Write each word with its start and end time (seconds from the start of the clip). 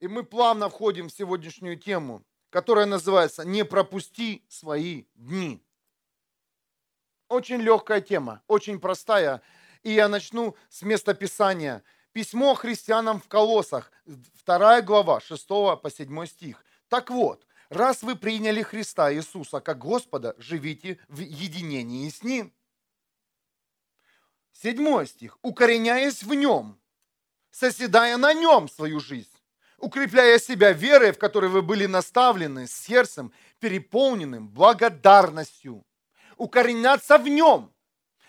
И 0.00 0.08
мы 0.08 0.24
плавно 0.24 0.70
входим 0.70 1.08
в 1.08 1.12
сегодняшнюю 1.12 1.78
тему, 1.78 2.24
которая 2.48 2.86
называется 2.86 3.44
«Не 3.44 3.64
пропусти 3.64 4.42
свои 4.48 5.04
дни». 5.14 5.62
Очень 7.28 7.60
легкая 7.60 8.00
тема, 8.00 8.42
очень 8.48 8.80
простая. 8.80 9.42
И 9.82 9.92
я 9.92 10.08
начну 10.08 10.56
с 10.68 10.82
места 10.82 11.14
Писания. 11.14 11.84
Письмо 12.12 12.54
христианам 12.54 13.20
в 13.20 13.28
Колосах, 13.28 13.92
2 14.06 14.82
глава, 14.82 15.20
6 15.20 15.46
по 15.46 15.90
7 15.90 16.26
стих. 16.26 16.64
Так 16.88 17.10
вот, 17.10 17.46
раз 17.68 18.02
вы 18.02 18.16
приняли 18.16 18.62
Христа 18.62 19.12
Иисуса 19.12 19.60
как 19.60 19.78
Господа, 19.78 20.34
живите 20.38 20.98
в 21.08 21.20
единении 21.20 22.08
с 22.08 22.24
Ним. 22.24 22.52
Седьмой 24.52 25.06
стих. 25.06 25.38
Укореняясь 25.42 26.24
в 26.24 26.34
Нем, 26.34 26.80
соседая 27.50 28.16
на 28.16 28.34
Нем 28.34 28.68
свою 28.68 28.98
жизнь, 28.98 29.39
укрепляя 29.80 30.38
себя 30.38 30.72
верой, 30.72 31.12
в 31.12 31.18
которой 31.18 31.50
вы 31.50 31.62
были 31.62 31.86
наставлены, 31.86 32.66
сердцем, 32.66 33.32
переполненным 33.58 34.48
благодарностью 34.48 35.84
укореняться 36.40 37.18
в 37.18 37.28
нем, 37.28 37.72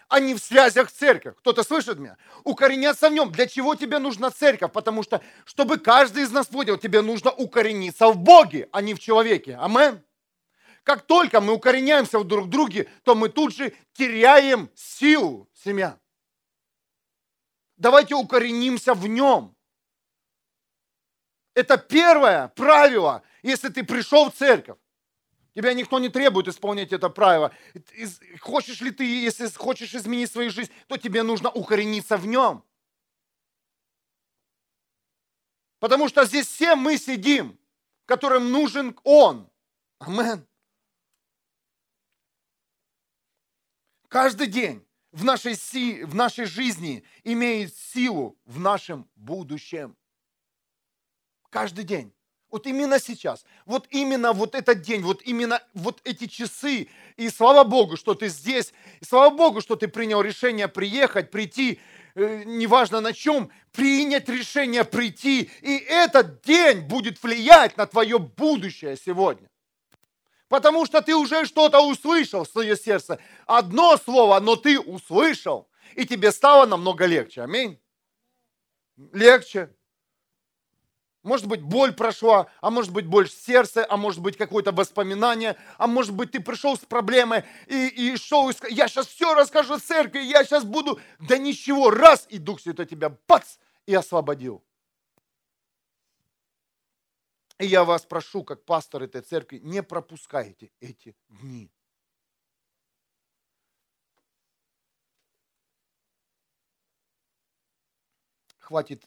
а 0.10 0.20
не 0.20 0.36
в 0.36 0.40
связях 0.40 0.90
с 0.90 0.94
церковью. 0.94 1.36
Кто-то 1.40 1.64
слышит 1.64 1.98
меня? 1.98 2.18
Укореняться 2.44 3.10
в 3.10 3.14
нем. 3.14 3.32
Для 3.32 3.48
чего 3.48 3.76
тебе 3.76 4.00
нужна 4.00 4.30
церковь? 4.30 4.74
Потому 4.74 5.04
что, 5.04 5.22
чтобы 5.46 5.80
каждый 5.80 6.24
из 6.24 6.32
нас 6.32 6.48
понял, 6.48 6.78
тебе 6.78 7.02
нужно 7.02 7.32
укорениться 7.32 8.08
в 8.10 8.18
Боге, 8.18 8.68
а 8.74 8.82
не 8.82 8.94
в 8.94 9.00
человеке. 9.00 9.56
Амен. 9.56 10.04
Как 10.84 11.04
только 11.04 11.40
мы 11.40 11.54
укореняемся 11.54 12.20
в 12.20 12.26
друг 12.26 12.50
друге, 12.50 12.90
то 13.04 13.16
мы 13.16 13.30
тут 13.30 13.56
же 13.56 13.74
теряем 13.94 14.70
силу, 14.76 15.50
семья. 15.54 15.98
Давайте 17.78 18.16
укоренимся 18.16 18.94
в 18.94 19.08
нем. 19.08 19.56
Это 21.54 21.78
первое 21.78 22.48
правило, 22.50 23.24
если 23.44 23.70
ты 23.70 23.84
пришел 23.84 24.30
в 24.30 24.36
церковь. 24.36 24.78
Тебя 25.54 25.74
никто 25.74 26.00
не 26.00 26.08
требует 26.08 26.48
исполнять 26.48 26.94
это 26.94 27.10
правило. 27.10 27.54
Хочешь 28.40 28.80
ли 28.80 28.92
ты, 28.92 29.04
если 29.04 29.48
хочешь 29.50 29.94
изменить 29.94 30.32
свою 30.32 30.50
жизнь, 30.50 30.72
то 30.88 30.98
тебе 30.98 31.24
нужно 31.24 31.50
укорениться 31.50 32.16
в 32.16 32.26
нем. 32.26 32.64
Потому 35.80 36.08
что 36.08 36.26
здесь 36.26 36.48
все 36.48 36.76
мы 36.76 36.98
сидим, 36.98 37.60
которым 38.06 38.52
нужен 38.52 38.98
Он. 39.04 39.50
Амен. 40.00 40.48
Каждый 44.08 44.48
день 44.48 44.86
в 45.12 45.24
нашей, 45.24 45.56
си, 45.56 46.04
в 46.04 46.16
нашей 46.16 46.46
жизни 46.46 47.04
имеет 47.24 47.76
силу 47.76 48.38
в 48.46 48.60
нашем 48.60 49.10
будущем. 49.16 49.98
Каждый 51.52 51.84
день. 51.84 52.12
Вот 52.50 52.66
именно 52.68 53.00
сейчас, 53.00 53.46
вот 53.66 53.88
именно 53.92 54.34
вот 54.34 54.56
этот 54.56 54.82
день, 54.82 55.02
вот 55.02 55.22
именно 55.24 55.62
вот 55.74 56.02
эти 56.04 56.28
часы. 56.28 56.90
И 57.16 57.30
слава 57.30 57.64
Богу, 57.64 57.96
что 57.96 58.14
ты 58.14 58.28
здесь. 58.28 58.74
И 59.00 59.06
слава 59.06 59.34
Богу, 59.34 59.62
что 59.62 59.76
ты 59.78 59.88
принял 59.88 60.22
решение 60.22 60.68
приехать, 60.68 61.32
прийти, 61.32 61.80
э, 62.16 62.44
неважно 62.46 63.00
на 63.00 63.14
чем, 63.14 63.52
принять 63.72 64.28
решение 64.28 64.84
прийти. 64.84 65.50
И 65.62 65.78
этот 65.78 66.42
день 66.42 66.82
будет 66.82 67.22
влиять 67.24 67.78
на 67.78 67.86
твое 67.86 68.18
будущее 68.20 68.98
сегодня. 68.98 69.50
Потому 70.50 70.86
что 70.86 71.02
ты 71.02 71.16
уже 71.16 71.46
что-то 71.46 71.80
услышал 71.80 72.44
в 72.44 72.50
свое 72.50 72.76
сердце. 72.76 73.20
Одно 73.46 73.96
слово, 73.96 74.42
но 74.42 74.58
ты 74.58 74.78
услышал. 74.78 75.70
И 75.96 76.06
тебе 76.06 76.34
стало 76.34 76.66
намного 76.66 77.06
легче. 77.06 77.42
Аминь. 77.44 77.80
Легче. 79.14 79.70
Может 81.24 81.46
быть, 81.46 81.62
боль 81.62 81.94
прошла, 81.94 82.48
а 82.62 82.72
может 82.72 82.92
быть, 82.92 83.06
боль 83.06 83.30
в 83.30 83.32
сердце, 83.32 83.86
а 83.88 83.96
может 83.96 84.22
быть, 84.22 84.38
какое-то 84.38 84.72
воспоминание, 84.72 85.56
а 85.78 85.86
может 85.86 86.14
быть, 86.14 86.32
ты 86.32 86.40
пришел 86.40 86.76
с 86.76 86.80
проблемой 86.80 87.44
и, 87.68 87.88
и 87.90 88.18
шел, 88.18 88.50
и 88.50 88.54
я 88.70 88.88
сейчас 88.88 89.06
все 89.06 89.36
расскажу 89.36 89.78
церкви, 89.78 90.20
я 90.20 90.44
сейчас 90.44 90.64
буду, 90.64 91.00
да 91.20 91.38
ничего, 91.38 91.92
раз, 91.92 92.26
и 92.30 92.40
Дух 92.40 92.60
Святой 92.60 92.88
тебя, 92.88 93.16
бац, 93.28 93.58
и 93.86 93.94
освободил. 93.94 94.64
И 97.60 97.68
я 97.68 97.84
вас 97.84 98.04
прошу, 98.04 98.44
как 98.44 98.66
пастор 98.66 99.04
этой 99.04 99.22
церкви, 99.22 99.60
не 99.60 99.84
пропускайте 99.84 100.72
эти 100.80 101.16
дни. 101.30 101.72
Хватит 108.58 109.04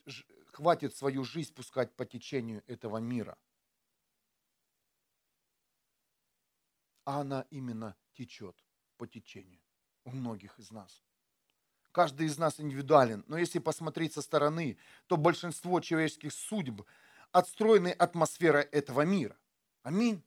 хватит 0.54 0.97
свою 0.97 1.25
жизнь 1.25 1.53
пускать 1.53 1.94
по 1.94 2.04
течению 2.04 2.62
этого 2.66 2.98
мира. 2.98 3.37
А 7.04 7.20
она 7.20 7.47
именно 7.50 7.97
течет 8.15 8.56
по 8.97 9.06
течению 9.06 9.60
у 10.04 10.10
многих 10.10 10.59
из 10.59 10.70
нас. 10.70 11.03
Каждый 11.92 12.26
из 12.26 12.38
нас 12.38 12.60
индивидуален, 12.60 13.25
но 13.28 13.38
если 13.38 13.59
посмотреть 13.59 14.15
со 14.15 14.22
стороны, 14.22 14.78
то 15.06 15.16
большинство 15.16 15.81
человеческих 15.81 16.32
судеб 16.32 16.82
отстроены 17.31 17.88
атмосферой 17.88 18.62
этого 18.65 19.03
мира. 19.03 19.36
Аминь. 19.82 20.22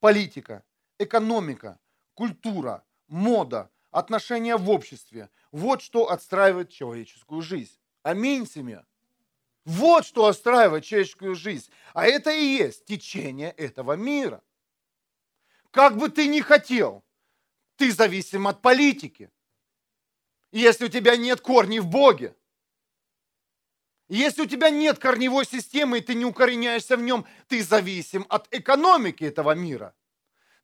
Политика, 0.00 0.64
экономика, 0.98 1.78
культура, 2.14 2.84
мода, 3.06 3.70
отношения 3.90 4.56
в 4.56 4.68
обществе– 4.68 5.30
вот 5.52 5.82
что 5.82 6.10
отстраивает 6.10 6.70
человеческую 6.70 7.42
жизнь. 7.42 7.78
Аминь, 8.02 8.46
семья. 8.46 8.86
Вот 9.64 10.06
что 10.06 10.28
устраивает 10.28 10.84
человеческую 10.84 11.34
жизнь. 11.34 11.70
А 11.94 12.06
это 12.06 12.30
и 12.30 12.44
есть 12.44 12.84
течение 12.84 13.50
этого 13.52 13.92
мира. 13.92 14.42
Как 15.70 15.96
бы 15.96 16.08
ты 16.08 16.26
ни 16.26 16.40
хотел, 16.40 17.04
ты 17.76 17.92
зависим 17.92 18.46
от 18.46 18.60
политики. 18.60 19.30
если 20.50 20.84
у 20.84 20.88
тебя 20.88 21.16
нет 21.16 21.40
корней 21.40 21.78
в 21.78 21.86
Боге, 21.86 22.36
если 24.08 24.42
у 24.42 24.46
тебя 24.46 24.68
нет 24.68 24.98
корневой 24.98 25.46
системы, 25.46 25.98
и 25.98 26.00
ты 26.02 26.14
не 26.14 26.26
укореняешься 26.26 26.98
в 26.98 27.02
нем, 27.02 27.24
ты 27.48 27.62
зависим 27.62 28.26
от 28.28 28.46
экономики 28.50 29.24
этого 29.24 29.52
мира. 29.52 29.94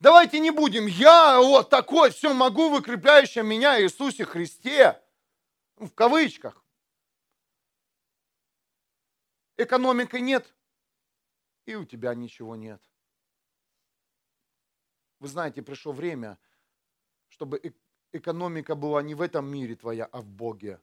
Давайте 0.00 0.38
не 0.38 0.50
будем, 0.50 0.86
я 0.86 1.40
вот 1.40 1.70
такой, 1.70 2.10
все 2.10 2.34
могу, 2.34 2.68
выкрепляющий 2.68 3.42
меня 3.42 3.80
Иисусе 3.80 4.26
Христе, 4.26 5.00
в 5.76 5.88
кавычках 5.90 6.62
экономики 9.58 10.16
нет, 10.16 10.54
и 11.66 11.74
у 11.74 11.84
тебя 11.84 12.14
ничего 12.14 12.56
нет. 12.56 12.82
Вы 15.20 15.28
знаете, 15.28 15.62
пришло 15.62 15.92
время, 15.92 16.38
чтобы 17.28 17.60
экономика 18.12 18.74
была 18.74 19.02
не 19.02 19.14
в 19.14 19.20
этом 19.20 19.46
мире 19.46 19.74
твоя, 19.74 20.06
а 20.06 20.20
в 20.20 20.26
Боге. 20.26 20.80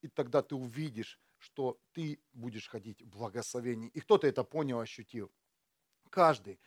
И 0.00 0.08
тогда 0.08 0.42
ты 0.42 0.54
увидишь, 0.54 1.20
что 1.38 1.78
ты 1.92 2.18
будешь 2.32 2.68
ходить 2.68 3.02
в 3.02 3.08
благословении. 3.08 3.88
И 3.88 4.00
кто-то 4.00 4.26
это 4.26 4.44
понял, 4.44 4.80
ощутил. 4.80 5.30
Каждый. 6.10 6.58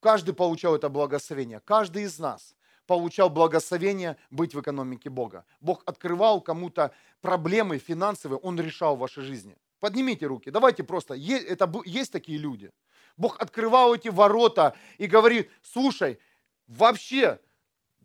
Каждый 0.00 0.34
получал 0.34 0.74
это 0.74 0.88
благословение. 0.88 1.60
Каждый 1.60 2.04
из 2.04 2.18
нас 2.18 2.54
получал 2.86 3.30
благословение 3.30 4.16
быть 4.30 4.54
в 4.54 4.60
экономике 4.60 5.10
Бога. 5.10 5.44
Бог 5.60 5.82
открывал 5.86 6.40
кому-то 6.40 6.94
проблемы 7.20 7.78
финансовые, 7.78 8.38
Он 8.38 8.60
решал 8.60 8.96
в 8.96 9.00
вашей 9.00 9.22
жизни. 9.22 9.56
Поднимите 9.84 10.24
руки. 10.24 10.50
Давайте 10.50 10.82
просто. 10.82 11.12
Это, 11.14 11.70
есть 11.84 12.10
такие 12.10 12.38
люди. 12.38 12.72
Бог 13.18 13.38
открывал 13.38 13.94
эти 13.94 14.08
ворота 14.08 14.74
и 14.96 15.06
говорит, 15.06 15.50
слушай, 15.60 16.18
вообще 16.66 17.38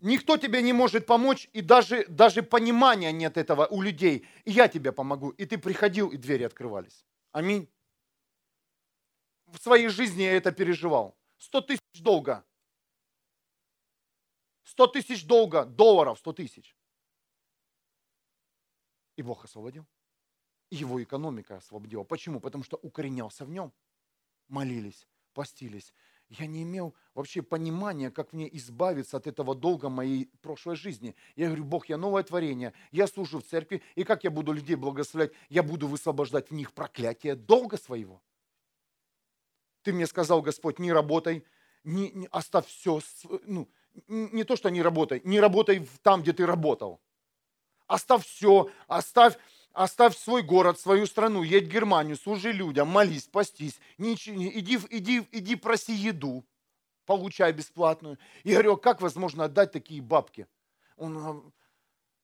никто 0.01 0.35
тебе 0.35 0.61
не 0.61 0.73
может 0.73 1.05
помочь, 1.05 1.47
и 1.53 1.61
даже, 1.61 2.05
даже 2.09 2.43
понимания 2.43 3.13
нет 3.13 3.37
этого 3.37 3.65
у 3.67 3.81
людей. 3.81 4.27
И 4.43 4.51
я 4.51 4.67
тебе 4.67 4.91
помогу. 4.91 5.29
И 5.29 5.45
ты 5.45 5.57
приходил, 5.57 6.09
и 6.09 6.17
двери 6.17 6.43
открывались. 6.43 7.05
Аминь. 7.31 7.69
В 9.47 9.57
своей 9.57 9.87
жизни 9.87 10.23
я 10.23 10.33
это 10.33 10.51
переживал. 10.51 11.15
Сто 11.37 11.61
тысяч 11.61 12.01
долга. 12.01 12.43
Сто 14.65 14.85
тысяч 14.85 15.25
долга, 15.25 15.63
долларов, 15.63 16.19
сто 16.19 16.33
тысяч. 16.33 16.75
И 19.15 19.21
Бог 19.21 19.45
освободил 19.45 19.87
его 20.69 21.01
экономика 21.01 21.57
освободила. 21.57 22.03
Почему? 22.03 22.39
Потому 22.39 22.63
что 22.63 22.77
укоренялся 22.77 23.45
в 23.45 23.49
нем. 23.49 23.71
Молились, 24.47 25.07
постились. 25.33 25.93
Я 26.29 26.45
не 26.45 26.61
имел 26.61 26.93
вообще 27.15 27.41
понимания, 27.41 28.11
как 28.11 28.33
мне 28.33 28.55
избавиться 28.55 29.17
от 29.17 29.25
этого 29.25 29.55
долга 29.55 29.89
моей 29.89 30.27
прошлой 30.41 30.75
жизни. 30.75 31.15
Я 31.35 31.47
говорю, 31.47 31.63
Бог, 31.63 31.89
я 31.89 31.97
новое 31.97 32.21
творение, 32.21 32.73
я 32.91 33.07
служу 33.07 33.39
в 33.39 33.43
церкви, 33.43 33.81
и 33.95 34.03
как 34.03 34.23
я 34.23 34.29
буду 34.29 34.51
людей 34.51 34.75
благословлять? 34.75 35.31
Я 35.49 35.63
буду 35.63 35.87
высвобождать 35.87 36.49
в 36.49 36.53
них 36.53 36.71
проклятие 36.73 37.35
долга 37.35 37.77
своего. 37.77 38.21
Ты 39.81 39.91
мне 39.91 40.05
сказал, 40.05 40.43
Господь, 40.43 40.77
не 40.77 40.93
работай, 40.93 41.43
не, 41.83 42.11
не, 42.11 42.27
оставь 42.27 42.67
все, 42.67 42.99
ну, 43.45 43.67
не 44.07 44.43
то, 44.43 44.55
что 44.55 44.69
не 44.69 44.83
работай, 44.83 45.21
не 45.23 45.39
работай 45.39 45.87
там, 46.03 46.21
где 46.21 46.33
ты 46.33 46.45
работал. 46.45 47.01
Оставь 47.87 48.23
все, 48.23 48.69
оставь 48.87 49.35
Оставь 49.73 50.17
свой 50.17 50.41
город, 50.41 50.79
свою 50.79 51.05
страну, 51.05 51.43
едь 51.43 51.65
в 51.65 51.71
Германию, 51.71 52.15
служи 52.15 52.51
людям, 52.51 52.87
молись, 52.87 53.27
постись, 53.27 53.79
ничего, 53.97 54.35
иди, 54.35 54.79
иди, 54.89 55.27
иди 55.31 55.55
проси 55.55 55.93
еду, 55.93 56.43
получай 57.05 57.53
бесплатную. 57.53 58.17
И 58.43 58.51
говорю, 58.51 58.73
«А 58.73 58.79
как 58.79 59.01
возможно 59.01 59.45
отдать 59.45 59.71
такие 59.71 60.01
бабки? 60.01 60.47
Он, 60.97 61.53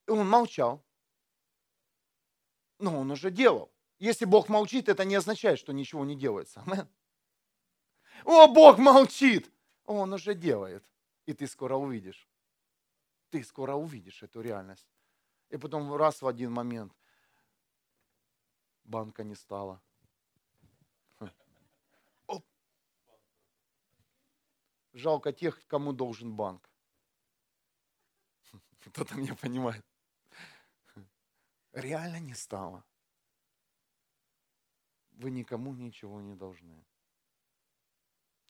он 0.07 0.27
молчал. 0.27 0.83
Но 2.79 2.99
он 2.99 3.11
уже 3.11 3.31
делал. 3.31 3.71
Если 3.99 4.25
Бог 4.25 4.49
молчит, 4.49 4.89
это 4.89 5.05
не 5.05 5.15
означает, 5.15 5.59
что 5.59 5.71
ничего 5.71 6.03
не 6.03 6.15
делается. 6.15 6.63
О, 8.25 8.47
Бог 8.47 8.77
молчит! 8.77 9.49
Он 9.85 10.11
уже 10.11 10.33
делает. 10.33 10.83
И 11.25 11.33
ты 11.33 11.47
скоро 11.47 11.75
увидишь. 11.75 12.27
Ты 13.29 13.43
скоро 13.43 13.75
увидишь 13.75 14.23
эту 14.23 14.41
реальность. 14.41 14.87
И 15.49 15.57
потом 15.57 15.93
раз 15.95 16.21
в 16.21 16.27
один 16.27 16.51
момент 16.51 16.93
банка 18.85 19.23
не 19.23 19.35
стало. 19.35 19.81
Жалко 24.93 25.33
тех, 25.33 25.67
кому 25.67 25.91
должен 25.91 26.33
банк. 26.33 26.69
Кто-то 28.79 29.15
меня 29.15 29.35
понимает. 29.35 29.85
Реально 31.73 32.21
не 32.21 32.33
стало. 32.33 32.85
Вы 35.11 35.31
никому 35.31 35.73
ничего 35.73 36.21
не 36.21 36.33
должны. 36.33 36.85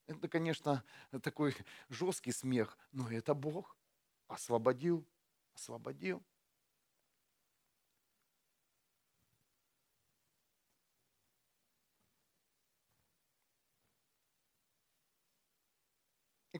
Это, 0.05 0.27
конечно, 0.27 0.83
такой 1.23 1.55
жесткий 1.89 2.31
смех, 2.31 2.77
но 2.91 3.09
это 3.09 3.33
Бог 3.33 3.75
освободил, 4.27 5.03
освободил. 5.55 6.23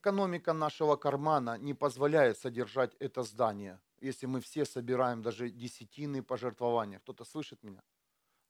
Экономика 0.06 0.54
нашего 0.54 0.98
кармана 0.98 1.58
не 1.58 1.74
позволяет 1.74 2.38
содержать 2.38 2.94
это 3.00 3.24
здание, 3.24 3.82
если 4.02 4.28
мы 4.28 4.40
все 4.40 4.64
собираем 4.64 5.24
даже 5.24 5.50
десятины 5.50 6.22
пожертвования. 6.22 7.00
Кто-то 7.00 7.26
слышит 7.26 7.64
меня? 7.64 7.82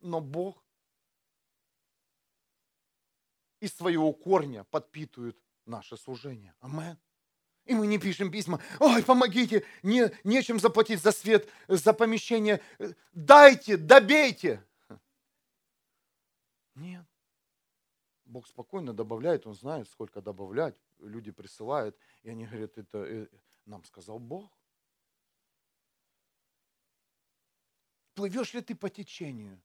Но 0.01 0.19
Бог 0.19 0.61
из 3.61 3.73
своего 3.73 4.11
корня 4.11 4.65
подпитывает 4.65 5.37
наше 5.65 5.95
служение. 5.95 6.53
Амен. 6.59 6.97
И 7.63 7.73
мы 7.73 7.87
не 7.87 7.99
пишем 7.99 8.29
письма, 8.29 8.61
ой, 8.81 9.01
помогите, 9.01 9.63
не, 9.81 10.11
нечем 10.25 10.59
заплатить 10.59 11.01
за 11.01 11.13
свет, 11.13 11.47
за 11.69 11.93
помещение, 11.93 12.59
дайте, 13.13 13.77
добейте. 13.77 14.61
Нет. 16.75 17.05
Бог 18.25 18.47
спокойно 18.47 18.93
добавляет, 18.93 19.45
Он 19.47 19.53
знает, 19.53 19.87
сколько 19.89 20.21
добавлять 20.21 20.75
люди 20.99 21.31
присылают, 21.31 21.97
и 22.23 22.29
они 22.29 22.45
говорят, 22.45 22.77
это 22.77 22.97
э, 22.97 23.27
нам 23.65 23.83
сказал 23.83 24.19
Бог. 24.19 24.51
Плывешь 28.15 28.53
ли 28.53 28.61
ты 28.61 28.75
по 28.75 28.89
течению? 28.89 29.61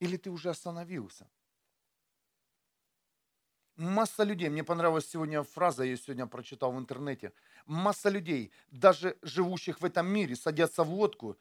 Или 0.00 0.16
ты 0.16 0.30
уже 0.30 0.50
остановился? 0.50 1.30
Масса 3.76 4.22
людей, 4.22 4.48
мне 4.50 4.62
понравилась 4.62 5.08
сегодня 5.08 5.42
фраза, 5.42 5.82
я 5.82 5.90
ее 5.90 5.96
сегодня 5.96 6.26
прочитал 6.26 6.72
в 6.72 6.78
интернете. 6.78 7.32
Масса 7.66 8.08
людей, 8.08 8.52
даже 8.70 9.18
живущих 9.22 9.80
в 9.80 9.84
этом 9.84 10.06
мире, 10.06 10.36
садятся 10.36 10.84
в 10.84 10.92
лодку. 10.92 11.36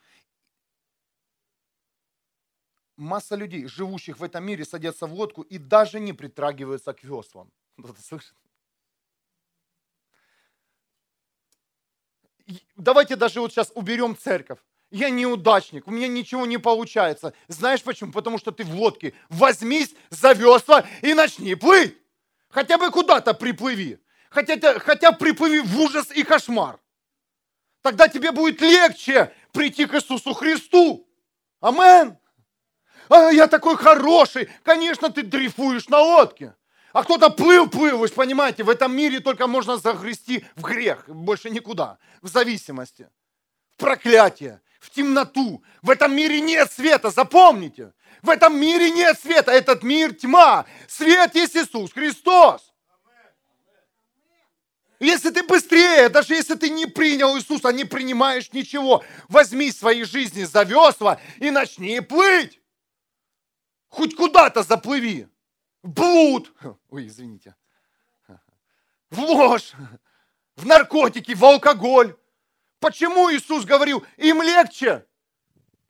Масса 2.96 3.36
людей, 3.36 3.66
живущих 3.66 4.20
в 4.20 4.24
этом 4.24 4.46
мире, 4.46 4.66
садятся 4.66 5.08
в 5.08 5.14
лодку 5.14 5.42
и 5.42 5.58
даже 5.58 6.00
не 6.00 6.14
притрагиваются 6.14 6.94
к 6.94 7.04
веслам. 7.04 7.52
Кто-то 7.78 8.02
слышит? 8.02 8.36
Давайте 12.76 13.16
даже 13.16 13.40
вот 13.40 13.52
сейчас 13.52 13.72
уберем 13.74 14.18
церковь. 14.18 14.60
Я 14.92 15.10
неудачник, 15.10 15.88
у 15.88 15.92
меня 15.92 16.08
ничего 16.08 16.46
не 16.46 16.60
получается. 16.60 17.34
Знаешь 17.48 17.82
почему? 17.82 18.12
Потому 18.12 18.38
что 18.38 18.52
ты 18.52 18.64
в 18.64 18.76
лодке. 18.76 19.14
Возьмись 19.30 19.96
за 20.12 20.34
весла 20.34 20.86
и 21.02 21.16
начни 21.16 21.56
плыть. 21.56 21.98
Хотя 22.50 22.78
бы 22.78 22.92
куда-то 22.92 23.34
приплыви. 23.34 24.00
Хотя, 24.30 24.80
хотя 24.80 25.12
приплыви 25.12 25.62
в 25.62 25.80
ужас 25.80 26.12
и 26.12 26.24
кошмар. 26.24 26.80
Тогда 27.82 28.08
тебе 28.08 28.32
будет 28.32 28.62
легче 28.62 29.34
прийти 29.52 29.86
к 29.86 29.96
Иисусу 29.96 30.34
Христу. 30.34 31.08
Амен. 31.60 32.18
А 33.14 33.32
я 33.32 33.46
такой 33.46 33.78
хороший. 33.78 34.50
Конечно, 34.64 35.12
ты 35.12 35.22
дрейфуешь 35.22 35.88
на 35.88 36.00
лодке. 36.00 36.56
А 36.94 37.04
кто-то 37.04 37.30
плыл, 37.30 37.70
плыл, 37.70 38.00
вы 38.00 38.08
же 38.08 38.14
понимаете, 38.14 38.64
в 38.64 38.70
этом 38.72 38.96
мире 38.96 39.20
только 39.20 39.46
можно 39.46 39.78
загрести 39.78 40.44
в 40.56 40.64
грех, 40.64 41.08
больше 41.08 41.52
никуда, 41.52 42.00
в 42.24 42.28
зависимости, 42.28 43.08
в 43.76 43.78
проклятие, 43.78 44.62
в 44.80 44.90
темноту. 44.90 45.64
В 45.84 45.92
этом 45.92 46.16
мире 46.16 46.42
нет 46.42 46.72
света, 46.72 47.12
запомните. 47.12 47.94
В 48.24 48.32
этом 48.32 48.60
мире 48.60 48.90
нет 48.90 49.20
света, 49.20 49.52
этот 49.52 49.84
мир 49.84 50.16
тьма. 50.16 50.66
Свет 50.88 51.36
есть 51.36 51.56
Иисус 51.56 51.94
Христос. 51.94 52.74
Если 55.00 55.30
ты 55.30 55.44
быстрее, 55.44 56.10
даже 56.10 56.34
если 56.34 56.56
ты 56.56 56.72
не 56.72 56.88
принял 56.88 57.38
Иисуса, 57.38 57.70
не 57.70 57.84
принимаешь 57.84 58.52
ничего, 58.54 59.04
возьми 59.30 59.72
свои 59.72 60.04
жизни 60.04 60.46
за 60.46 60.64
весла 60.64 61.20
и 61.38 61.52
начни 61.52 62.00
плыть. 62.00 62.60
Хоть 63.94 64.16
куда-то 64.16 64.64
заплыви 64.64 65.28
в 65.84 65.90
блуд, 65.90 66.52
ой, 66.90 67.06
извините, 67.06 67.56
в 69.12 69.20
ложь, 69.20 69.74
в 70.56 70.66
наркотики, 70.66 71.36
в 71.36 71.46
алкоголь. 71.46 72.16
Почему 72.80 73.32
Иисус 73.32 73.66
говорил, 73.66 74.04
им 74.18 74.42
легче? 74.42 75.06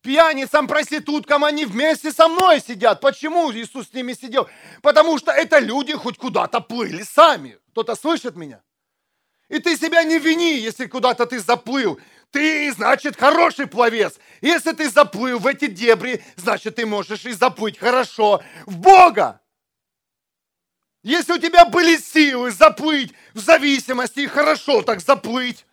Пьяницам, 0.02 0.68
проституткам, 0.68 1.46
они 1.46 1.64
вместе 1.64 2.12
со 2.12 2.28
мной 2.28 2.60
сидят. 2.60 3.00
Почему 3.00 3.54
Иисус 3.54 3.88
с 3.88 3.94
ними 3.94 4.12
сидел? 4.12 4.50
Потому 4.82 5.18
что 5.18 5.32
это 5.32 5.60
люди 5.60 5.94
хоть 5.94 6.18
куда-то 6.18 6.60
плыли 6.60 7.04
сами. 7.04 7.58
Кто-то 7.72 7.96
слышит 7.96 8.36
меня? 8.36 8.62
И 9.48 9.60
ты 9.60 9.78
себя 9.78 10.04
не 10.04 10.20
вини, 10.20 10.58
если 10.58 10.88
куда-то 10.88 11.26
ты 11.26 11.40
заплыл. 11.40 12.02
Ты, 12.34 12.74
значит, 12.74 13.16
хороший 13.16 13.68
пловец. 13.68 14.20
Если 14.42 14.72
ты 14.72 14.90
заплыл 14.90 15.38
в 15.38 15.46
эти 15.46 15.68
дебри, 15.68 16.24
значит, 16.36 16.78
ты 16.78 16.86
можешь 16.88 17.26
и 17.26 17.32
заплыть 17.32 17.78
хорошо 17.78 18.44
в 18.66 18.76
Бога. 18.80 19.40
Если 21.04 21.34
у 21.34 21.38
тебя 21.38 21.66
были 21.66 21.96
силы 21.96 22.50
заплыть 22.50 23.14
в 23.36 23.40
зависимости, 23.40 24.22
и 24.22 24.28
хорошо 24.28 24.82
так 24.82 25.00
заплыть, 25.00 25.68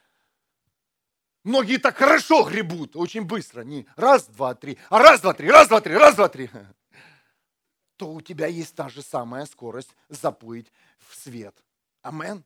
многие 1.44 1.78
так 1.78 1.96
хорошо 1.96 2.42
гребут, 2.42 2.94
очень 2.94 3.22
быстро, 3.22 3.62
не 3.62 3.86
раз, 3.96 4.26
два, 4.26 4.54
три, 4.54 4.76
а 4.90 4.98
раз, 4.98 5.22
два, 5.22 5.32
три, 5.32 5.50
раз, 5.50 5.68
два, 5.68 5.80
три, 5.80 5.96
раз, 5.96 6.14
два, 6.14 6.28
три, 6.28 6.50
то 7.96 8.12
у 8.12 8.20
тебя 8.20 8.48
есть 8.48 8.74
та 8.74 8.90
же 8.90 9.00
самая 9.00 9.46
скорость 9.46 9.96
заплыть 10.10 10.70
в 10.98 11.16
свет. 11.16 11.56
Амен. 12.02 12.44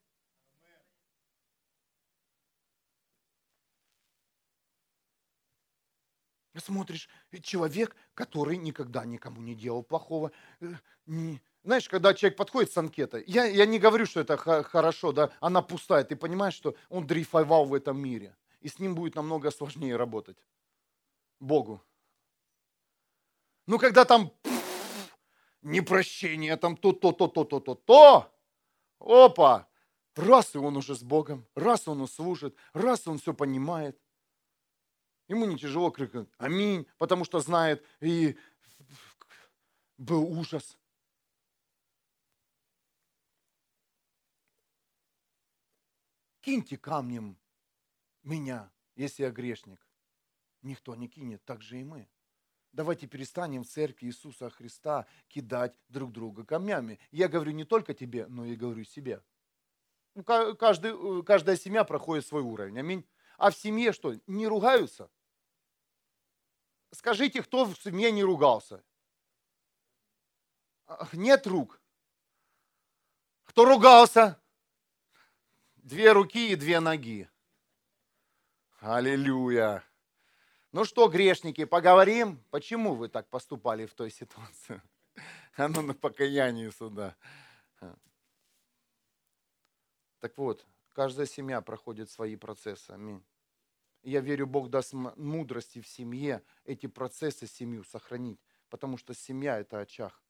Смотришь, 6.57 7.09
человек, 7.43 7.97
который 8.15 8.57
никогда 8.57 9.05
никому 9.05 9.41
не 9.41 9.55
делал 9.55 9.83
плохого, 9.83 10.31
э, 10.61 10.73
не, 11.07 11.41
знаешь, 11.65 11.89
когда 11.89 12.15
человек 12.15 12.37
подходит 12.37 12.71
с 12.71 12.77
анкетой, 12.77 13.25
я, 13.27 13.45
я 13.45 13.67
не 13.67 13.79
говорю, 13.79 14.07
что 14.07 14.21
это 14.21 14.37
хорошо, 14.37 15.13
да, 15.13 15.31
она 15.41 15.63
пустая, 15.63 16.05
ты 16.05 16.15
понимаешь, 16.15 16.55
что 16.55 16.77
он 16.89 17.07
дрейфовал 17.07 17.65
в 17.65 17.75
этом 17.75 17.99
мире, 17.99 18.37
и 18.61 18.69
с 18.69 18.79
ним 18.79 18.95
будет 18.95 19.17
намного 19.17 19.51
сложнее 19.51 19.97
работать. 19.97 20.37
Богу. 21.41 21.83
Ну, 23.67 23.79
когда 23.79 24.05
там 24.05 24.31
пфф, 24.43 25.17
непрощение, 25.63 26.57
там 26.57 26.77
то, 26.77 26.93
то, 26.93 27.13
то, 27.13 27.29
то, 27.29 27.45
то, 27.45 27.61
то, 27.61 27.75
то, 27.75 28.33
опа, 29.01 29.67
раз 30.15 30.55
и 30.55 30.59
он 30.59 30.77
уже 30.77 30.95
с 30.95 31.03
Богом, 31.03 31.47
раз 31.55 31.89
он 31.89 32.07
служит, 32.07 32.57
раз 32.73 33.09
он 33.09 33.19
все 33.19 33.35
понимает. 33.35 33.99
Ему 35.29 35.47
не 35.47 35.59
тяжело 35.59 35.91
крикнуть 35.91 36.29
«Аминь», 36.39 36.87
потому 36.99 37.25
что 37.25 37.41
знает, 37.41 37.85
и 38.01 38.37
был 39.97 40.25
ужас. 40.25 40.77
киньте 46.45 46.77
камнем 46.77 47.39
меня, 48.23 48.71
если 48.97 49.23
я 49.23 49.31
грешник. 49.31 49.81
Никто 50.63 50.95
не 50.95 51.09
кинет, 51.09 51.43
так 51.45 51.63
же 51.63 51.81
и 51.81 51.85
мы. 51.85 52.07
Давайте 52.73 53.07
перестанем 53.07 53.65
в 53.65 53.69
церкви 53.69 54.07
Иисуса 54.07 54.51
Христа 54.51 55.07
кидать 55.29 55.79
друг 55.89 56.13
друга 56.13 56.45
камнями. 56.45 56.99
Я 57.11 57.29
говорю 57.29 57.53
не 57.53 57.65
только 57.65 57.95
тебе, 57.95 58.27
но 58.27 58.45
и 58.45 58.57
говорю 58.57 58.85
себе. 58.85 59.23
Каждый, 60.25 61.23
каждая 61.25 61.57
семья 61.57 61.85
проходит 61.85 62.27
свой 62.27 62.43
уровень. 62.43 62.79
Аминь. 62.79 63.07
А 63.37 63.51
в 63.51 63.57
семье 63.57 63.93
что, 63.93 64.15
не 64.27 64.47
ругаются? 64.47 65.11
Скажите, 66.93 67.43
кто 67.43 67.65
в 67.65 67.77
семье 67.77 68.13
не 68.13 68.23
ругался? 68.23 68.85
Нет 71.13 71.47
рук. 71.47 71.81
Кто 73.45 73.65
ругался? 73.65 74.41
Две 75.77 76.13
руки 76.13 76.53
и 76.53 76.57
две 76.57 76.81
ноги. 76.81 77.29
Аллилуйя. 78.81 79.85
Ну 80.73 80.85
что, 80.85 81.09
грешники, 81.09 81.65
поговорим, 81.65 82.43
почему 82.51 82.95
вы 82.95 83.09
так 83.09 83.29
поступали 83.29 83.87
в 83.87 83.95
той 83.95 84.11
ситуации? 84.11 84.83
А 85.57 85.69
ну 85.69 85.83
на 85.83 85.95
покаяние 85.95 86.73
сюда. 86.73 87.17
Так 90.19 90.37
вот, 90.37 90.67
каждая 90.95 91.27
семья 91.27 91.61
проходит 91.61 92.09
свои 92.09 92.37
процессы. 92.37 92.91
Аминь. 92.91 93.23
Я 94.03 94.21
верю, 94.21 94.47
Бог 94.47 94.71
даст 94.71 94.93
мудрости 94.93 95.81
в 95.81 95.89
семье 95.89 96.43
эти 96.65 96.87
процессы 96.87 97.47
семью 97.47 97.85
сохранить, 97.85 98.41
потому 98.71 98.97
что 98.97 99.15
семья– 99.15 99.59
это 99.61 99.81
очаг. 99.81 100.23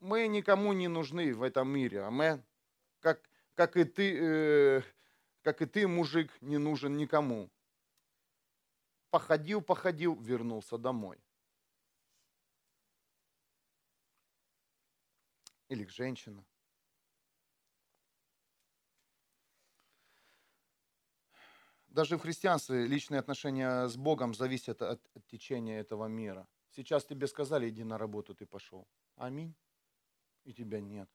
Мы 0.00 0.28
никому 0.28 0.72
не 0.72 0.88
нужны 0.88 1.34
в 1.34 1.42
этом 1.42 1.68
мире, 1.68 2.02
амен. 2.02 2.44
Как, 3.00 3.28
как, 3.54 3.76
и 3.76 3.84
ты, 3.84 4.18
э, 4.18 4.82
как 5.42 5.62
и 5.62 5.66
ты, 5.66 5.86
мужик, 5.86 6.30
не 6.40 6.58
нужен 6.58 6.96
никому. 6.96 7.50
Походил, 9.10 9.60
походил, 9.60 10.14
вернулся 10.20 10.78
домой. 10.78 11.18
Или 15.68 15.84
к 15.84 15.90
женщине. 15.90 16.44
Даже 21.90 22.16
в 22.16 22.20
христианстве 22.20 22.86
личные 22.86 23.18
отношения 23.18 23.88
с 23.88 23.96
Богом 23.96 24.32
зависят 24.32 24.80
от, 24.80 25.04
от 25.12 25.26
течения 25.26 25.80
этого 25.80 26.06
мира. 26.06 26.46
Сейчас 26.70 27.04
тебе 27.04 27.26
сказали, 27.26 27.68
иди 27.68 27.82
на 27.82 27.98
работу, 27.98 28.32
ты 28.32 28.46
пошел. 28.46 28.86
Аминь. 29.16 29.56
И 30.44 30.52
тебя 30.54 30.80
нет. 30.80 31.10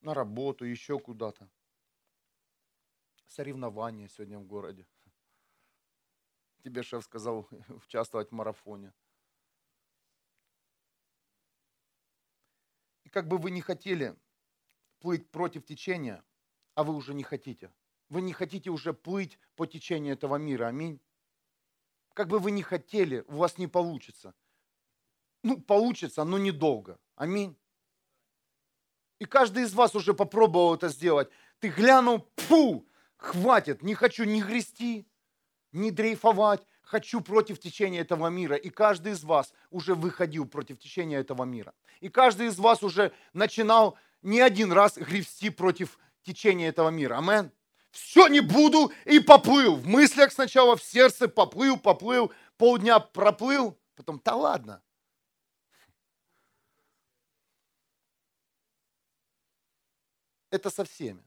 На 0.00 0.14
работу, 0.14 0.64
еще 0.64 1.00
куда-то. 1.00 1.50
Соревнования 3.26 4.06
сегодня 4.06 4.38
в 4.38 4.44
городе. 4.44 4.86
Тебе 6.62 6.84
шеф 6.84 7.02
сказал 7.02 7.48
участвовать 7.68 8.30
в 8.30 8.34
марафоне. 8.34 8.94
И 13.02 13.08
как 13.08 13.26
бы 13.26 13.36
вы 13.38 13.50
не 13.50 13.62
хотели 13.62 14.16
плыть 15.00 15.28
против 15.30 15.64
течения, 15.64 16.24
а 16.78 16.84
вы 16.84 16.94
уже 16.94 17.12
не 17.12 17.24
хотите. 17.24 17.72
Вы 18.08 18.22
не 18.22 18.32
хотите 18.32 18.70
уже 18.70 18.92
плыть 18.92 19.36
по 19.56 19.66
течению 19.66 20.12
этого 20.12 20.36
мира. 20.36 20.68
Аминь. 20.68 21.00
Как 22.14 22.28
бы 22.28 22.38
вы 22.38 22.52
ни 22.52 22.62
хотели, 22.62 23.24
у 23.26 23.38
вас 23.38 23.58
не 23.58 23.66
получится. 23.66 24.32
Ну, 25.42 25.60
получится, 25.60 26.22
но 26.22 26.38
недолго. 26.38 27.00
Аминь. 27.16 27.56
И 29.18 29.24
каждый 29.24 29.64
из 29.64 29.74
вас 29.74 29.96
уже 29.96 30.14
попробовал 30.14 30.76
это 30.76 30.88
сделать. 30.88 31.28
Ты 31.58 31.70
глянул, 31.70 32.30
фу, 32.36 32.86
хватит, 33.16 33.82
не 33.82 33.94
хочу 33.94 34.22
ни 34.22 34.40
грести, 34.40 35.08
ни 35.72 35.90
дрейфовать, 35.90 36.64
хочу 36.82 37.20
против 37.20 37.58
течения 37.58 38.02
этого 38.02 38.28
мира. 38.28 38.54
И 38.54 38.70
каждый 38.70 39.12
из 39.14 39.24
вас 39.24 39.52
уже 39.70 39.96
выходил 39.96 40.46
против 40.46 40.78
течения 40.78 41.18
этого 41.18 41.42
мира. 41.42 41.74
И 41.98 42.08
каждый 42.08 42.46
из 42.46 42.58
вас 42.60 42.84
уже 42.84 43.12
начинал 43.32 43.98
не 44.22 44.40
один 44.40 44.70
раз 44.70 44.96
грести 44.96 45.50
против 45.50 45.98
течение 46.28 46.68
этого 46.68 46.90
мира. 46.90 47.18
Амен. 47.18 47.50
Все 47.90 48.28
не 48.28 48.40
буду 48.40 48.92
и 49.06 49.18
поплыл. 49.18 49.76
В 49.76 49.86
мыслях 49.86 50.32
сначала, 50.32 50.76
в 50.76 50.82
сердце 50.82 51.26
поплыл, 51.26 51.78
поплыл, 51.78 52.32
полдня 52.56 53.00
проплыл, 53.00 53.78
потом, 53.96 54.20
да 54.24 54.36
ладно. 54.36 54.82
Это 60.50 60.70
со 60.70 60.84
всеми. 60.84 61.24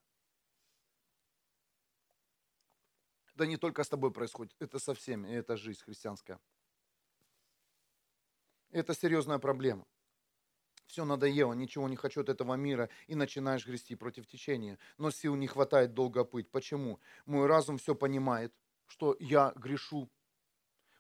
Да 3.36 3.46
не 3.48 3.58
только 3.58 3.84
с 3.84 3.90
тобой 3.90 4.12
происходит, 4.12 4.56
это 4.60 4.78
со 4.78 4.94
всеми, 4.94 5.30
это 5.30 5.58
жизнь 5.58 5.82
христианская. 5.84 6.40
Это 8.70 8.94
серьезная 8.94 9.40
проблема 9.40 9.86
все 10.92 11.06
надоело, 11.06 11.54
ничего 11.54 11.88
не 11.88 11.96
хочу 11.96 12.22
от 12.22 12.30
этого 12.30 12.56
мира, 12.56 12.90
и 13.08 13.16
начинаешь 13.16 13.66
грести 13.66 13.96
против 13.96 14.28
течения. 14.28 14.78
Но 14.98 15.10
сил 15.10 15.36
не 15.36 15.48
хватает 15.48 15.94
долго 15.94 16.24
плыть. 16.26 16.52
Почему? 16.52 17.00
Мой 17.26 17.48
разум 17.48 17.78
все 17.78 17.96
понимает, 17.96 18.54
что 18.88 19.16
я 19.20 19.54
грешу. 19.56 20.10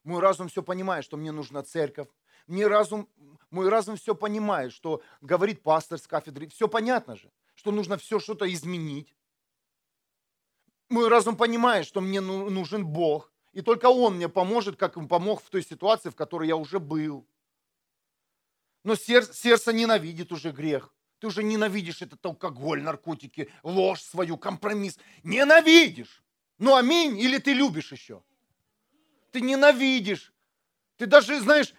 Мой 0.03 0.21
разум 0.21 0.47
все 0.47 0.63
понимает, 0.63 1.03
что 1.03 1.17
мне 1.17 1.31
нужна 1.31 1.61
церковь. 1.63 2.07
Мне 2.47 2.67
разум, 2.67 3.07
мой 3.51 3.69
разум 3.69 3.97
все 3.97 4.15
понимает, 4.15 4.71
что 4.71 5.01
говорит 5.19 5.61
пастор 5.61 5.99
с 5.99 6.07
кафедры. 6.07 6.47
Все 6.47 6.67
понятно 6.67 7.15
же, 7.15 7.31
что 7.53 7.71
нужно 7.71 7.97
все 7.97 8.19
что-то 8.19 8.51
изменить. 8.51 9.13
Мой 10.89 11.07
разум 11.07 11.35
понимает, 11.35 11.85
что 11.85 12.01
мне 12.01 12.21
ну, 12.21 12.49
нужен 12.49 12.85
Бог. 12.85 13.31
И 13.51 13.61
только 13.61 13.87
Он 13.87 14.15
мне 14.15 14.29
поможет, 14.29 14.77
как 14.77 14.97
Он 14.97 15.07
помог 15.07 15.41
в 15.41 15.49
той 15.49 15.63
ситуации, 15.63 16.09
в 16.09 16.15
которой 16.15 16.47
я 16.47 16.55
уже 16.55 16.79
был. 16.79 17.27
Но 18.83 18.95
сердце, 18.95 19.33
сердце 19.33 19.73
ненавидит 19.73 20.31
уже 20.31 20.51
грех. 20.51 20.93
Ты 21.19 21.27
уже 21.27 21.43
ненавидишь 21.43 22.01
этот 22.01 22.25
алкоголь, 22.25 22.81
наркотики, 22.81 23.51
ложь 23.61 24.01
свою, 24.01 24.37
компромисс. 24.37 24.97
Ненавидишь. 25.23 26.23
Ну 26.57 26.75
аминь, 26.75 27.19
или 27.19 27.37
ты 27.37 27.53
любишь 27.53 27.91
еще? 27.91 28.23
Ты 29.31 29.41
ненавидишь. 29.41 30.33
Ты 30.97 31.05
даже, 31.05 31.39
знаешь, 31.39 31.73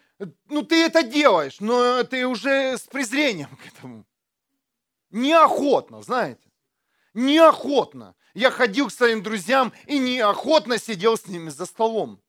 ну 0.48 0.62
ты 0.62 0.84
это 0.84 1.02
делаешь, 1.02 1.60
но 1.60 2.04
ты 2.04 2.26
уже 2.26 2.78
с 2.78 2.82
презрением 2.82 3.56
к 3.56 3.66
этому. 3.66 4.06
Неохотно, 5.10 6.02
знаете. 6.02 6.50
Неохотно. 7.14 8.14
Я 8.34 8.50
ходил 8.50 8.88
к 8.88 8.92
своим 8.92 9.22
друзьям 9.22 9.72
и 9.86 9.98
неохотно 9.98 10.78
сидел 10.78 11.16
с 11.16 11.26
ними 11.26 11.50
за 11.50 11.66
столом. 11.66 12.22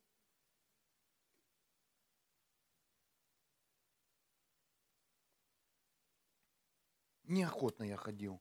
Неохотно 7.34 7.84
я 7.84 7.98
ходил 7.98 8.40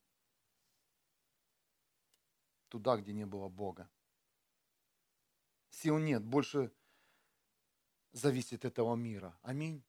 туда, 2.69 2.99
где 2.99 3.15
не 3.15 3.25
было 3.25 3.49
Бога. 3.49 3.91
Сил 5.71 5.97
нет, 5.97 6.23
больше 6.23 6.71
зависит 8.13 8.67
этого 8.67 8.95
мира. 8.95 9.35
Аминь. 9.41 9.83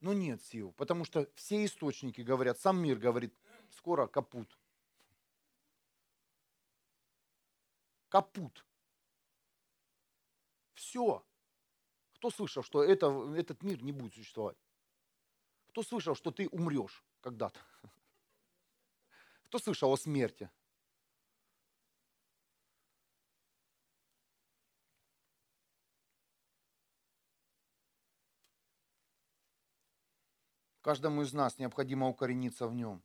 Но 0.00 0.12
нет 0.12 0.42
сил, 0.42 0.72
потому 0.72 1.06
что 1.06 1.32
все 1.34 1.64
источники 1.64 2.20
говорят, 2.20 2.60
сам 2.60 2.78
мир 2.78 2.98
говорит, 2.98 3.34
скоро 3.70 4.06
капут. 4.06 4.58
Капут. 8.10 8.66
Все. 10.74 11.24
Кто 12.16 12.28
слышал, 12.28 12.62
что 12.62 12.84
это, 12.84 13.06
этот 13.34 13.62
мир 13.62 13.82
не 13.82 13.92
будет 13.92 14.12
существовать? 14.12 14.58
Кто 15.68 15.82
слышал, 15.82 16.14
что 16.14 16.30
ты 16.30 16.50
умрешь 16.50 17.02
когда-то? 17.22 17.60
Кто 19.46 19.60
слышал 19.60 19.92
о 19.92 19.96
смерти? 19.96 20.50
Каждому 30.80 31.22
из 31.22 31.32
нас 31.32 31.58
необходимо 31.58 32.08
укорениться 32.08 32.66
в 32.66 32.74
нем. 32.74 33.04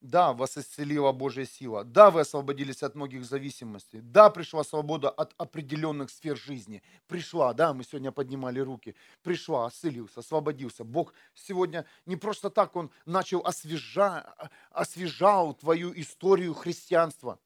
Да, 0.00 0.32
вас 0.32 0.56
исцелила 0.56 1.10
Божья 1.10 1.44
сила. 1.44 1.82
Да, 1.82 2.12
вы 2.12 2.20
освободились 2.20 2.84
от 2.84 2.94
многих 2.94 3.24
зависимостей. 3.24 4.00
Да, 4.00 4.30
пришла 4.30 4.62
свобода 4.62 5.10
от 5.10 5.34
определенных 5.38 6.10
сфер 6.10 6.36
жизни. 6.36 6.84
Пришла, 7.08 7.52
да, 7.52 7.74
мы 7.74 7.82
сегодня 7.82 8.12
поднимали 8.12 8.60
руки. 8.60 8.94
Пришла, 9.22 9.66
осылился, 9.66 10.20
освободился. 10.20 10.84
Бог 10.84 11.14
сегодня 11.34 11.84
не 12.06 12.14
просто 12.14 12.48
так, 12.48 12.76
Он 12.76 12.92
начал 13.06 13.40
освежа, 13.40 14.36
освежал 14.70 15.54
твою 15.54 15.92
историю 16.00 16.54
христианства. 16.54 17.40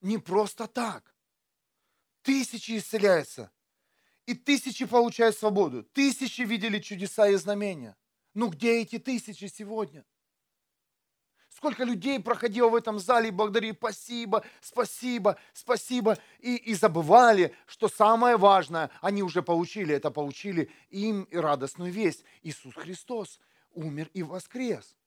Не 0.00 0.16
просто 0.16 0.66
так. 0.66 1.14
Тысячи 2.22 2.78
исцеляются. 2.78 3.50
И 4.24 4.34
тысячи 4.34 4.86
получают 4.86 5.36
свободу. 5.36 5.82
Тысячи 5.82 6.40
видели 6.40 6.78
чудеса 6.78 7.28
и 7.28 7.34
знамения. 7.34 7.96
Ну 8.36 8.50
где 8.50 8.82
эти 8.82 8.98
тысячи 8.98 9.46
сегодня? 9.46 10.04
Сколько 11.48 11.84
людей 11.84 12.20
проходило 12.20 12.68
в 12.68 12.74
этом 12.74 12.98
зале 12.98 13.28
и 13.28 13.30
благодарили 13.32 13.72
спасибо, 13.72 14.44
спасибо, 14.60 15.38
спасибо. 15.54 16.18
И, 16.40 16.56
и 16.56 16.74
забывали, 16.74 17.56
что 17.64 17.88
самое 17.88 18.36
важное, 18.36 18.90
они 19.00 19.22
уже 19.22 19.42
получили, 19.42 19.94
это 19.94 20.10
получили 20.10 20.70
им 20.90 21.22
и 21.22 21.36
радостную 21.38 21.90
весть. 21.90 22.24
Иисус 22.42 22.74
Христос 22.74 23.40
умер 23.70 24.10
и 24.12 24.22
воскрес. 24.22 24.98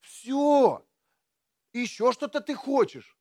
Все. 0.00 0.86
Еще 1.72 2.12
что-то 2.12 2.42
ты 2.42 2.54
хочешь. 2.54 3.16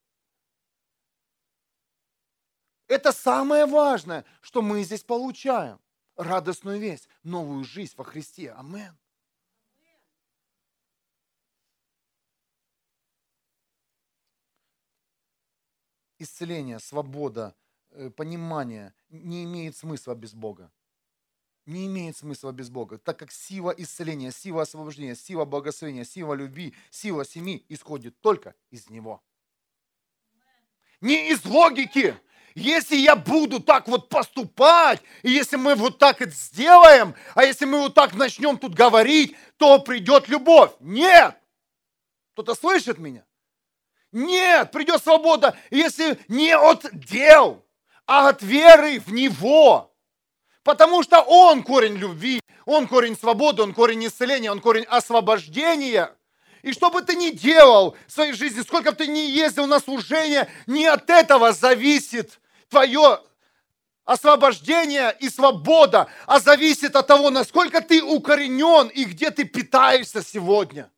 Это 2.90 3.14
самое 3.14 3.66
важное, 3.66 4.26
что 4.42 4.62
мы 4.62 4.84
здесь 4.84 5.06
получаем. 5.06 5.80
Радостную 6.18 6.80
весть, 6.82 7.08
новую 7.24 7.64
жизнь 7.64 7.94
во 7.96 8.04
Христе. 8.04 8.52
Амен. 8.52 8.98
Исцеление, 16.18 16.80
свобода, 16.80 17.56
э, 17.92 18.10
понимание 18.10 18.94
не 19.10 19.44
имеет 19.44 19.76
смысла 19.76 20.16
без 20.16 20.34
Бога. 20.34 20.72
Не 21.66 21.88
имеет 21.88 22.16
смысла 22.16 22.52
без 22.52 22.70
Бога, 22.70 23.00
так 23.00 23.18
как 23.18 23.32
сила 23.32 23.72
исцеления, 23.72 24.32
сила 24.32 24.62
освобождения, 24.62 25.16
сила 25.16 25.46
благословения, 25.46 26.06
сила 26.06 26.36
любви, 26.36 26.76
сила 26.92 27.26
семьи 27.26 27.66
исходит 27.70 28.20
только 28.22 28.54
из 28.70 28.90
Него. 28.90 29.24
Не 31.02 31.32
из 31.32 31.44
логики, 31.44 32.16
если 32.54 32.96
я 32.96 33.16
буду 33.16 33.60
так 33.60 33.88
вот 33.88 34.10
поступать, 34.10 35.02
и 35.24 35.32
если 35.32 35.58
мы 35.58 35.76
вот 35.76 35.98
так 36.00 36.22
это 36.22 36.32
сделаем, 36.32 37.14
а 37.34 37.44
если 37.44 37.66
мы 37.66 37.80
вот 37.80 37.94
так 37.96 38.14
начнем 38.14 38.58
тут 38.58 38.74
говорить, 38.74 39.36
то 39.58 39.80
придет 39.80 40.30
любовь. 40.30 40.72
Нет! 40.80 41.36
Кто-то 42.34 42.56
слышит 42.56 42.98
меня? 42.98 43.26
Нет, 44.16 44.72
придет 44.72 45.04
свобода, 45.04 45.58
если 45.72 46.18
не 46.30 46.56
от 46.56 46.86
дел, 46.94 47.66
а 48.08 48.30
от 48.30 48.42
веры 48.42 49.02
в 49.02 49.12
Него. 49.12 49.94
Потому 50.64 51.04
что 51.04 51.20
Он 51.22 51.64
корень 51.64 51.98
любви, 51.98 52.40
Он 52.66 52.88
корень 52.88 53.18
свободы, 53.18 53.62
Он 53.62 53.74
корень 53.74 54.08
исцеления, 54.08 54.52
Он 54.52 54.62
корень 54.62 54.86
освобождения– 54.86 56.12
и 56.66 56.74
что 56.74 56.90
бы 56.90 57.04
ты 57.04 57.16
ни 57.16 57.30
делал 57.30 57.96
в 58.08 58.12
своей 58.12 58.34
жизни, 58.34 58.62
сколько 58.62 58.90
бы 58.90 58.98
ты 58.98 59.06
ни 59.06 59.20
ездил 59.20 59.68
на 59.68 59.80
служение, 59.80 60.50
не 60.66 60.88
от 60.88 61.12
этого 61.12 61.52
зависит 61.52 62.40
твое 62.70 63.20
освобождение 64.04 65.16
и 65.20 65.30
свобода, 65.30 66.08
а 66.26 66.40
зависит 66.40 66.96
от 66.96 67.06
того, 67.06 67.30
насколько 67.30 67.82
ты 67.82 68.02
укоренен 68.02 68.88
и 68.88 69.04
где 69.04 69.30
ты 69.30 69.44
питаешься 69.44 70.24
сегодня. 70.24 70.90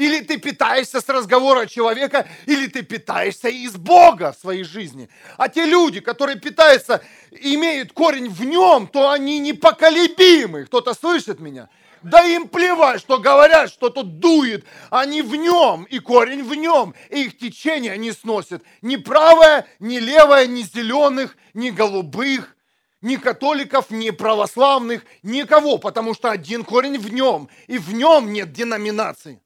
Или 0.00 0.20
ты 0.20 0.38
питаешься 0.38 1.02
с 1.02 1.08
разговора 1.10 1.66
человека, 1.66 2.26
или 2.46 2.68
ты 2.68 2.80
питаешься 2.80 3.48
из 3.48 3.76
Бога 3.76 4.32
в 4.32 4.40
своей 4.40 4.64
жизни. 4.64 5.10
А 5.36 5.50
те 5.50 5.66
люди, 5.66 6.00
которые 6.00 6.40
питаются, 6.40 7.02
имеют 7.30 7.92
корень 7.92 8.30
в 8.30 8.42
нем, 8.42 8.86
то 8.86 9.10
они 9.10 9.38
непоколебимы. 9.40 10.64
Кто-то 10.64 10.94
слышит 10.94 11.38
меня? 11.38 11.68
Да 12.00 12.24
им 12.24 12.48
плевать, 12.48 13.02
что 13.02 13.18
говорят, 13.18 13.68
что 13.68 13.90
тут 13.90 14.20
дует. 14.20 14.64
Они 14.88 15.20
в 15.20 15.36
нем, 15.36 15.84
и 15.84 15.98
корень 15.98 16.44
в 16.44 16.54
нем. 16.54 16.94
И 17.10 17.24
их 17.24 17.36
течение 17.36 17.98
не 17.98 18.12
сносит 18.12 18.64
ни 18.80 18.96
правое, 18.96 19.66
ни 19.80 19.98
левое, 19.98 20.46
ни 20.46 20.62
зеленых, 20.62 21.36
ни 21.52 21.68
голубых, 21.68 22.56
ни 23.02 23.16
католиков, 23.16 23.90
ни 23.90 24.08
православных, 24.08 25.04
никого, 25.22 25.76
потому 25.76 26.14
что 26.14 26.30
один 26.30 26.64
корень 26.64 26.96
в 26.96 27.12
нем, 27.12 27.50
и 27.66 27.76
в 27.76 27.92
нем 27.92 28.32
нет 28.32 28.50
деноминации. 28.50 29.42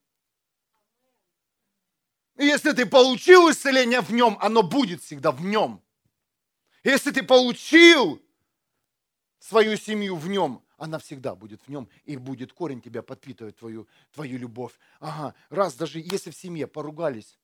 И 2.36 2.44
если 2.44 2.72
ты 2.72 2.84
получил 2.86 3.50
исцеление 3.50 4.00
в 4.00 4.12
нем, 4.12 4.36
оно 4.40 4.62
будет 4.62 5.02
всегда 5.02 5.30
в 5.30 5.40
нем. 5.40 5.82
Если 6.82 7.12
ты 7.12 7.22
получил 7.22 8.20
свою 9.38 9.76
семью 9.76 10.16
в 10.16 10.28
нем, 10.28 10.62
она 10.76 10.98
всегда 10.98 11.34
будет 11.34 11.62
в 11.62 11.68
нем, 11.68 11.88
и 12.04 12.16
будет 12.16 12.52
корень 12.52 12.80
тебя 12.80 13.02
подпитывать, 13.02 13.56
твою, 13.56 13.86
твою 14.12 14.38
любовь. 14.38 14.72
Ага, 14.98 15.34
раз 15.48 15.74
даже 15.74 16.00
если 16.00 16.30
в 16.30 16.36
семье 16.36 16.66
поругались, 16.66 17.38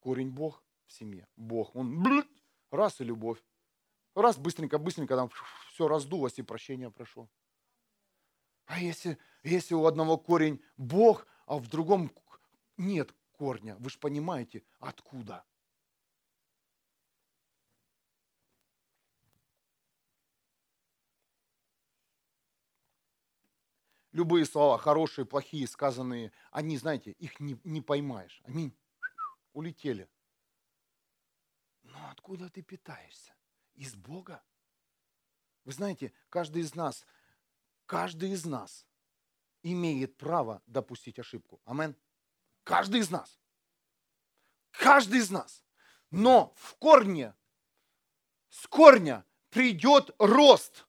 корень 0.00 0.30
Бог 0.30 0.62
в 0.86 0.92
семье, 0.92 1.28
Бог, 1.36 1.74
он 1.76 2.02
блядь, 2.02 2.26
раз 2.70 3.00
и 3.00 3.04
любовь. 3.04 3.38
Раз 4.14 4.36
быстренько, 4.36 4.78
быстренько 4.78 5.16
там 5.16 5.30
все 5.72 5.88
раздулось 5.88 6.38
и 6.38 6.42
прощение 6.42 6.90
прошло. 6.90 7.28
А 8.66 8.80
если, 8.80 9.18
если 9.42 9.74
у 9.74 9.86
одного 9.86 10.18
корень 10.18 10.60
Бог, 10.76 11.26
а 11.46 11.58
в 11.58 11.68
другом 11.68 12.12
нет 12.76 13.14
корня, 13.38 13.76
вы 13.78 13.90
же 13.90 13.98
понимаете, 13.98 14.62
откуда? 14.78 15.44
любые 24.14 24.46
слова, 24.46 24.78
хорошие, 24.78 25.26
плохие, 25.26 25.66
сказанные, 25.66 26.32
они, 26.52 26.78
знаете, 26.78 27.10
их 27.12 27.40
не, 27.40 27.60
не 27.64 27.82
поймаешь. 27.82 28.40
Они 28.44 28.72
улетели. 29.52 30.08
Но 31.82 32.08
откуда 32.10 32.48
ты 32.48 32.62
питаешься? 32.62 33.34
Из 33.74 33.94
Бога? 33.96 34.42
Вы 35.64 35.72
знаете, 35.72 36.12
каждый 36.28 36.62
из 36.62 36.74
нас, 36.74 37.04
каждый 37.86 38.30
из 38.30 38.46
нас 38.46 38.86
имеет 39.62 40.16
право 40.16 40.62
допустить 40.66 41.18
ошибку. 41.18 41.60
Амен. 41.64 41.96
Каждый 42.64 43.00
из 43.00 43.10
нас. 43.10 43.38
Каждый 44.72 45.20
из 45.20 45.30
нас. 45.30 45.62
Но 46.10 46.54
в 46.56 46.74
корне, 46.76 47.34
с 48.48 48.66
корня 48.66 49.24
придет 49.50 50.10
рост 50.18 50.86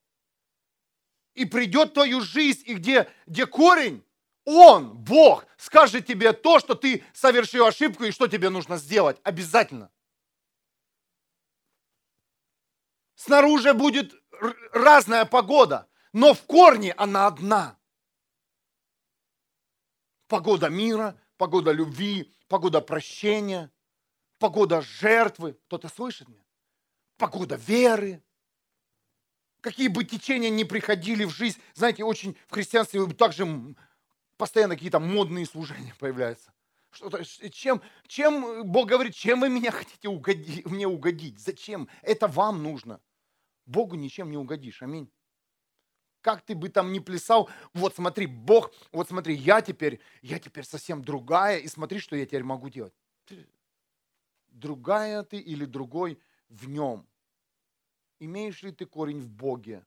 и 1.33 1.45
придет 1.45 1.93
твою 1.93 2.21
жизнь, 2.21 2.63
и 2.65 2.75
где, 2.75 3.11
где 3.25 3.45
корень, 3.45 4.05
Он, 4.45 4.95
Бог, 4.97 5.45
скажет 5.57 6.05
тебе 6.05 6.31
то, 6.31 6.59
что 6.59 6.75
ты 6.75 7.03
совершил 7.13 7.65
ошибку 7.65 8.03
и 8.05 8.11
что 8.11 8.27
тебе 8.27 8.49
нужно 8.49 8.77
сделать. 8.77 9.19
Обязательно. 9.23 9.91
Снаружи 13.15 13.73
будет 13.73 14.13
разная 14.71 15.25
погода, 15.25 15.89
но 16.13 16.33
в 16.33 16.43
корне 16.43 16.93
она 16.93 17.27
одна. 17.27 17.77
Погода 20.27 20.69
мира, 20.69 21.19
погода 21.37 21.71
любви, 21.71 22.33
погода 22.47 22.81
прощения, 22.81 23.71
погода 24.39 24.81
жертвы. 24.81 25.53
Кто-то 25.67 25.87
слышит 25.89 26.27
меня? 26.27 26.43
Погода 27.17 27.55
веры, 27.55 28.21
какие 29.61 29.87
бы 29.87 30.03
течения 30.03 30.49
ни 30.49 30.63
приходили 30.63 31.23
в 31.25 31.31
жизнь, 31.31 31.59
знаете, 31.73 32.03
очень 32.03 32.37
в 32.47 32.53
христианстве 32.53 33.05
также 33.13 33.47
постоянно 34.37 34.75
какие-то 34.75 34.99
модные 34.99 35.45
служения 35.45 35.95
появляются. 35.99 36.53
Что-то, 36.91 37.25
чем, 37.25 37.81
чем 38.07 38.63
Бог 38.71 38.87
говорит, 38.87 39.15
чем 39.15 39.41
вы 39.41 39.49
меня 39.49 39.71
хотите 39.71 40.07
угодить, 40.07 40.65
мне 40.65 40.87
угодить? 40.87 41.39
Зачем? 41.39 41.89
Это 42.01 42.27
вам 42.27 42.63
нужно. 42.63 43.01
Богу 43.65 43.95
ничем 43.95 44.31
не 44.31 44.37
угодишь. 44.37 44.81
Аминь. 44.81 45.11
Как 46.25 46.41
ты 46.41 46.55
бы 46.55 46.69
там 46.69 46.91
ни 46.91 46.97
плясал, 46.97 47.51
вот 47.75 47.95
смотри, 47.95 48.25
Бог, 48.25 48.71
вот 48.91 49.07
смотри, 49.07 49.35
я 49.35 49.61
теперь, 49.61 49.99
я 50.23 50.39
теперь 50.39 50.65
совсем 50.65 51.03
другая, 51.03 51.59
и 51.59 51.67
смотри, 51.67 51.99
что 51.99 52.15
я 52.15 52.25
теперь 52.25 52.43
могу 52.43 52.69
делать. 52.69 52.95
другая 54.49 55.21
ты 55.21 55.37
или 55.37 55.65
другой 55.65 56.17
в 56.49 56.67
нем 56.67 57.07
имеешь 58.17 58.63
ли 58.63 58.71
ты 58.71 58.87
корень 58.87 59.21
в 59.21 59.29
Боге. 59.29 59.85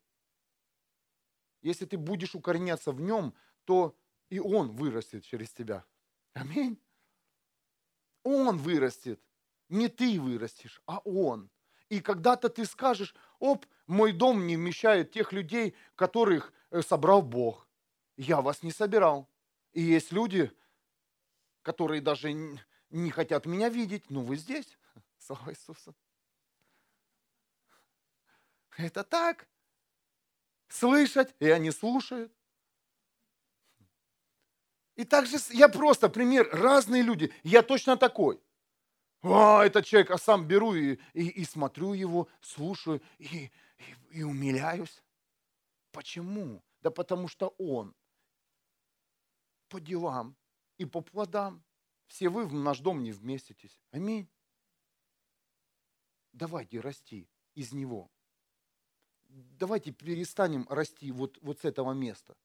Если 1.61 1.87
ты 1.87 1.98
будешь 1.98 2.37
укореняться 2.37 2.92
в 2.92 3.01
нем, 3.01 3.35
то 3.64 3.96
и 4.29 4.38
он 4.38 4.70
вырастет 4.70 5.24
через 5.24 5.51
тебя. 5.51 5.85
Аминь. 6.35 6.81
Он 8.22 8.59
вырастет. 8.59 9.20
Не 9.68 9.88
ты 9.88 10.20
вырастешь, 10.20 10.81
а 10.87 10.98
он. 10.98 11.51
И 11.88 12.01
когда-то 12.01 12.48
ты 12.48 12.64
скажешь, 12.64 13.12
оп, 13.40 13.66
мой 13.88 14.12
дом 14.12 14.46
не 14.46 14.57
вмещает 14.57 15.11
тех 15.11 15.33
людей, 15.33 15.74
которых 15.96 16.53
э, 16.70 16.83
собрал 16.83 17.22
Бог. 17.22 17.66
Я 18.16 18.40
вас 18.42 18.62
не 18.62 18.70
собирал. 18.70 19.29
И 19.72 19.83
есть 19.83 20.12
люди, 20.12 20.53
которые 21.62 22.01
даже 22.01 22.33
не 22.90 23.11
хотят 23.11 23.46
меня 23.46 23.68
видеть, 23.68 24.11
но 24.11 24.20
вы 24.20 24.37
здесь. 24.37 24.79
Слава 25.18 25.51
Иисусу. 25.51 25.96
Это 28.77 29.03
так. 29.03 29.48
Слышать, 30.68 31.35
и 31.40 31.48
они 31.48 31.70
слушают. 31.70 32.33
И 34.96 35.05
также 35.05 35.38
я 35.51 35.68
просто 35.68 36.09
пример, 36.09 36.48
разные 36.53 37.03
люди. 37.03 37.33
Я 37.42 37.62
точно 37.62 37.96
такой. 37.96 38.40
А, 39.22 39.64
этот 39.64 39.87
человек, 39.87 40.11
а 40.11 40.18
сам 40.18 40.46
беру 40.46 40.74
и, 40.74 40.98
и, 41.14 41.29
и 41.29 41.44
смотрю 41.44 41.92
его, 41.92 42.29
слушаю 42.40 43.01
и, 43.18 43.51
и, 43.78 44.18
и 44.18 44.22
умиляюсь. 44.22 45.02
Почему? 45.92 46.62
Да 46.80 46.90
потому 46.90 47.28
что 47.28 47.48
он 47.58 47.94
по 49.68 49.80
делам 49.80 50.36
и 50.76 50.84
по 50.84 51.00
плодам. 51.00 51.64
Все 52.06 52.28
вы 52.28 52.46
в 52.46 52.54
наш 52.54 52.80
дом 52.80 53.02
не 53.02 53.12
вместитесь. 53.12 53.80
Аминь. 53.90 54.28
Давайте 56.32 56.80
расти 56.80 57.28
из 57.54 57.72
него 57.72 58.10
давайте 59.28 59.92
перестанем 59.92 60.66
расти 60.68 61.10
вот, 61.12 61.38
вот 61.42 61.60
с 61.60 61.64
этого 61.64 61.92
места. 61.92 62.36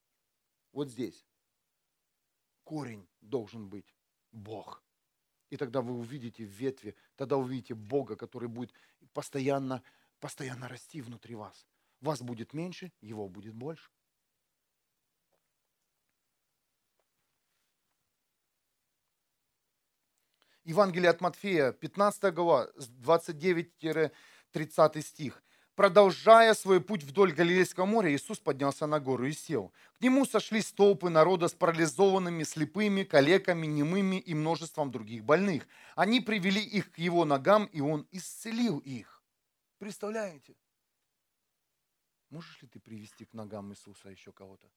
Вот 0.72 0.90
здесь. 0.90 1.26
Корень 2.64 3.08
должен 3.22 3.68
быть 3.70 3.94
Бог. 4.32 4.84
И 5.50 5.58
тогда 5.58 5.82
вы 5.82 5.94
увидите 5.94 6.46
в 6.46 6.50
ветви, 6.50 6.96
тогда 7.16 7.38
увидите 7.38 7.76
Бога, 7.76 8.16
который 8.16 8.50
будет 8.50 8.74
постоянно 9.14 9.84
постоянно 10.24 10.68
расти 10.70 11.02
внутри 11.02 11.36
вас. 11.36 11.68
Вас 12.00 12.22
будет 12.22 12.54
меньше, 12.54 12.94
его 13.02 13.28
будет 13.28 13.56
больше. 13.56 13.92
Евангелие 20.64 21.10
от 21.10 21.20
Матфея, 21.20 21.74
15 21.74 22.34
глава, 22.34 22.70
29-30 22.78 25.02
стих. 25.02 25.44
Продолжая 25.76 26.54
свой 26.54 26.80
путь 26.80 27.04
вдоль 27.04 27.34
Галилейского 27.34 27.86
моря, 27.86 28.16
Иисус 28.16 28.40
поднялся 28.40 28.88
на 28.88 29.02
гору 29.02 29.26
и 29.26 29.34
сел. 29.34 29.74
К 29.98 30.02
нему 30.04 30.26
сошлись 30.26 30.72
толпы 30.72 31.10
народа 31.10 31.50
с 31.50 31.54
парализованными, 31.54 32.44
слепыми, 32.44 33.04
калеками, 33.04 33.68
немыми 33.68 34.22
и 34.22 34.34
множеством 34.34 34.90
других 34.90 35.26
больных. 35.26 35.68
Они 35.98 36.22
привели 36.22 36.62
их 36.62 36.94
к 36.94 36.98
его 36.98 37.26
ногам, 37.26 37.66
и 37.66 37.82
он 37.82 38.08
исцелил 38.12 38.80
их. 38.80 39.13
Представляете? 39.84 40.56
Можешь 42.30 42.62
ли 42.62 42.70
ты 42.70 42.80
привести 42.80 43.26
к 43.26 43.34
ногам 43.34 43.74
Иисуса 43.74 44.08
еще 44.08 44.32
кого-то? 44.32 44.72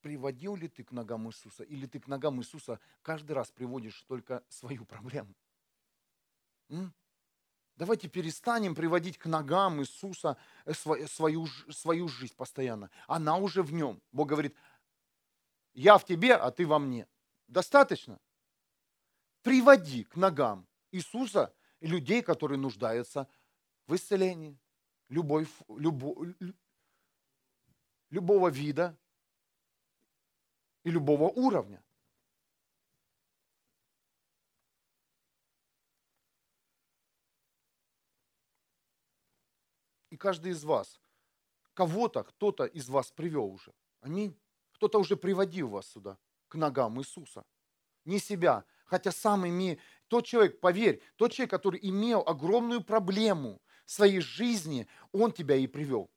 Приводил 0.00 0.56
ли 0.56 0.68
ты 0.68 0.82
к 0.82 0.90
ногам 0.90 1.28
Иисуса? 1.28 1.64
Или 1.64 1.84
ты 1.84 2.00
к 2.00 2.06
ногам 2.06 2.40
Иисуса 2.40 2.80
каждый 3.02 3.32
раз 3.32 3.50
приводишь 3.50 4.00
только 4.04 4.42
свою 4.48 4.86
проблему? 4.86 5.34
М? 6.70 6.94
Давайте 7.76 8.08
перестанем 8.08 8.74
приводить 8.74 9.18
к 9.18 9.26
ногам 9.26 9.82
Иисуса 9.82 10.38
э, 10.64 10.72
свою, 10.72 11.46
свою 11.68 12.08
жизнь 12.08 12.34
постоянно. 12.34 12.90
Она 13.06 13.36
уже 13.36 13.62
в 13.62 13.70
нем. 13.74 14.00
Бог 14.12 14.30
говорит, 14.30 14.56
я 15.74 15.98
в 15.98 16.06
тебе, 16.06 16.36
а 16.36 16.50
ты 16.50 16.66
во 16.66 16.78
мне. 16.78 17.06
Достаточно? 17.48 18.18
Приводи 19.42 20.04
к 20.04 20.16
ногам 20.16 20.66
Иисуса 20.90 21.54
людей, 21.86 22.22
которые 22.22 22.58
нуждаются 22.58 23.28
в 23.86 23.94
исцелении, 23.94 24.58
любой, 25.08 25.46
любо, 25.68 26.14
любого 28.10 28.48
вида 28.48 28.96
и 30.84 30.90
любого 30.90 31.24
уровня. 31.24 31.82
И 40.10 40.16
каждый 40.16 40.52
из 40.52 40.62
вас, 40.62 41.00
кого-то, 41.72 42.22
кто-то 42.22 42.66
из 42.66 42.88
вас 42.90 43.10
привел 43.10 43.46
уже. 43.46 43.72
Аминь. 44.00 44.38
Кто-то 44.72 44.98
уже 44.98 45.16
приводил 45.16 45.68
вас 45.68 45.86
сюда, 45.86 46.18
к 46.48 46.54
ногам 46.54 47.00
Иисуса. 47.00 47.46
Не 48.04 48.18
себя. 48.18 48.64
Хотя 48.84 49.10
сам 49.10 49.48
имеет... 49.48 49.80
Тот 50.12 50.26
человек, 50.26 50.60
поверь, 50.60 51.00
тот 51.16 51.32
человек, 51.32 51.50
который 51.50 51.80
имел 51.82 52.22
огромную 52.26 52.82
проблему 52.82 53.62
в 53.86 53.90
своей 53.92 54.20
жизни, 54.20 54.86
он 55.10 55.32
тебя 55.32 55.56
и 55.56 55.66
привел. 55.66 56.10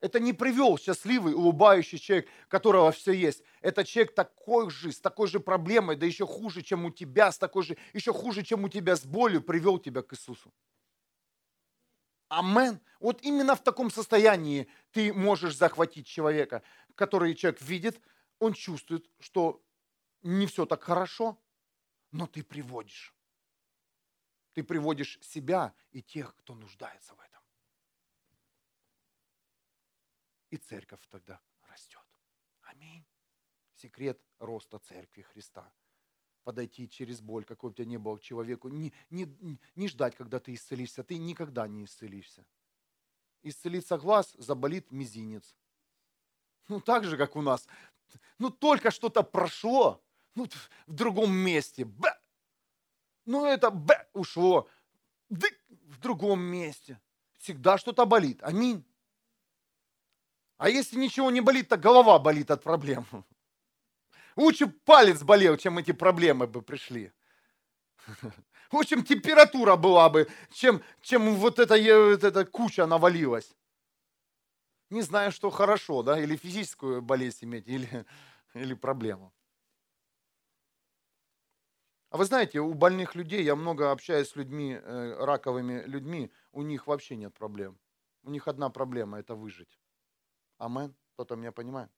Это 0.00 0.18
не 0.18 0.32
привел 0.32 0.76
счастливый, 0.76 1.34
улыбающий 1.34 2.00
человек, 2.00 2.28
которого 2.48 2.90
все 2.90 3.12
есть. 3.12 3.44
Это 3.60 3.84
человек 3.84 4.12
такой 4.16 4.70
же, 4.70 4.90
с 4.90 5.00
такой 5.00 5.28
же 5.28 5.38
проблемой, 5.38 5.94
да 5.94 6.04
еще 6.04 6.26
хуже, 6.26 6.62
чем 6.62 6.84
у 6.84 6.90
тебя, 6.90 7.30
с 7.30 7.38
такой 7.38 7.62
же, 7.62 7.76
еще 7.92 8.12
хуже, 8.12 8.42
чем 8.42 8.64
у 8.64 8.68
тебя 8.68 8.96
с 8.96 9.04
болью, 9.04 9.40
привел 9.40 9.78
тебя 9.78 10.02
к 10.02 10.12
Иисусу. 10.12 10.52
Амен. 12.28 12.80
Вот 12.98 13.22
именно 13.22 13.54
в 13.54 13.62
таком 13.62 13.92
состоянии 13.92 14.66
ты 14.90 15.12
можешь 15.12 15.56
захватить 15.56 16.08
человека, 16.08 16.64
который 16.96 17.36
человек 17.36 17.62
видит, 17.62 18.00
он 18.40 18.52
чувствует, 18.52 19.08
что 19.20 19.62
не 20.22 20.48
все 20.48 20.66
так 20.66 20.82
хорошо, 20.82 21.38
но 22.10 22.26
ты 22.26 22.42
приводишь. 22.42 23.14
Ты 24.52 24.64
приводишь 24.64 25.18
себя 25.22 25.74
и 25.90 26.02
тех, 26.02 26.34
кто 26.36 26.54
нуждается 26.54 27.14
в 27.14 27.20
этом. 27.20 27.30
и 30.50 30.56
церковь 30.56 31.00
тогда 31.08 31.40
растет. 31.68 32.04
Аминь. 32.62 33.04
Секрет 33.74 34.20
роста 34.38 34.78
церкви 34.78 35.22
Христа. 35.22 35.72
Подойти 36.42 36.88
через 36.88 37.20
боль, 37.20 37.44
какой 37.44 37.70
бы 37.70 37.72
у 37.72 37.76
тебя 37.76 37.86
ни 37.86 37.96
был 37.96 38.18
к 38.18 38.22
человеку, 38.22 38.68
не, 38.68 38.92
не, 39.10 39.26
не 39.76 39.88
ждать, 39.88 40.16
когда 40.16 40.40
ты 40.40 40.54
исцелишься. 40.54 41.04
Ты 41.04 41.18
никогда 41.18 41.68
не 41.68 41.84
исцелишься. 41.84 42.44
Исцелится 43.42 43.98
глаз, 43.98 44.34
заболит 44.38 44.90
мизинец. 44.90 45.54
Ну, 46.68 46.80
так 46.80 47.04
же, 47.04 47.16
как 47.16 47.36
у 47.36 47.42
нас. 47.42 47.66
Ну, 48.38 48.50
только 48.50 48.90
что-то 48.90 49.22
прошло, 49.22 50.02
ну, 50.34 50.48
в 50.86 50.92
другом 50.92 51.32
месте. 51.32 51.84
Б! 51.84 52.12
Ну, 53.26 53.46
это 53.46 53.70
Б 53.70 54.06
ушло. 54.12 54.68
Д! 55.28 55.48
В 55.68 55.98
другом 55.98 56.40
месте. 56.40 57.00
Всегда 57.38 57.78
что-то 57.78 58.06
болит. 58.06 58.42
Аминь. 58.42 58.84
А 60.56 60.68
если 60.68 60.98
ничего 60.98 61.30
не 61.30 61.40
болит, 61.40 61.68
то 61.68 61.76
голова 61.76 62.18
болит 62.18 62.50
от 62.50 62.62
проблем. 62.62 63.06
Лучше 64.36 64.66
палец 64.66 65.22
болел, 65.22 65.56
чем 65.56 65.78
эти 65.78 65.92
проблемы 65.92 66.46
бы 66.46 66.62
пришли. 66.62 67.12
Лучше 68.72 69.02
температура 69.02 69.76
была 69.76 70.08
бы, 70.10 70.28
чем, 70.52 70.82
чем 71.00 71.34
вот 71.34 71.58
эта, 71.58 71.74
вот 71.74 72.24
эта 72.24 72.44
куча 72.44 72.86
навалилась. 72.86 73.56
Не 74.90 75.02
знаю, 75.02 75.32
что 75.32 75.50
хорошо, 75.50 76.02
да, 76.02 76.20
или 76.20 76.36
физическую 76.36 77.00
болезнь 77.00 77.44
иметь, 77.44 77.66
или, 77.66 78.04
или 78.54 78.74
проблему. 78.74 79.32
А 82.10 82.16
вы 82.16 82.24
знаете, 82.24 82.58
у 82.60 82.74
больных 82.74 83.14
людей, 83.14 83.44
я 83.44 83.54
много 83.54 83.92
общаюсь 83.92 84.28
с 84.28 84.36
людьми, 84.36 84.74
э, 84.74 85.24
раковыми 85.24 85.84
людьми, 85.86 86.32
у 86.50 86.62
них 86.62 86.88
вообще 86.88 87.16
нет 87.16 87.32
проблем. 87.32 87.78
У 88.24 88.30
них 88.30 88.48
одна 88.48 88.68
проблема– 88.68 89.18
это 89.20 89.36
выжить. 89.36 89.78
Амен. 90.58 90.94
Кто-то 91.14 91.36
меня 91.36 91.52
понимает? 91.52 91.90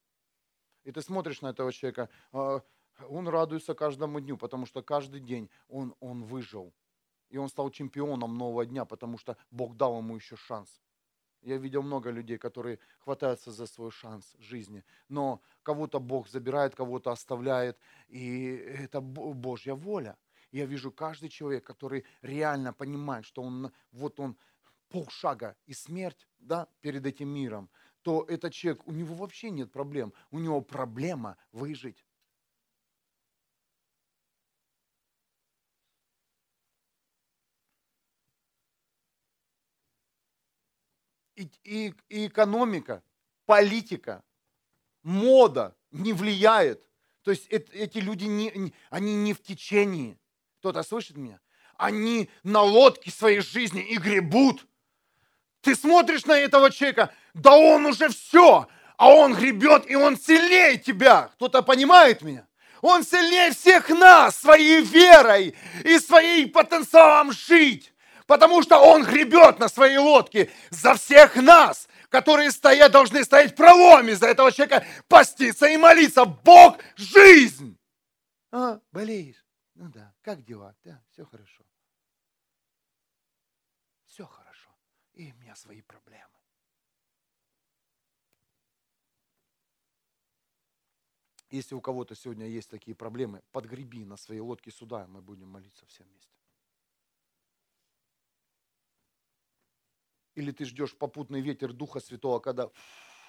И 0.84 0.92
ты 0.92 1.00
смотришь 1.00 1.40
на 1.42 1.48
этого 1.48 1.72
человека, 1.72 2.08
а, 2.32 2.60
он 3.08 3.28
радуется 3.28 3.74
каждому 3.74 4.20
дню, 4.20 4.36
потому 4.36 4.66
что 4.66 4.82
каждый 4.82 5.20
день 5.20 5.48
он, 5.68 5.94
он 6.00 6.24
выжил. 6.24 6.74
И 7.30 7.38
он 7.38 7.48
стал 7.48 7.70
чемпионом 7.70 8.36
нового 8.36 8.66
дня, 8.66 8.84
потому 8.84 9.16
что 9.16 9.36
Бог 9.50 9.76
дал 9.76 9.98
ему 9.98 10.16
еще 10.16 10.36
шанс. 10.36 10.82
Я 11.42 11.56
видел 11.56 11.82
много 11.82 12.10
людей, 12.10 12.38
которые 12.38 12.78
хватаются 13.00 13.50
за 13.50 13.66
свой 13.66 13.90
шанс 13.90 14.36
жизни, 14.38 14.84
но 15.08 15.40
кого-то 15.62 15.98
Бог 16.00 16.28
забирает, 16.28 16.74
кого-то 16.74 17.10
оставляет, 17.10 17.78
и 18.08 18.46
это 18.78 19.00
Божья 19.00 19.74
воля. 19.74 20.16
Я 20.52 20.66
вижу 20.66 20.92
каждый 20.92 21.30
человек, 21.30 21.64
который 21.64 22.04
реально 22.22 22.72
понимает, 22.72 23.24
что 23.24 23.42
он 23.42 23.72
вот 23.90 24.20
он 24.20 24.36
полшага 24.88 25.56
и 25.66 25.72
смерть 25.72 26.28
да, 26.38 26.68
перед 26.80 27.06
этим 27.06 27.28
миром, 27.28 27.70
то 28.02 28.24
этот 28.28 28.52
человек, 28.52 28.86
у 28.86 28.92
него 28.92 29.14
вообще 29.14 29.50
нет 29.50 29.72
проблем. 29.72 30.12
У 30.30 30.38
него 30.38 30.60
проблема 30.60 31.36
выжить. 31.52 32.04
И, 41.64 41.94
и, 42.08 42.26
экономика, 42.26 43.02
политика, 43.46 44.22
мода 45.02 45.76
не 45.90 46.12
влияет. 46.12 46.88
То 47.22 47.30
есть 47.30 47.46
это, 47.48 47.72
эти 47.72 47.98
люди, 47.98 48.24
не, 48.24 48.72
они 48.90 49.14
не 49.14 49.32
в 49.32 49.42
течении. 49.42 50.18
Кто-то 50.58 50.82
слышит 50.82 51.16
меня? 51.16 51.40
Они 51.76 52.28
на 52.42 52.62
лодке 52.62 53.10
своей 53.10 53.40
жизни 53.40 53.82
и 53.82 53.96
гребут. 53.96 54.66
Ты 55.60 55.74
смотришь 55.74 56.26
на 56.26 56.38
этого 56.38 56.70
человека, 56.70 57.14
да 57.34 57.56
он 57.56 57.86
уже 57.86 58.08
все, 58.08 58.68
а 58.96 59.08
он 59.08 59.34
гребет, 59.34 59.88
и 59.88 59.94
он 59.94 60.16
сильнее 60.16 60.78
тебя. 60.78 61.30
Кто-то 61.34 61.62
понимает 61.62 62.22
меня? 62.22 62.46
Он 62.80 63.04
сильнее 63.04 63.52
всех 63.52 63.88
нас 63.90 64.36
своей 64.36 64.82
верой 64.82 65.54
и 65.84 65.98
своим 66.00 66.50
потенциалом 66.50 67.32
жить. 67.32 67.92
Потому 68.26 68.62
что 68.62 68.78
он 68.78 69.04
гребет 69.04 69.58
на 69.58 69.68
своей 69.68 69.98
лодке 69.98 70.50
за 70.70 70.94
всех 70.94 71.36
нас, 71.36 71.88
которые 72.08 72.50
стоят, 72.50 72.92
должны 72.92 73.24
стоять 73.24 73.52
в 73.52 73.56
проломе 73.56 74.14
за 74.14 74.26
этого 74.26 74.52
человека, 74.52 74.86
поститься 75.08 75.66
и 75.66 75.76
молиться. 75.76 76.24
Бог– 76.24 76.78
жизнь. 76.96 77.78
А, 78.50 78.80
болеешь? 78.92 79.44
Ну 79.74 79.88
да, 79.88 80.14
как 80.22 80.44
дела? 80.44 80.74
Да, 80.84 81.02
все 81.10 81.24
хорошо. 81.24 81.64
Все 84.06 84.26
хорошо. 84.26 84.70
И 85.14 85.32
у 85.32 85.34
меня 85.36 85.56
свои 85.56 85.80
проблемы. 85.80 86.28
Если 91.52 91.74
у 91.74 91.82
кого-то 91.82 92.14
сегодня 92.14 92.46
есть 92.46 92.70
такие 92.70 92.94
проблемы, 92.94 93.42
подгреби 93.52 94.06
на 94.06 94.16
своей 94.16 94.40
лодке 94.40 94.70
сюда, 94.70 95.04
и 95.04 95.06
мы 95.06 95.20
будем 95.20 95.48
молиться 95.48 95.84
все 95.86 96.02
вместе. 96.04 96.21
Или 100.34 100.50
ты 100.50 100.64
ждешь 100.64 100.96
попутный 100.96 101.40
ветер 101.40 101.72
Духа 101.72 102.00
Святого, 102.00 102.40
когда 102.40 102.70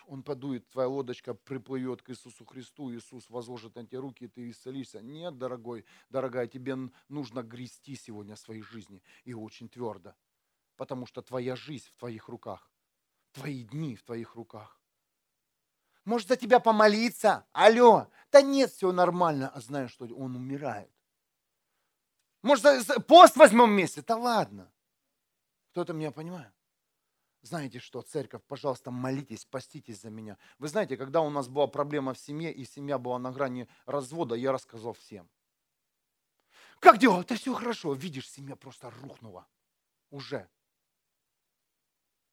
он 0.06 0.24
подует, 0.24 0.70
твоя 0.70 0.88
лодочка 0.88 1.34
приплывет 1.34 2.02
к 2.02 2.10
Иисусу 2.10 2.46
Христу, 2.46 2.94
Иисус 2.94 3.30
возложит 3.30 3.76
на 3.76 3.86
тебя 3.86 4.02
руки, 4.02 4.26
и 4.26 4.28
ты 4.28 4.50
исцелишься. 4.50 5.02
Нет, 5.02 5.38
дорогой, 5.38 5.86
дорогая, 6.10 6.48
тебе 6.48 6.76
нужно 7.08 7.42
грести 7.42 7.96
сегодня 7.96 8.36
своей 8.36 8.62
жизни, 8.62 9.02
и 9.24 9.34
очень 9.34 9.70
твердо. 9.70 10.14
Потому 10.76 11.06
что 11.06 11.22
твоя 11.22 11.56
жизнь 11.56 11.88
в 11.92 11.98
твоих 11.98 12.28
руках. 12.28 12.72
Твои 13.32 13.64
дни 13.64 13.96
в 13.96 14.04
твоих 14.04 14.36
руках. 14.36 14.80
Может 16.06 16.28
за 16.28 16.36
тебя 16.36 16.60
помолиться? 16.60 17.46
Алло. 17.54 18.08
Да 18.32 18.42
нет, 18.42 18.72
все 18.72 18.92
нормально. 18.92 19.50
А 19.50 19.62
знаешь, 19.62 19.92
что 19.92 20.06
он 20.06 20.36
умирает. 20.36 20.92
Может, 22.42 23.06
пост 23.08 23.38
возьмем 23.38 23.72
вместе? 23.72 24.02
Да 24.02 24.18
ладно. 24.18 24.70
Кто-то 25.72 25.94
меня 25.94 26.12
понимает? 26.12 26.52
Знаете 27.44 27.80
что, 27.80 28.02
церковь, 28.02 28.42
пожалуйста, 28.48 28.90
молитесь, 28.90 29.44
поститесь 29.44 30.00
за 30.00 30.10
меня. 30.10 30.38
Вы 30.60 30.70
знаете, 30.70 30.96
когда 30.96 31.20
у 31.20 31.30
нас 31.30 31.50
была 31.50 31.68
проблема 31.68 32.14
в 32.14 32.18
семье, 32.18 32.54
и 32.54 32.64
семья 32.64 32.98
была 32.98 33.20
на 33.20 33.32
грани 33.32 33.68
развода, 33.86 34.34
я 34.34 34.54
рассказал 34.54 34.94
всем. 34.94 35.30
Как 36.80 37.00
дела? 37.00 37.22
Да 37.26 37.36
все 37.36 37.54
хорошо. 37.54 37.94
Видишь, 37.94 38.30
семья 38.30 38.56
просто 38.56 38.90
рухнула. 38.90 39.46
Уже. 40.10 40.50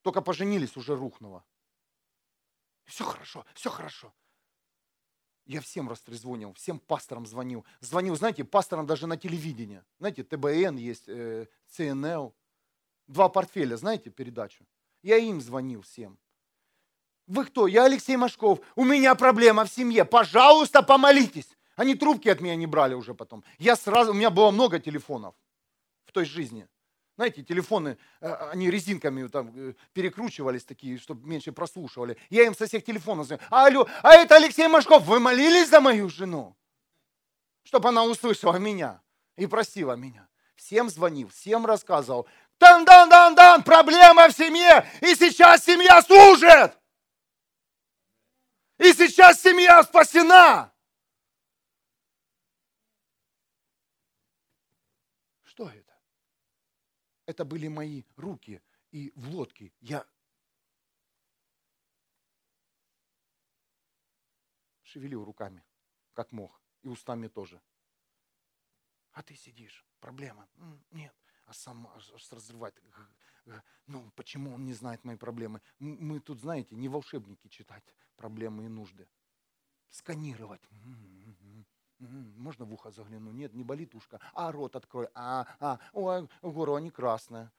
Только 0.02 0.22
поженились, 0.22 0.76
уже 0.76 0.94
рухнула. 0.94 1.44
Все 2.84 3.04
хорошо, 3.04 3.44
все 3.54 3.68
хорошо. 3.68 4.14
Я 5.44 5.60
всем 5.60 5.88
растрезвонил, 5.88 6.52
всем 6.52 6.78
пасторам 6.78 7.26
звонил. 7.26 7.64
Звонил, 7.80 8.14
знаете, 8.14 8.44
пасторам 8.44 8.86
даже 8.86 9.08
на 9.08 9.16
телевидении. 9.16 9.82
Знаете, 9.98 10.22
ТБН 10.22 10.76
есть, 10.76 11.08
э, 11.08 11.48
ЦНЛ. 11.66 12.32
Два 13.08 13.28
портфеля, 13.28 13.76
знаете, 13.76 14.10
передачу. 14.10 14.64
Я 15.02 15.16
им 15.16 15.40
звонил 15.40 15.82
всем. 15.82 16.18
Вы 17.26 17.44
кто? 17.44 17.66
Я 17.66 17.84
Алексей 17.84 18.16
Машков. 18.16 18.60
У 18.74 18.84
меня 18.84 19.14
проблема 19.14 19.64
в 19.64 19.70
семье. 19.70 20.04
Пожалуйста, 20.04 20.82
помолитесь. 20.82 21.56
Они 21.76 21.94
трубки 21.94 22.28
от 22.28 22.40
меня 22.40 22.56
не 22.56 22.66
брали 22.66 22.94
уже 22.94 23.14
потом. 23.14 23.44
Я 23.58 23.76
сразу, 23.76 24.10
у 24.10 24.14
меня 24.14 24.30
было 24.30 24.50
много 24.50 24.78
телефонов 24.80 25.34
в 26.04 26.12
той 26.12 26.24
жизни. 26.24 26.68
Знаете, 27.16 27.42
телефоны, 27.42 27.98
э, 28.20 28.32
они 28.50 28.70
резинками 28.70 29.28
там 29.28 29.52
э, 29.54 29.74
перекручивались 29.92 30.64
такие, 30.64 30.98
чтобы 30.98 31.28
меньше 31.28 31.52
прослушивали. 31.52 32.16
Я 32.30 32.44
им 32.46 32.54
со 32.54 32.66
всех 32.66 32.84
телефонов 32.84 33.26
звоню. 33.26 33.42
Алло, 33.50 33.86
а 34.02 34.14
это 34.14 34.36
Алексей 34.36 34.68
Машков, 34.68 35.04
вы 35.04 35.20
молились 35.20 35.68
за 35.68 35.80
мою 35.80 36.08
жену? 36.08 36.56
Чтобы 37.62 37.90
она 37.90 38.04
услышала 38.04 38.56
меня 38.56 39.02
и 39.36 39.46
просила 39.46 39.96
меня. 39.96 40.28
Всем 40.56 40.88
звонил, 40.88 41.28
всем 41.28 41.66
рассказывал. 41.66 42.26
Дан-дан-дан-дан, 42.60 43.64
проблема 43.64 44.28
в 44.28 44.32
семье, 44.32 44.86
и 45.00 45.14
сейчас 45.14 45.64
семья 45.64 46.02
служит. 46.02 46.78
И 48.76 48.92
сейчас 48.92 49.40
семья 49.40 49.82
спасена. 49.82 50.70
Что 55.42 55.70
это? 55.70 55.98
Это 57.24 57.46
были 57.46 57.68
мои 57.68 58.04
руки 58.16 58.62
и 58.90 59.10
в 59.16 59.30
лодке. 59.34 59.72
Я 59.80 60.06
шевелил 64.82 65.24
руками, 65.24 65.64
как 66.12 66.30
мог, 66.32 66.60
и 66.82 66.88
устами 66.88 67.28
тоже. 67.28 67.58
А 69.12 69.22
ты 69.22 69.34
сидишь, 69.34 69.86
проблема. 69.98 70.46
Нет, 70.90 71.14
а 71.50 71.52
сам 71.52 71.88
аж 71.96 72.32
разрывает. 72.32 72.80
Ну, 73.86 74.10
почему 74.14 74.54
он 74.54 74.64
не 74.64 74.72
знает 74.72 75.04
мои 75.04 75.16
проблемы? 75.16 75.60
Мы 75.80 76.20
тут, 76.20 76.40
знаете, 76.40 76.76
не 76.76 76.88
волшебники 76.88 77.48
читать 77.48 77.82
проблемы 78.16 78.66
и 78.66 78.68
нужды. 78.68 79.08
Сканировать. 79.90 80.62
Можно 81.98 82.64
в 82.64 82.72
ухо 82.72 82.92
загляну? 82.92 83.32
Нет, 83.32 83.52
не 83.52 83.64
болит 83.64 83.94
ушко. 83.96 84.20
А 84.32 84.52
рот 84.52 84.76
открой. 84.76 85.08
А, 85.14 85.44
а, 85.58 85.80
ой, 85.92 86.28
горло 86.40 86.78
не 86.78 86.90
красное. 86.90 87.52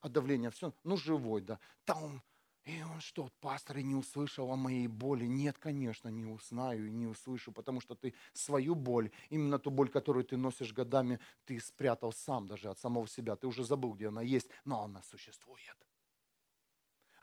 А 0.00 0.08
давление 0.08 0.50
все, 0.50 0.72
ну 0.84 0.96
живой, 0.96 1.42
да. 1.42 1.60
Там, 1.84 2.22
и 2.64 2.82
он 2.82 3.00
что, 3.00 3.30
пастор 3.40 3.78
и 3.78 3.82
не 3.82 3.94
услышал 3.94 4.50
о 4.50 4.56
моей 4.56 4.86
боли? 4.86 5.26
Нет, 5.26 5.58
конечно, 5.58 6.08
не 6.08 6.24
узнаю 6.24 6.86
и 6.86 6.92
не 6.92 7.06
услышу, 7.06 7.52
потому 7.52 7.80
что 7.80 7.94
ты 7.94 8.14
свою 8.32 8.74
боль, 8.74 9.10
именно 9.28 9.58
ту 9.58 9.70
боль, 9.70 9.90
которую 9.90 10.24
ты 10.24 10.36
носишь 10.36 10.72
годами, 10.72 11.20
ты 11.44 11.60
спрятал 11.60 12.12
сам 12.12 12.46
даже 12.46 12.70
от 12.70 12.78
самого 12.78 13.06
себя. 13.06 13.36
Ты 13.36 13.46
уже 13.46 13.64
забыл, 13.64 13.92
где 13.94 14.08
она 14.08 14.22
есть, 14.22 14.48
но 14.64 14.82
она 14.82 15.02
существует. 15.02 15.76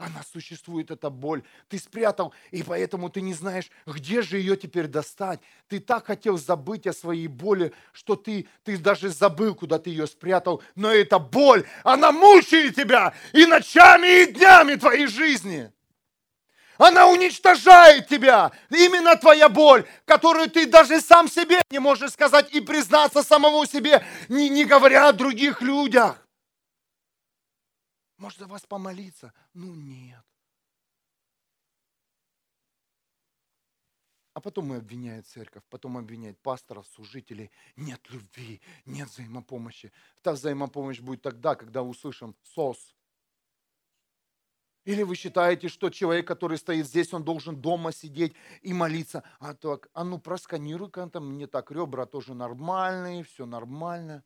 Она 0.01 0.23
существует, 0.33 0.89
эта 0.89 1.11
боль. 1.11 1.43
Ты 1.69 1.77
спрятал, 1.77 2.33
и 2.49 2.63
поэтому 2.63 3.11
ты 3.11 3.21
не 3.21 3.35
знаешь, 3.35 3.69
где 3.85 4.23
же 4.23 4.39
ее 4.39 4.57
теперь 4.57 4.87
достать. 4.87 5.39
Ты 5.67 5.79
так 5.79 6.07
хотел 6.07 6.39
забыть 6.39 6.87
о 6.87 6.93
своей 6.93 7.27
боли, 7.27 7.71
что 7.93 8.15
ты, 8.15 8.47
ты 8.63 8.79
даже 8.79 9.09
забыл, 9.09 9.53
куда 9.53 9.77
ты 9.77 9.91
ее 9.91 10.07
спрятал. 10.07 10.63
Но 10.73 10.91
эта 10.91 11.19
боль, 11.19 11.67
она 11.83 12.11
мучает 12.11 12.75
тебя 12.75 13.13
и 13.31 13.45
ночами, 13.45 14.23
и 14.23 14.31
днями 14.31 14.73
твоей 14.73 15.05
жизни. 15.05 15.71
Она 16.79 17.05
уничтожает 17.05 18.07
тебя. 18.07 18.51
Именно 18.71 19.17
твоя 19.17 19.49
боль, 19.49 19.85
которую 20.05 20.49
ты 20.49 20.65
даже 20.65 20.99
сам 20.99 21.29
себе 21.29 21.61
не 21.69 21.77
можешь 21.77 22.13
сказать 22.13 22.51
и 22.55 22.59
признаться 22.59 23.21
самому 23.21 23.67
себе, 23.67 24.03
не, 24.29 24.49
не 24.49 24.65
говоря 24.65 25.09
о 25.09 25.13
других 25.13 25.61
людях. 25.61 26.20
Может, 28.21 28.37
за 28.37 28.45
вас 28.45 28.67
помолиться? 28.67 29.33
Ну 29.55 29.73
нет. 29.73 30.23
А 34.33 34.39
потом 34.39 34.71
и 34.75 34.77
обвиняет 34.77 35.25
церковь, 35.25 35.63
потом 35.71 35.97
обвиняет 35.97 36.39
пасторов, 36.39 36.85
служителей. 36.85 37.49
Нет 37.75 37.99
любви, 38.11 38.61
нет 38.85 39.09
взаимопомощи. 39.09 39.91
Та 40.21 40.33
взаимопомощь 40.33 40.99
будет 40.99 41.23
тогда, 41.23 41.55
когда 41.55 41.81
услышим 41.81 42.35
СОС. 42.43 42.95
Или 44.83 45.01
вы 45.01 45.15
считаете, 45.15 45.67
что 45.67 45.89
человек, 45.89 46.27
который 46.27 46.59
стоит 46.59 46.85
здесь, 46.85 47.11
он 47.15 47.23
должен 47.23 47.59
дома 47.59 47.91
сидеть 47.91 48.35
и 48.61 48.71
молиться? 48.71 49.23
А 49.39 49.55
так, 49.55 49.89
а 49.93 50.03
ну 50.03 50.19
просканируй-ка 50.19 51.09
там, 51.09 51.33
мне 51.33 51.47
так 51.47 51.71
ребра 51.71 52.05
тоже 52.05 52.35
нормальные, 52.35 53.23
все 53.23 53.47
нормально. 53.47 54.23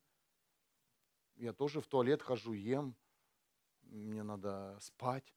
Я 1.37 1.53
тоже 1.53 1.79
в 1.79 1.87
туалет 1.87 2.21
хожу, 2.21 2.51
ем 2.51 2.97
мне 3.89 4.23
надо 4.23 4.77
спать. 4.81 5.33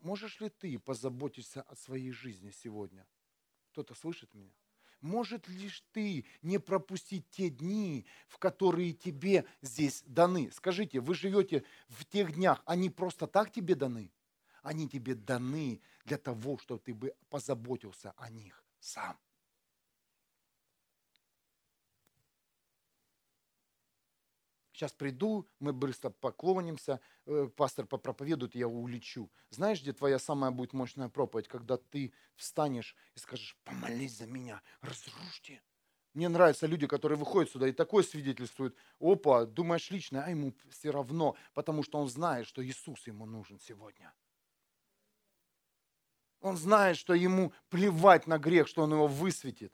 Можешь 0.00 0.40
ли 0.40 0.48
ты 0.50 0.78
позаботиться 0.78 1.62
о 1.62 1.74
своей 1.74 2.12
жизни 2.12 2.50
сегодня? 2.50 3.06
Кто-то 3.72 3.94
слышит 3.94 4.32
меня? 4.34 4.52
Может 5.00 5.48
лишь 5.48 5.82
ты 5.92 6.24
не 6.42 6.58
пропустить 6.58 7.28
те 7.30 7.50
дни, 7.50 8.06
в 8.28 8.38
которые 8.38 8.92
тебе 8.92 9.44
здесь 9.60 10.02
даны? 10.06 10.50
Скажите, 10.52 11.00
вы 11.00 11.14
живете 11.14 11.64
в 11.88 12.04
тех 12.04 12.34
днях, 12.34 12.62
они 12.66 12.90
просто 12.90 13.26
так 13.26 13.52
тебе 13.52 13.74
даны? 13.74 14.12
Они 14.62 14.88
тебе 14.88 15.14
даны 15.14 15.80
для 16.04 16.18
того, 16.18 16.58
чтобы 16.58 16.80
ты 16.80 16.94
бы 16.94 17.14
позаботился 17.28 18.12
о 18.16 18.30
них 18.30 18.64
сам. 18.80 19.18
Сейчас 24.76 24.92
приду, 24.92 25.48
мы 25.58 25.72
быстро 25.72 26.10
поклонимся, 26.10 27.00
э, 27.24 27.48
пастор 27.56 27.86
попроповедует, 27.86 28.54
я 28.54 28.68
улечу. 28.68 29.30
Знаешь, 29.48 29.80
где 29.80 29.94
твоя 29.94 30.18
самая 30.18 30.50
будет 30.50 30.74
мощная 30.74 31.08
проповедь? 31.08 31.48
Когда 31.48 31.78
ты 31.78 32.12
встанешь 32.34 32.94
и 33.14 33.18
скажешь, 33.18 33.56
помолись 33.64 34.18
за 34.18 34.26
меня, 34.26 34.60
разрушьте. 34.82 35.62
Мне 36.12 36.28
нравятся 36.28 36.66
люди, 36.66 36.86
которые 36.86 37.16
выходят 37.16 37.50
сюда 37.50 37.68
и 37.68 37.72
такое 37.72 38.04
свидетельствуют. 38.04 38.76
Опа, 39.00 39.46
думаешь 39.46 39.90
лично, 39.90 40.22
а 40.22 40.28
ему 40.28 40.52
все 40.68 40.90
равно, 40.90 41.36
потому 41.54 41.82
что 41.82 41.98
он 41.98 42.10
знает, 42.10 42.46
что 42.46 42.62
Иисус 42.62 43.06
ему 43.06 43.24
нужен 43.24 43.58
сегодня. 43.58 44.12
Он 46.42 46.58
знает, 46.58 46.98
что 46.98 47.14
ему 47.14 47.54
плевать 47.70 48.26
на 48.26 48.36
грех, 48.36 48.68
что 48.68 48.82
он 48.82 48.92
его 48.92 49.06
высветит. 49.06 49.72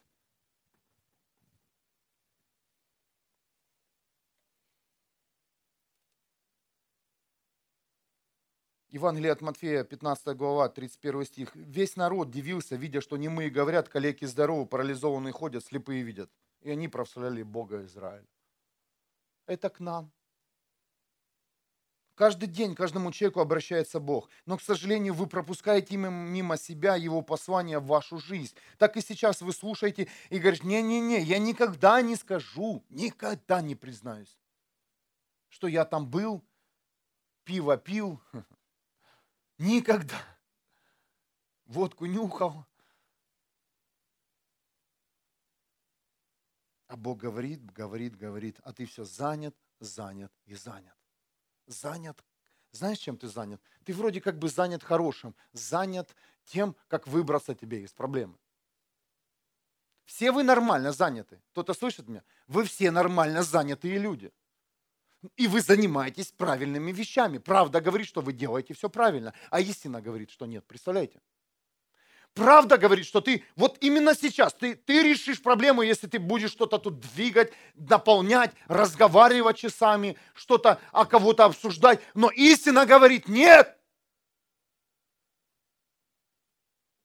Евангелие 8.92 9.32
от 9.32 9.40
Матфея, 9.40 9.84
15 9.84 10.36
глава, 10.36 10.68
31 10.68 11.24
стих. 11.24 11.56
Весь 11.56 11.96
народ 11.96 12.30
дивился, 12.30 12.76
видя, 12.76 13.00
что 13.00 13.16
немые 13.16 13.48
говорят, 13.48 13.88
калеки 13.88 14.26
здоровы, 14.26 14.66
парализованные 14.66 15.32
ходят, 15.32 15.64
слепые 15.64 16.02
видят. 16.02 16.30
И 16.60 16.70
они 16.70 16.88
прославляли 16.88 17.42
Бога 17.42 17.86
Израиля. 17.86 18.26
Это 19.46 19.70
к 19.70 19.80
нам. 19.80 20.12
Каждый 22.14 22.48
день 22.48 22.74
каждому 22.74 23.12
человеку 23.12 23.40
обращается 23.40 23.98
Бог. 23.98 24.28
Но, 24.44 24.58
к 24.58 24.62
сожалению, 24.62 25.14
вы 25.14 25.26
пропускаете 25.26 25.96
мимо 25.96 26.58
себя 26.58 26.94
Его 26.94 27.22
послание 27.22 27.78
в 27.78 27.86
вашу 27.86 28.18
жизнь. 28.18 28.54
Так 28.76 28.98
и 28.98 29.00
сейчас 29.00 29.40
вы 29.40 29.54
слушаете 29.54 30.08
и 30.28 30.38
говорите, 30.38 30.66
не-не-не, 30.66 31.22
я 31.22 31.38
никогда 31.38 32.02
не 32.02 32.14
скажу, 32.14 32.84
никогда 32.90 33.62
не 33.62 33.74
признаюсь, 33.74 34.38
что 35.48 35.66
я 35.66 35.86
там 35.86 36.06
был, 36.06 36.44
пиво 37.44 37.78
пил, 37.78 38.20
Никогда. 39.62 40.20
Водку 41.66 42.06
нюхал. 42.06 42.66
А 46.88 46.96
Бог 46.96 47.18
говорит, 47.18 47.64
говорит, 47.70 48.16
говорит, 48.16 48.58
а 48.64 48.72
ты 48.72 48.86
все 48.86 49.04
занят, 49.04 49.56
занят 49.78 50.32
и 50.46 50.56
занят. 50.56 50.96
Занят. 51.66 52.24
Знаешь, 52.72 52.98
чем 52.98 53.16
ты 53.16 53.28
занят? 53.28 53.62
Ты 53.84 53.94
вроде 53.94 54.20
как 54.20 54.36
бы 54.36 54.48
занят 54.48 54.82
хорошим, 54.82 55.36
занят 55.52 56.12
тем, 56.42 56.74
как 56.88 57.06
выбраться 57.06 57.54
тебе 57.54 57.84
из 57.84 57.92
проблемы. 57.92 58.36
Все 60.06 60.32
вы 60.32 60.42
нормально 60.42 60.90
заняты. 60.90 61.40
Кто-то 61.52 61.72
слышит 61.72 62.08
меня? 62.08 62.24
Вы 62.48 62.64
все 62.64 62.90
нормально 62.90 63.44
занятые 63.44 63.98
люди. 63.98 64.32
И 65.36 65.46
вы 65.46 65.60
занимаетесь 65.60 66.32
правильными 66.32 66.90
вещами. 66.92 67.38
Правда 67.38 67.80
говорит, 67.80 68.08
что 68.08 68.20
вы 68.20 68.32
делаете 68.32 68.74
все 68.74 68.88
правильно, 68.88 69.32
а 69.50 69.60
истина 69.60 70.02
говорит, 70.02 70.30
что 70.30 70.46
нет. 70.46 70.66
Представляете? 70.66 71.20
Правда 72.34 72.78
говорит, 72.78 73.04
что 73.04 73.20
ты 73.20 73.44
вот 73.56 73.76
именно 73.82 74.14
сейчас, 74.14 74.54
ты, 74.54 74.74
ты 74.74 75.02
решишь 75.02 75.42
проблему, 75.42 75.82
если 75.82 76.06
ты 76.06 76.18
будешь 76.18 76.50
что-то 76.50 76.78
тут 76.78 76.98
двигать, 76.98 77.52
наполнять, 77.74 78.54
разговаривать 78.68 79.58
часами, 79.58 80.16
что-то 80.34 80.80
о 80.92 81.04
кого-то 81.04 81.44
обсуждать. 81.44 82.00
Но 82.14 82.30
истина 82.30 82.86
говорит, 82.86 83.28
нет. 83.28 83.78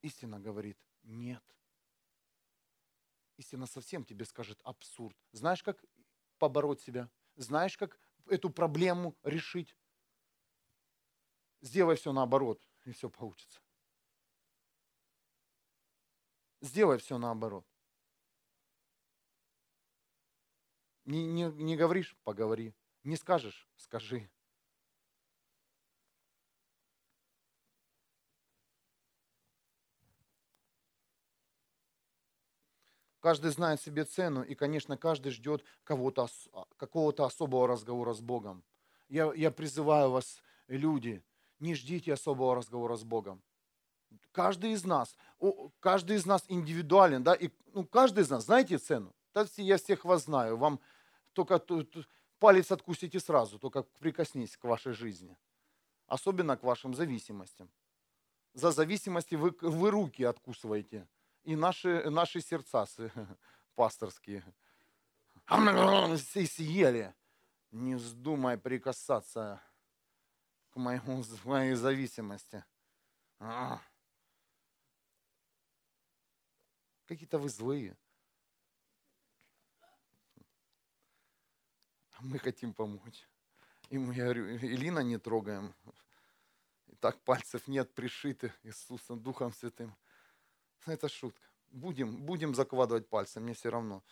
Истина 0.01 0.39
говорит, 0.39 0.77
нет. 1.03 1.43
Истина 3.35 3.67
совсем 3.67 4.05
тебе 4.05 4.23
скажет 4.23 4.59
абсурд. 4.63 5.15
Знаешь, 5.33 5.61
как 5.61 5.83
побороть 6.39 6.81
себя? 6.81 7.09
Знаешь, 7.35 7.77
как 7.77 7.99
эту 8.29 8.49
проблему 8.49 9.17
решить? 9.23 9.75
Сделай 11.61 11.95
все 11.95 12.13
наоборот, 12.13 12.61
и 12.85 12.91
все 12.91 13.09
получится. 13.09 13.59
Сделай 16.61 16.97
все 16.97 17.17
наоборот. 17.17 17.65
Не, 21.05 21.25
не, 21.25 21.43
не 21.43 21.77
говоришь, 21.77 22.17
поговори. 22.23 22.75
Не 23.03 23.15
скажешь, 23.15 23.69
скажи. 23.77 24.29
Каждый 33.27 33.51
знает 33.51 33.81
себе 33.81 34.05
цену, 34.05 34.41
и, 34.41 34.55
конечно, 34.55 34.95
каждый 34.95 35.33
ждет 35.33 35.61
кого-то, 35.83 36.29
а, 36.53 36.65
какого-то 36.77 37.25
особого 37.25 37.67
разговора 37.67 38.13
с 38.13 38.21
Богом. 38.21 38.63
Я, 39.09 39.33
я 39.35 39.51
призываю 39.51 40.11
вас, 40.11 40.41
люди, 40.69 41.21
не 41.59 41.75
ждите 41.75 42.13
особого 42.13 42.55
разговора 42.55 42.95
с 42.95 43.03
Богом. 43.03 43.41
Каждый 44.31 44.71
из 44.71 44.85
нас, 44.85 45.17
каждый 45.81 46.15
из 46.15 46.25
нас 46.25 46.45
индивидуален, 46.47 47.21
да, 47.21 47.33
и 47.33 47.49
ну, 47.73 47.83
каждый 47.83 48.23
из 48.23 48.29
нас, 48.29 48.45
знаете 48.45 48.77
цену? 48.77 49.13
Я 49.57 49.75
всех 49.75 50.05
вас 50.05 50.23
знаю, 50.23 50.55
вам 50.55 50.79
только 51.33 51.61
палец 52.39 52.71
откусите 52.71 53.19
сразу, 53.19 53.59
только 53.59 53.83
прикоснись 53.99 54.55
к 54.55 54.63
вашей 54.63 54.93
жизни. 54.93 55.35
Особенно 56.07 56.55
к 56.55 56.63
вашим 56.63 56.93
зависимостям. 56.93 57.69
За 58.53 58.71
зависимости 58.71 59.35
вы, 59.35 59.53
вы 59.59 59.91
руки 59.91 60.23
откусываете. 60.23 61.05
И 61.47 61.55
наши, 61.55 62.09
наши 62.09 62.41
сердца 62.41 62.85
пасторские. 63.75 64.43
И 65.49 66.45
съели. 66.45 67.15
Не 67.71 67.95
вздумай 67.95 68.57
прикасаться 68.57 69.61
к 70.71 70.75
моему, 70.75 71.23
моей 71.45 71.75
зависимости. 71.75 72.65
А. 73.39 73.79
Какие-то 77.05 77.39
вы 77.39 77.47
злые. 77.47 77.97
А 82.11 82.23
мы 82.23 82.39
хотим 82.39 82.73
помочь. 82.73 83.25
И 83.89 83.97
мы, 83.97 84.13
я 84.15 84.25
говорю, 84.25 84.57
Илина 84.57 84.99
не 84.99 85.17
трогаем. 85.17 85.73
И 86.87 86.95
так 86.95 87.17
пальцев 87.21 87.69
нет 87.69 87.95
пришиты 87.95 88.53
Иисусом, 88.63 89.21
Духом 89.21 89.53
Святым. 89.53 89.95
Это 90.85 91.09
шутка. 91.09 91.47
Будем, 91.69 92.25
будем 92.25 92.55
закладывать 92.55 93.09
пальцы, 93.09 93.39
мне 93.39 93.53
все 93.53 93.69
равно. 93.69 94.03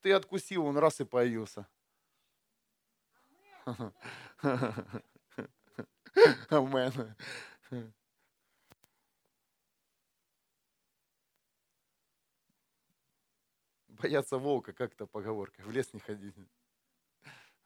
Ты 0.00 0.12
откусил, 0.12 0.64
он 0.66 0.78
раз 0.78 1.00
и 1.00 1.04
появился. 1.04 1.66
Амен. 6.50 7.16
Бояться 13.88 14.38
волка, 14.38 14.72
как-то 14.72 15.06
поговорка, 15.06 15.60
в 15.62 15.70
лес 15.70 15.92
не 15.92 16.00
ходить. 16.00 16.34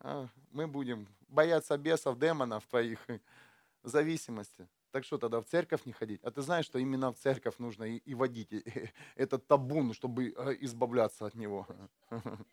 А, 0.01 0.29
мы 0.51 0.67
будем 0.67 1.07
бояться 1.29 1.79
бесов, 1.79 2.19
демонов 2.19 2.67
твоих, 2.67 2.99
зависимости. 3.85 4.69
Так 4.95 5.05
что 5.05 5.19
тогда 5.19 5.41
в 5.41 5.45
церковь 5.45 5.87
не 5.87 5.93
ходить? 5.93 6.21
А 6.23 6.31
ты 6.31 6.41
знаешь, 6.41 6.67
что 6.67 6.79
именно 6.79 7.13
в 7.13 7.19
церковь 7.19 7.59
нужно 7.59 7.83
и, 7.83 7.97
и 7.97 8.15
водить 8.15 8.53
этот 9.17 9.45
табун, 9.49 9.93
чтобы 9.93 10.33
э, 10.37 10.57
избавляться 10.61 11.27
от 11.27 11.35
него. 11.35 11.67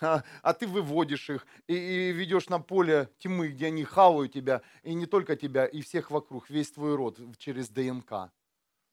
А, 0.00 0.22
а 0.42 0.52
ты 0.52 0.68
выводишь 0.68 1.30
их 1.30 1.44
и, 1.66 1.74
и 1.74 2.12
ведешь 2.12 2.48
на 2.48 2.60
поле 2.60 3.08
тьмы, 3.18 3.48
где 3.48 3.66
они 3.66 3.82
хавают 3.82 4.32
тебя, 4.32 4.62
и 4.84 4.94
не 4.94 5.06
только 5.06 5.34
тебя, 5.34 5.66
и 5.66 5.80
всех 5.80 6.12
вокруг, 6.12 6.48
весь 6.48 6.70
твой 6.70 6.94
род 6.94 7.18
через 7.38 7.68
ДНК. 7.68 8.30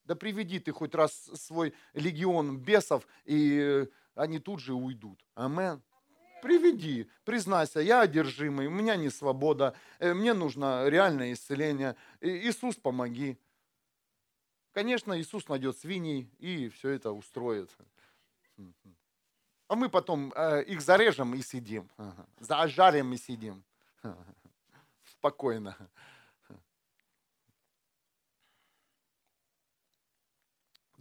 Да 0.04 0.16
приведи 0.16 0.58
ты 0.58 0.72
хоть 0.72 0.96
раз 0.96 1.12
свой 1.34 1.72
легион 1.94 2.58
бесов, 2.58 3.06
и 3.26 3.86
они 4.16 4.40
тут 4.40 4.58
же 4.58 4.74
уйдут. 4.74 5.24
Амен. 5.34 5.82
Приведи, 6.46 7.10
признайся, 7.24 7.80
я 7.80 8.02
одержимый, 8.02 8.68
у 8.68 8.70
меня 8.70 8.94
не 8.94 9.10
свобода, 9.10 9.74
э, 9.98 10.14
мне 10.14 10.32
нужно 10.32 10.86
реальное 10.88 11.32
исцеление. 11.32 11.96
Иисус, 12.20 12.76
помоги. 12.76 13.36
Конечно, 14.72 15.20
Иисус 15.20 15.48
найдет 15.48 15.76
свиней 15.76 16.30
и 16.38 16.68
все 16.68 16.90
это 16.90 17.10
устроит. 17.10 17.76
А 19.66 19.74
мы 19.74 19.88
потом 19.88 20.32
э, 20.36 20.62
их 20.62 20.82
зарежем 20.82 21.34
и 21.34 21.42
сидим. 21.42 21.90
Зажарим 22.38 23.12
и 23.12 23.16
сидим. 23.16 23.64
Спокойно. 25.04 25.76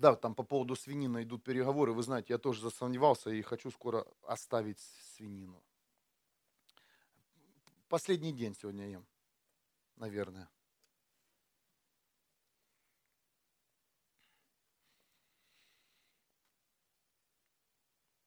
Да, 0.05 0.15
там 0.15 0.35
по 0.35 0.43
поводу 0.43 0.75
свинины 0.75 1.23
идут 1.23 1.43
переговоры. 1.43 1.91
Вы 1.91 2.03
знаете, 2.03 2.33
я 2.33 2.37
тоже 2.37 2.61
засомневался 2.61 3.31
и 3.31 3.41
хочу 3.41 3.71
скоро 3.71 4.05
оставить 4.27 4.79
свинину. 5.15 5.63
Последний 7.89 8.31
день 8.31 8.53
сегодня 8.53 8.87
ем, 8.87 9.07
наверное. 9.95 10.47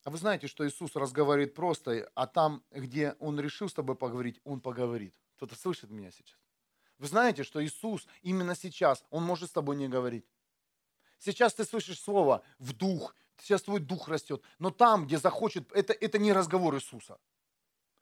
А 0.02 0.10
вы 0.10 0.18
знаете, 0.18 0.48
что 0.48 0.66
Иисус 0.66 0.96
разговаривает 0.96 1.54
просто, 1.54 2.10
а 2.16 2.26
там, 2.26 2.64
где 2.72 3.14
Он 3.20 3.38
решил 3.38 3.68
с 3.68 3.74
тобой 3.74 3.94
поговорить, 3.94 4.40
Он 4.42 4.60
поговорит. 4.60 5.14
Кто-то 5.36 5.54
слышит 5.54 5.90
меня 5.90 6.10
сейчас? 6.10 6.40
Вы 6.98 7.06
знаете, 7.06 7.44
что 7.44 7.64
Иисус 7.64 8.08
именно 8.22 8.56
сейчас, 8.56 9.04
Он 9.10 9.22
может 9.22 9.50
с 9.50 9.52
тобой 9.52 9.76
не 9.76 9.86
говорить. 9.86 10.26
Сейчас 11.18 11.54
ты 11.54 11.64
слышишь 11.64 12.00
слово 12.00 12.42
в 12.58 12.72
дух, 12.72 13.14
сейчас 13.40 13.62
твой 13.62 13.80
дух 13.80 14.08
растет. 14.08 14.42
Но 14.58 14.70
там, 14.70 15.06
где 15.06 15.18
захочет, 15.18 15.70
это, 15.72 15.92
это 15.92 16.18
не 16.18 16.32
разговор 16.32 16.74
Иисуса. 16.74 17.18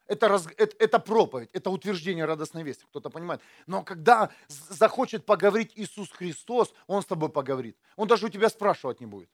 Это, 0.06 0.28
раз, 0.28 0.46
это, 0.56 0.76
это 0.78 0.98
проповедь, 1.00 1.50
это 1.52 1.70
утверждение 1.70 2.26
радостной 2.26 2.62
вести, 2.62 2.84
кто-то 2.86 3.10
понимает. 3.10 3.40
Но 3.66 3.82
когда 3.82 4.30
захочет 4.48 5.26
поговорить 5.26 5.72
Иисус 5.74 6.10
Христос, 6.12 6.72
Он 6.86 7.02
с 7.02 7.06
тобой 7.06 7.28
поговорит. 7.28 7.76
Он 7.96 8.06
даже 8.06 8.26
у 8.26 8.28
тебя 8.28 8.48
спрашивать 8.48 9.00
не 9.00 9.06
будет. 9.06 9.30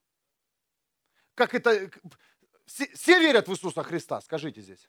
Как 1.35 1.55
это... 1.55 1.91
Все, 2.65 2.87
все 2.95 3.19
верят 3.19 3.49
в 3.49 3.53
Иисуса 3.53 3.83
Христа, 3.83 4.21
скажите 4.21 4.63
здесь. 4.63 4.89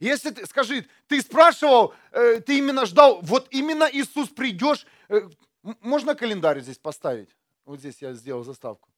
Если 0.00 0.30
ты, 0.30 0.46
скажи, 0.46 0.86
ты 1.06 1.20
спрашивал, 1.20 1.94
э, 2.12 2.40
ты 2.40 2.58
именно 2.58 2.86
ждал, 2.86 3.20
вот 3.22 3.48
именно 3.50 3.88
Иисус 3.92 4.28
придешь, 4.28 4.86
э, 5.08 5.28
можно 5.80 6.14
календарь 6.14 6.60
здесь 6.60 6.78
поставить? 6.78 7.34
Вот 7.64 7.78
здесь 7.78 8.02
я 8.02 8.12
сделал 8.12 8.44
заставку. 8.44 8.90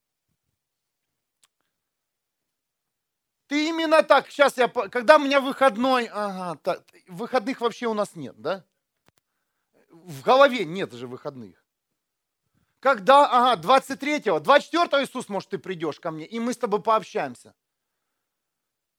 Ты 3.47 3.69
именно 3.69 4.03
так, 4.03 4.29
сейчас 4.29 4.57
я, 4.57 4.67
когда 4.67 5.15
у 5.15 5.19
меня 5.19 5.39
выходной, 5.39 6.09
ага, 6.11 6.59
так, 6.61 6.83
выходных 7.07 7.61
вообще 7.61 7.87
у 7.87 7.93
нас 7.93 8.15
нет, 8.15 8.35
да? 8.37 8.65
В 9.89 10.21
голове 10.21 10.65
нет 10.65 10.91
же 10.91 11.07
выходных. 11.07 11.63
Когда, 12.81 13.25
ага, 13.25 13.61
23-го, 13.61 14.39
24-го 14.39 15.01
Иисус, 15.01 15.29
может, 15.29 15.49
ты 15.49 15.57
придешь 15.57 15.99
ко 16.01 16.11
мне, 16.11 16.25
и 16.25 16.39
мы 16.39 16.51
с 16.51 16.57
тобой 16.57 16.81
пообщаемся. 16.81 17.55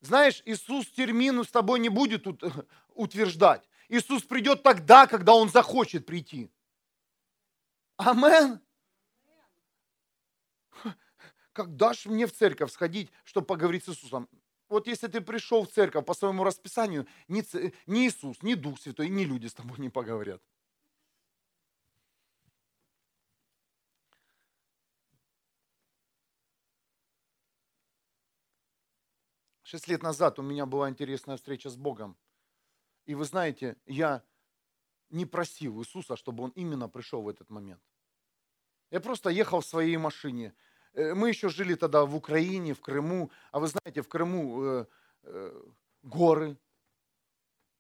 Знаешь, 0.01 0.43
Иисус 0.47 0.87
термину 0.87 1.45
с 1.45 1.51
тобой 1.51 1.79
не 1.79 1.91
будет 1.91 2.27
утверждать. 2.95 3.69
Иисус 3.89 4.23
придет 4.23 4.63
тогда, 4.63 5.07
когда 5.07 5.35
Он 5.35 5.51
захочет 5.51 6.07
прийти. 6.07 6.51
Амен. 7.99 8.61
Когда 11.53 11.93
ж 11.93 12.07
мне 12.07 12.27
в 12.27 12.33
церковь 12.33 12.73
сходить, 12.73 13.11
чтобы 13.25 13.47
поговорить 13.47 13.85
с 13.85 13.89
Иисусом? 13.89 14.29
вот 14.69 14.87
если 14.87 15.09
ты 15.09 15.21
пришел 15.21 15.65
в 15.65 15.71
церковь 15.71 16.05
по 16.05 16.15
своему 16.15 16.45
расписанию, 16.45 17.07
ни, 17.27 17.43
ни 17.91 18.07
Иисус, 18.07 18.43
ни 18.43 18.55
Дух 18.55 18.79
Святой, 18.79 19.09
ни 19.09 19.25
люди 19.25 19.47
с 19.47 19.55
тобой 19.55 19.79
не 19.79 19.89
поговорят. 19.89 20.43
Шесть 29.63 29.89
лет 29.89 30.03
назад 30.03 30.39
у 30.39 30.43
меня 30.43 30.65
была 30.65 30.89
интересная 30.89 31.37
встреча 31.37 31.69
с 31.69 31.77
Богом. 31.77 32.17
И 33.05 33.15
вы 33.15 33.25
знаете, 33.25 33.77
я 33.87 34.23
не 35.11 35.27
просил 35.27 35.81
Иисуса, 35.81 36.17
чтобы 36.17 36.45
Он 36.45 36.51
именно 36.51 36.89
пришел 36.89 37.23
в 37.23 37.29
этот 37.29 37.51
момент. 37.51 37.83
Я 38.91 39.01
просто 39.01 39.31
ехал 39.31 39.61
в 39.61 39.67
своей 39.67 39.97
машине. 39.97 40.55
Э, 40.95 41.15
мы 41.15 41.29
еще 41.29 41.49
жили 41.49 41.75
тогда 41.75 42.05
в 42.05 42.15
Украине, 42.17 42.75
в 42.75 42.81
Крыму. 42.81 43.31
А 43.53 43.59
вы 43.59 43.69
знаете, 43.69 44.03
в 44.03 44.09
Крыму 44.09 44.65
э, 44.65 44.87
э, 45.23 45.63
горы. 46.03 46.57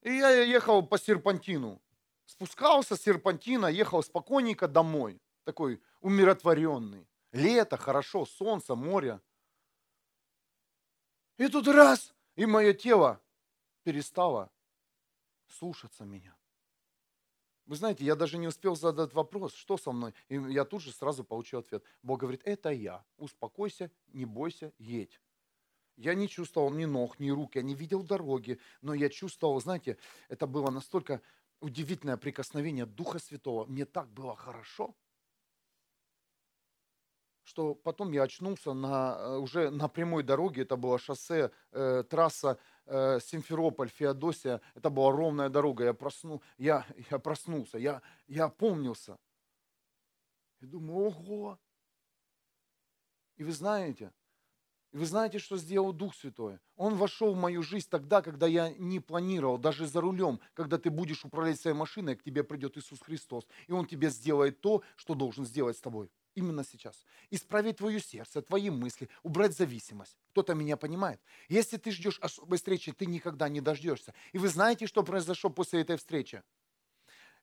И 0.03 0.13
я 0.13 0.31
ехал 0.43 0.87
по 0.87 0.99
серпантину. 0.99 1.81
Спускался 2.27 2.95
с 2.95 3.03
серпантина, 3.03 3.67
ехал 3.67 4.03
спокойненько 4.03 4.69
домой. 4.69 5.21
Такой 5.45 5.81
умиротворенный. 6.01 7.09
Лето, 7.33 7.77
хорошо, 7.77 8.27
солнце, 8.27 8.75
море. 8.75 9.21
И 11.39 11.49
тут 11.49 11.69
раз, 11.69 12.15
и 12.37 12.47
мое 12.47 12.75
тело 12.75 13.21
перестало 13.83 14.51
слушаться 15.47 16.05
меня. 16.05 16.38
Вы 17.69 17.77
знаете, 17.77 18.03
я 18.03 18.17
даже 18.17 18.39
не 18.39 18.49
успел 18.49 18.77
задать 18.77 19.13
вопрос, 19.13 19.53
что 19.53 19.77
со 19.77 19.93
мной. 19.93 20.15
И 20.31 20.37
я 20.37 20.65
тут 20.65 20.81
же 20.81 20.91
сразу 20.91 21.23
получил 21.23 21.59
ответ. 21.59 21.85
Бог 22.03 22.21
говорит, 22.21 22.41
это 22.45 22.71
я. 22.71 23.05
Успокойся, 23.19 23.91
не 24.15 24.25
бойся, 24.25 24.73
едь. 24.79 25.21
Я 25.99 26.15
не 26.15 26.29
чувствовал 26.29 26.71
ни 26.71 26.87
ног, 26.87 27.21
ни 27.21 27.29
рук, 27.29 27.57
я 27.57 27.63
не 27.63 27.75
видел 27.75 28.03
дороги, 28.03 28.59
но 28.81 28.95
я 28.95 29.11
чувствовал, 29.11 29.61
знаете, 29.61 29.99
это 30.31 30.47
было 30.47 30.71
настолько 30.71 31.21
удивительное 31.61 32.17
прикосновение 32.17 32.87
Духа 32.87 33.19
Святого. 33.19 33.67
Мне 33.67 33.85
так 33.85 34.09
было 34.15 34.35
хорошо 34.35 34.97
что 37.49 37.75
потом 37.75 38.13
я 38.13 38.25
очнулся 38.25 38.75
на, 38.75 39.17
э, 39.19 39.37
уже 39.39 39.71
на 39.71 39.89
прямой 39.89 40.23
дороге, 40.23 40.63
это 40.63 40.77
было 40.77 40.99
шоссе, 40.99 41.51
э, 41.73 42.05
трасса 42.09 42.59
э, 42.85 43.21
Симферополь, 43.21 43.89
Феодосия, 43.89 44.61
это 44.75 44.91
была 44.91 45.11
ровная 45.11 45.49
дорога, 45.49 45.85
я, 45.85 45.95
просну, 45.95 46.43
я, 46.59 46.87
я 47.11 47.19
проснулся, 47.19 47.79
я, 47.79 48.03
я 48.27 48.45
опомнился. 48.45 49.17
И 50.61 50.67
думаю, 50.67 51.07
ого! 51.07 51.59
И 53.37 53.45
вы 53.45 53.53
знаете, 53.53 54.13
и 54.93 54.99
вы 54.99 55.07
знаете, 55.07 55.39
что 55.39 55.57
сделал 55.57 55.93
Дух 55.93 56.15
Святой? 56.15 56.59
Он 56.77 56.97
вошел 56.97 57.33
в 57.33 57.39
мою 57.39 57.63
жизнь 57.63 57.89
тогда, 57.89 58.21
когда 58.21 58.47
я 58.47 58.75
не 58.75 59.01
планировал, 59.01 59.57
даже 59.57 59.87
за 59.87 60.03
рулем, 60.03 60.39
когда 60.53 60.77
ты 60.77 60.91
будешь 60.91 61.25
управлять 61.25 61.59
своей 61.59 61.77
машиной, 61.77 62.17
к 62.17 62.23
тебе 62.23 62.45
придет 62.45 62.77
Иисус 62.77 63.01
Христос, 63.01 63.47
и 63.69 63.73
Он 63.73 63.87
тебе 63.87 64.11
сделает 64.11 64.61
то, 64.61 64.83
что 64.97 65.15
должен 65.15 65.47
сделать 65.47 65.79
с 65.79 65.81
тобой 65.81 66.11
именно 66.39 66.65
сейчас. 66.65 67.05
Исправить 67.31 67.77
твое 67.77 68.01
сердце, 68.01 68.43
твои 68.43 68.71
мысли, 68.71 69.09
убрать 69.23 69.57
зависимость. 69.57 70.17
Кто-то 70.31 70.55
меня 70.55 70.77
понимает. 70.77 71.21
Если 71.49 71.77
ты 71.77 71.91
ждешь 71.91 72.19
особой 72.21 72.59
встречи, 72.59 72.93
ты 72.93 73.07
никогда 73.07 73.49
не 73.49 73.61
дождешься. 73.61 74.15
И 74.33 74.39
вы 74.39 74.49
знаете, 74.49 74.87
что 74.87 75.03
произошло 75.03 75.51
после 75.51 75.81
этой 75.81 75.97
встречи? 75.97 76.43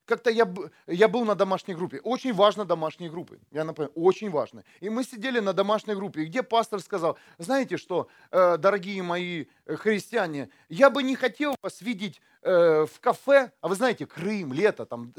Как-то 0.06 0.30
я, 0.30 0.48
я 0.86 1.08
был 1.08 1.24
на 1.24 1.34
домашней 1.34 1.74
группе. 1.74 2.00
Очень 2.04 2.32
важно 2.32 2.64
домашние 2.64 3.10
группы. 3.10 3.40
Я 3.50 3.64
напомню, 3.64 3.90
очень 3.96 4.30
важно. 4.30 4.62
И 4.78 4.88
мы 4.88 5.02
сидели 5.02 5.40
на 5.40 5.52
домашней 5.52 5.94
группе, 5.94 6.24
где 6.24 6.44
пастор 6.44 6.80
сказал, 6.80 7.18
знаете 7.38 7.76
что, 7.76 8.06
э, 8.30 8.56
дорогие 8.56 9.02
мои 9.02 9.46
э, 9.66 9.74
христиане, 9.74 10.48
я 10.68 10.90
бы 10.90 11.02
не 11.02 11.16
хотел 11.16 11.56
вас 11.60 11.80
видеть 11.80 12.20
э, 12.42 12.86
в 12.86 13.00
кафе, 13.00 13.50
а 13.60 13.66
вы 13.66 13.74
знаете, 13.74 14.06
Крым, 14.06 14.52
лето, 14.52 14.86
там 14.86 15.12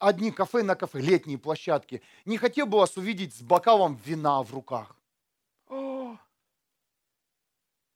одни 0.00 0.30
кафе 0.30 0.62
на 0.62 0.74
кафе, 0.74 1.00
летние 1.00 1.38
площадки. 1.38 2.02
Не 2.24 2.38
хотел 2.38 2.66
бы 2.66 2.78
вас 2.78 2.96
увидеть 2.96 3.34
с 3.34 3.42
бокалом 3.42 4.00
вина 4.04 4.42
в 4.42 4.52
руках. 4.52 4.96
О! 5.68 6.16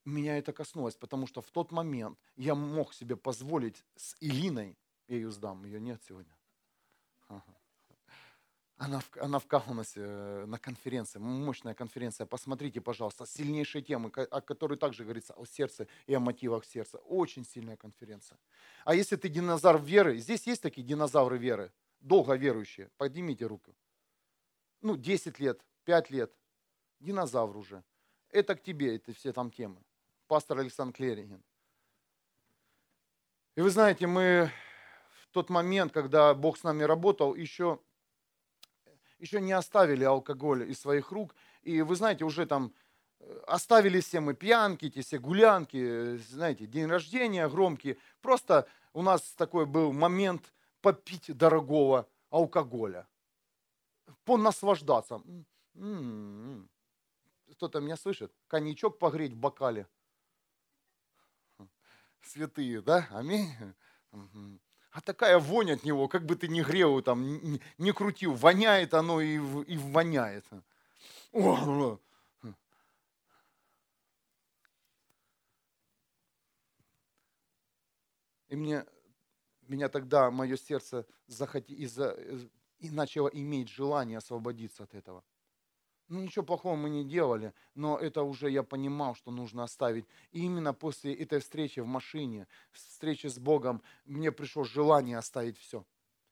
Меня 0.05 0.39
это 0.39 0.53
коснулось, 0.53 0.97
потому 0.97 1.27
что 1.27 1.41
в 1.41 1.51
тот 1.51 1.73
момент 1.73 2.19
я 2.37 2.55
мог 2.55 2.95
себе 2.95 3.17
позволить 3.17 3.85
с 3.97 4.17
Илиной 4.21 4.79
я 5.09 5.17
ее 5.17 5.31
сдам, 5.31 5.65
ее 5.65 5.81
нет 5.81 6.03
сегодня. 6.07 6.36
Она 8.79 9.01
в, 9.01 9.17
она 9.17 9.39
в 9.39 9.47
Каунасе 9.47 10.01
э, 10.03 10.45
на 10.47 10.59
конференции, 10.59 11.19
мощная 11.19 11.75
конференция. 11.75 12.27
Посмотрите, 12.27 12.83
пожалуйста, 12.83 13.27
сильнейшие 13.27 13.83
темы, 13.83 14.11
о 14.11 14.41
которой 14.43 14.77
также 14.77 15.03
говорится 15.05 15.33
о 15.33 15.47
сердце 15.47 15.87
и 16.07 16.13
о 16.13 16.21
мотивах 16.21 16.67
сердца. 16.67 16.99
Очень 16.99 17.47
сильная 17.47 17.77
конференция. 17.77 18.39
А 18.85 18.95
если 18.95 19.17
ты 19.17 19.31
динозавр 19.31 19.81
веры, 19.81 20.19
здесь 20.19 20.47
есть 20.47 20.61
такие 20.61 20.87
динозавры 20.87 21.39
веры, 21.39 21.73
долго 22.01 22.35
верующие, 22.35 22.91
поднимите 22.99 23.47
руку. 23.47 23.75
Ну, 24.83 24.97
10 24.97 25.39
лет, 25.41 25.65
5 25.85 26.11
лет, 26.11 26.33
динозавр 27.01 27.57
уже. 27.57 27.83
Это 28.29 28.57
к 28.57 28.63
тебе, 28.63 28.97
это 28.97 29.15
все 29.15 29.33
там 29.33 29.51
темы. 29.51 29.83
Пастор 30.27 30.59
Александр 30.59 30.95
Клеринин. 30.95 31.43
И 33.55 33.63
вы 33.63 33.71
знаете, 33.71 34.07
мы 34.07 34.51
тот 35.37 35.51
момент, 35.51 35.93
когда 35.93 36.33
Бог 36.33 36.57
с 36.57 36.63
нами 36.63 36.83
работал, 36.83 37.35
еще, 37.35 37.79
еще 39.19 39.41
не 39.41 39.53
оставили 39.53 40.05
алкоголь 40.05 40.71
из 40.71 40.81
своих 40.81 41.11
рук. 41.11 41.35
И 41.63 41.83
вы 41.83 41.97
знаете, 41.97 42.25
уже 42.25 42.47
там 42.47 42.73
э, 43.21 43.43
оставили 43.47 44.01
все 44.01 44.21
мы 44.21 44.35
пьянки, 44.35 44.87
эти 44.87 45.03
все 45.03 45.19
гулянки, 45.19 46.17
знаете, 46.17 46.67
день 46.67 46.87
рождения 46.87 47.49
громкие. 47.49 47.99
Просто 48.21 48.69
у 48.93 49.03
нас 49.03 49.23
такой 49.33 49.67
был 49.67 49.93
момент 49.93 50.53
попить 50.81 51.37
дорогого 51.37 52.09
алкоголя. 52.31 53.07
Понаслаждаться. 54.25 55.23
М-м-м. 55.75 56.69
Кто-то 57.53 57.81
меня 57.81 57.97
слышит? 57.97 58.33
Коньячок 58.49 58.99
погреть 58.99 59.33
в 59.33 59.37
бокале. 59.37 59.87
Святые, 62.23 62.83
да? 62.83 63.09
Аминь 63.11 63.49
а 64.97 65.03
такая 65.03 65.39
вонь 65.39 65.73
от 65.73 65.85
него, 65.85 66.09
как 66.09 66.25
бы 66.25 66.37
ты 66.37 66.49
ни 66.49 66.63
грел, 66.63 67.03
там, 67.03 67.61
не 67.77 67.93
крутил, 67.93 68.33
воняет 68.33 68.95
оно 68.95 69.21
и, 69.21 69.35
и 69.35 69.77
воняет. 69.77 70.47
О, 71.33 71.99
и 78.49 78.57
мне, 78.57 78.87
меня 79.69 79.91
тогда 79.91 80.31
мое 80.31 80.57
сердце 80.57 81.07
захоти, 81.27 81.73
из-за, 81.75 82.17
и 82.79 82.89
начало 82.89 83.29
иметь 83.29 83.69
желание 83.69 84.17
освободиться 84.17 84.85
от 84.85 84.95
этого. 84.95 85.23
Ну, 86.09 86.21
ничего 86.21 86.45
плохого 86.45 86.77
мы 86.77 86.89
не 86.89 87.05
делали, 87.05 87.53
но 87.75 87.99
это 87.99 88.23
уже 88.23 88.49
я 88.49 88.63
понимал, 88.63 89.17
что 89.17 89.33
нужно 89.33 89.65
оставить. 89.65 90.07
И 90.31 90.45
именно 90.45 90.73
после 90.73 91.13
этой 91.13 91.41
встречи 91.41 91.81
в 91.81 91.87
машине, 91.87 92.47
встречи 92.71 93.27
с 93.27 93.39
Богом, 93.39 93.83
мне 94.05 94.31
пришло 94.31 94.63
желание 94.63 95.19
оставить 95.19 95.59
все. 95.59 95.85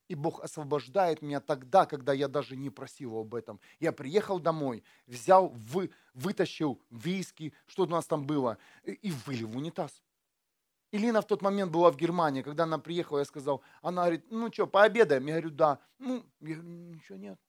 И 0.07 0.15
Бог 0.15 0.45
освобождает 0.45 1.23
меня 1.23 1.41
тогда, 1.41 1.87
когда 1.87 2.13
я 2.13 2.29
даже 2.29 2.57
не 2.57 2.71
просил 2.71 3.19
об 3.19 3.35
этом. 3.35 3.59
Я 3.81 3.91
приехал 3.91 4.39
домой, 4.39 4.85
взял, 5.07 5.49
вы, 5.49 5.91
вытащил 6.13 6.81
виски, 6.91 7.53
что 7.67 7.83
у 7.83 7.87
нас 7.87 8.07
там 8.07 8.27
было, 8.27 8.59
и 8.85 9.11
вылил 9.27 9.49
в 9.49 9.57
унитаз. 9.57 10.03
Илина 10.93 11.21
в 11.21 11.27
тот 11.27 11.43
момент 11.43 11.73
была 11.73 11.91
в 11.91 11.97
Германии, 11.97 12.43
когда 12.43 12.63
она 12.63 12.79
приехала, 12.79 13.19
я 13.19 13.25
сказал, 13.25 13.63
она 13.83 14.03
говорит, 14.03 14.31
ну 14.31 14.53
что, 14.53 14.69
пообедаем? 14.69 15.27
Я 15.27 15.33
говорю, 15.33 15.51
да. 15.51 15.81
Ну, 15.99 16.25
я 16.41 16.55
говорю, 16.55 16.63
ничего 16.63 17.19
нет 17.19 17.41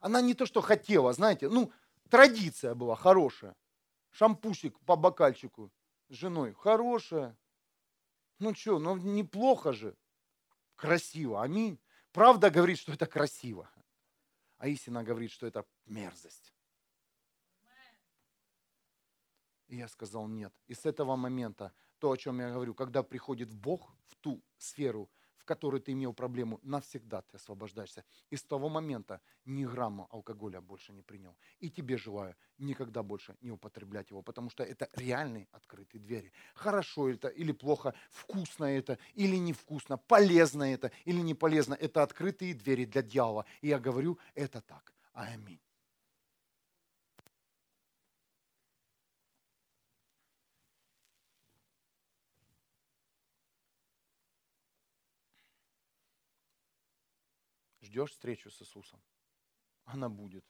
она 0.00 0.20
не 0.20 0.34
то, 0.34 0.46
что 0.46 0.60
хотела, 0.60 1.12
знаете, 1.12 1.48
ну, 1.48 1.72
традиция 2.08 2.74
была 2.74 2.96
хорошая. 2.96 3.54
Шампусик 4.10 4.78
по 4.80 4.96
бокальчику 4.96 5.70
с 6.08 6.14
женой, 6.14 6.52
хорошая. 6.54 7.38
Ну 8.38 8.54
что, 8.54 8.78
ну 8.78 8.96
неплохо 8.96 9.72
же. 9.72 9.96
Красиво, 10.74 11.42
аминь. 11.42 11.78
Правда 12.12 12.50
говорит, 12.50 12.78
что 12.78 12.92
это 12.92 13.06
красиво. 13.06 13.70
А 14.58 14.66
истина 14.66 15.04
говорит, 15.04 15.30
что 15.30 15.46
это 15.46 15.64
мерзость. 15.86 16.52
И 19.68 19.76
я 19.76 19.86
сказал 19.88 20.26
нет. 20.26 20.52
И 20.66 20.74
с 20.74 20.84
этого 20.86 21.14
момента, 21.16 21.72
то, 21.98 22.10
о 22.10 22.16
чем 22.16 22.40
я 22.40 22.50
говорю, 22.50 22.74
когда 22.74 23.02
приходит 23.02 23.52
Бог 23.52 23.94
в 24.08 24.16
ту 24.16 24.42
сферу, 24.58 25.08
которой 25.44 25.80
ты 25.80 25.92
имел 25.92 26.12
проблему, 26.12 26.60
навсегда 26.62 27.22
ты 27.22 27.36
освобождаешься. 27.36 28.04
И 28.30 28.36
с 28.36 28.42
того 28.42 28.68
момента 28.68 29.20
ни 29.44 29.64
грамма 29.64 30.06
алкоголя 30.10 30.60
больше 30.60 30.92
не 30.92 31.02
принял. 31.02 31.36
И 31.58 31.70
тебе 31.70 31.96
желаю 31.96 32.36
никогда 32.58 33.02
больше 33.02 33.36
не 33.40 33.50
употреблять 33.50 34.10
его, 34.10 34.22
потому 34.22 34.50
что 34.50 34.62
это 34.62 34.88
реальные 34.94 35.48
открытые 35.52 36.00
двери. 36.00 36.32
Хорошо 36.54 37.08
это 37.08 37.28
или 37.28 37.52
плохо, 37.52 37.94
вкусно 38.10 38.64
это 38.64 38.98
или 39.14 39.36
невкусно, 39.36 39.96
полезно 39.96 40.64
это 40.64 40.90
или 41.04 41.20
не 41.20 41.34
полезно. 41.34 41.74
Это 41.74 42.02
открытые 42.02 42.54
двери 42.54 42.84
для 42.84 43.02
дьявола. 43.02 43.46
И 43.60 43.68
я 43.68 43.78
говорю, 43.78 44.18
это 44.34 44.60
так. 44.60 44.92
Аминь. 45.12 45.60
Ждешь 57.90 58.12
встречу 58.12 58.50
с 58.50 58.62
Иисусом, 58.62 59.02
она 59.84 60.08
будет. 60.08 60.44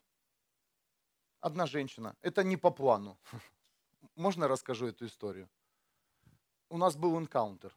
Одна 1.40 1.66
женщина, 1.66 2.14
это 2.20 2.44
не 2.44 2.58
по 2.58 2.70
плану. 2.70 3.18
Можно 4.14 4.46
расскажу 4.46 4.86
эту 4.86 5.06
историю? 5.06 5.48
У 6.68 6.76
нас 6.76 6.96
был 6.96 7.18
энкаунтер. 7.18 7.74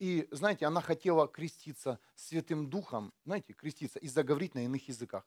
И, 0.00 0.26
знаете, 0.32 0.66
она 0.66 0.80
хотела 0.80 1.28
креститься 1.28 2.00
Святым 2.16 2.68
Духом, 2.68 3.12
знаете, 3.24 3.52
креститься 3.52 4.00
и 4.00 4.08
заговорить 4.08 4.56
на 4.56 4.64
иных 4.64 4.88
языках. 4.88 5.24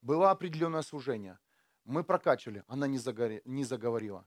Было 0.00 0.30
определенное 0.30 0.82
служение. 0.82 1.38
Мы 1.84 2.04
прокачивали, 2.04 2.64
она 2.66 2.86
не, 2.86 2.98
загори, 2.98 3.42
не 3.44 3.64
заговорила. 3.64 4.26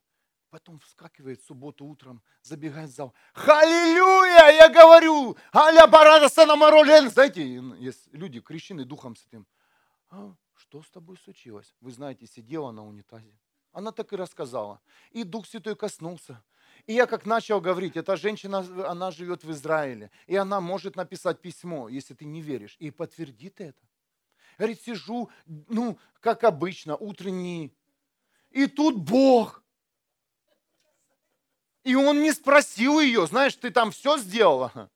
Потом 0.56 0.80
вскакивает 0.80 1.42
в 1.42 1.46
субботу 1.46 1.84
утром, 1.84 2.24
забегает 2.42 2.90
в 2.90 2.94
зал. 2.94 3.14
Халилюя, 3.34 4.52
я 4.54 4.70
говорю! 4.70 5.36
Аля 5.54 5.86
барадаса 5.86 6.46
на 6.46 6.56
моролен. 6.56 7.10
Знаете, 7.10 7.62
есть 7.78 8.08
люди, 8.14 8.40
крещены 8.40 8.86
Духом 8.86 9.18
Святым. 9.18 9.46
А, 10.10 10.34
что 10.56 10.82
с 10.82 10.90
тобой 10.90 11.18
случилось? 11.18 11.76
Вы 11.82 11.92
знаете, 11.92 12.26
сидела 12.26 12.72
на 12.72 12.88
унитазе. 12.88 13.38
Она 13.74 13.92
так 13.92 14.14
и 14.14 14.16
рассказала. 14.16 14.80
И 15.12 15.26
Дух 15.26 15.46
Святой 15.46 15.76
коснулся. 15.76 16.42
И 16.86 16.94
я 16.94 17.06
как 17.06 17.26
начал 17.26 17.60
говорить, 17.60 17.98
эта 17.98 18.16
женщина, 18.16 18.60
она 18.90 19.12
живет 19.12 19.44
в 19.44 19.52
Израиле, 19.52 20.10
и 20.26 20.38
она 20.38 20.62
может 20.62 20.96
написать 20.96 21.42
письмо, 21.42 21.90
если 21.90 22.14
ты 22.14 22.24
не 22.24 22.42
веришь, 22.42 22.78
и 22.80 22.92
подтвердит 22.92 23.60
это. 23.60 23.82
Говорит, 24.58 24.82
сижу, 24.82 25.30
ну, 25.46 26.00
как 26.22 26.46
обычно, 26.46 26.96
утренний, 26.96 27.76
и 28.52 28.68
тут 28.68 28.96
Бог. 28.96 29.65
И 31.86 31.94
он 31.94 32.24
не 32.24 32.34
спросил 32.34 33.00
ее, 33.00 33.28
знаешь, 33.28 33.56
ты 33.56 33.70
там 33.70 33.92
все 33.92 34.18
сделала. 34.18 34.90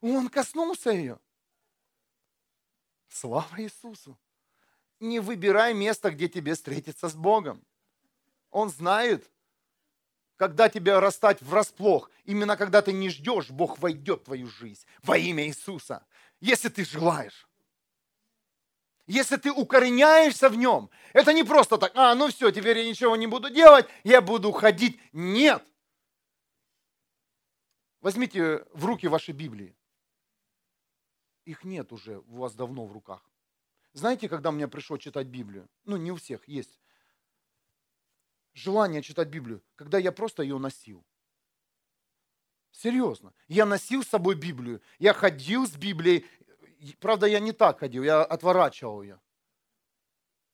Он 0.00 0.28
коснулся 0.28 0.90
ее. 0.90 1.20
Слава 3.08 3.62
Иисусу. 3.62 4.18
Не 4.98 5.20
выбирай 5.20 5.72
место, 5.72 6.10
где 6.10 6.28
тебе 6.28 6.54
встретиться 6.54 7.08
с 7.08 7.14
Богом. 7.14 7.64
Он 8.50 8.70
знает, 8.70 9.30
когда 10.34 10.68
тебя 10.68 10.98
расстать 11.00 11.40
врасплох. 11.40 12.10
Именно 12.24 12.56
когда 12.56 12.82
ты 12.82 12.92
не 12.92 13.08
ждешь, 13.08 13.50
Бог 13.50 13.78
войдет 13.78 14.22
в 14.22 14.24
твою 14.24 14.48
жизнь 14.48 14.84
во 15.04 15.16
имя 15.16 15.46
Иисуса. 15.46 16.04
Если 16.40 16.68
ты 16.68 16.84
желаешь. 16.84 17.46
Если 19.06 19.36
ты 19.36 19.52
укореняешься 19.52 20.48
в 20.48 20.56
нем, 20.56 20.90
это 21.12 21.32
не 21.32 21.44
просто 21.44 21.78
так, 21.78 21.92
а, 21.94 22.14
ну 22.14 22.28
все, 22.28 22.50
теперь 22.50 22.78
я 22.78 22.88
ничего 22.88 23.14
не 23.14 23.26
буду 23.26 23.50
делать, 23.50 23.86
я 24.02 24.20
буду 24.20 24.50
ходить. 24.52 25.00
Нет. 25.12 25.64
Возьмите 28.00 28.64
в 28.72 28.84
руки 28.84 29.06
ваши 29.06 29.32
Библии. 29.32 29.76
Их 31.44 31.62
нет 31.62 31.92
уже 31.92 32.18
у 32.18 32.38
вас 32.38 32.54
давно 32.54 32.84
в 32.86 32.92
руках. 32.92 33.22
Знаете, 33.92 34.28
когда 34.28 34.50
мне 34.50 34.66
пришло 34.66 34.98
читать 34.98 35.28
Библию? 35.28 35.68
Ну, 35.84 35.96
не 35.96 36.10
у 36.10 36.16
всех 36.16 36.46
есть 36.48 36.80
желание 38.56 39.02
читать 39.02 39.28
Библию, 39.28 39.62
когда 39.76 39.98
я 39.98 40.10
просто 40.10 40.42
ее 40.42 40.58
носил. 40.58 41.04
Серьезно. 42.72 43.32
Я 43.48 43.64
носил 43.64 44.02
с 44.02 44.08
собой 44.08 44.34
Библию. 44.34 44.82
Я 44.98 45.14
ходил 45.14 45.66
с 45.66 45.76
Библией. 45.76 46.26
Правда, 47.00 47.26
я 47.26 47.40
не 47.40 47.52
так 47.52 47.80
ходил, 47.80 48.02
я 48.02 48.22
отворачивал 48.22 49.02
ее. 49.02 49.20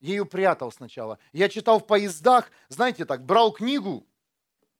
Ее 0.01 0.27
прятал 0.27 0.73
сначала. 0.73 1.18
Я 1.33 1.49
читал 1.49 1.79
в 1.79 1.87
поездах, 1.87 2.51
знаете 2.68 3.05
так, 3.05 3.25
брал 3.25 3.53
книгу 3.53 4.07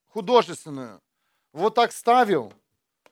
художественную, 0.07 1.01
вот 1.53 1.75
так 1.75 1.93
ставил, 1.93 2.53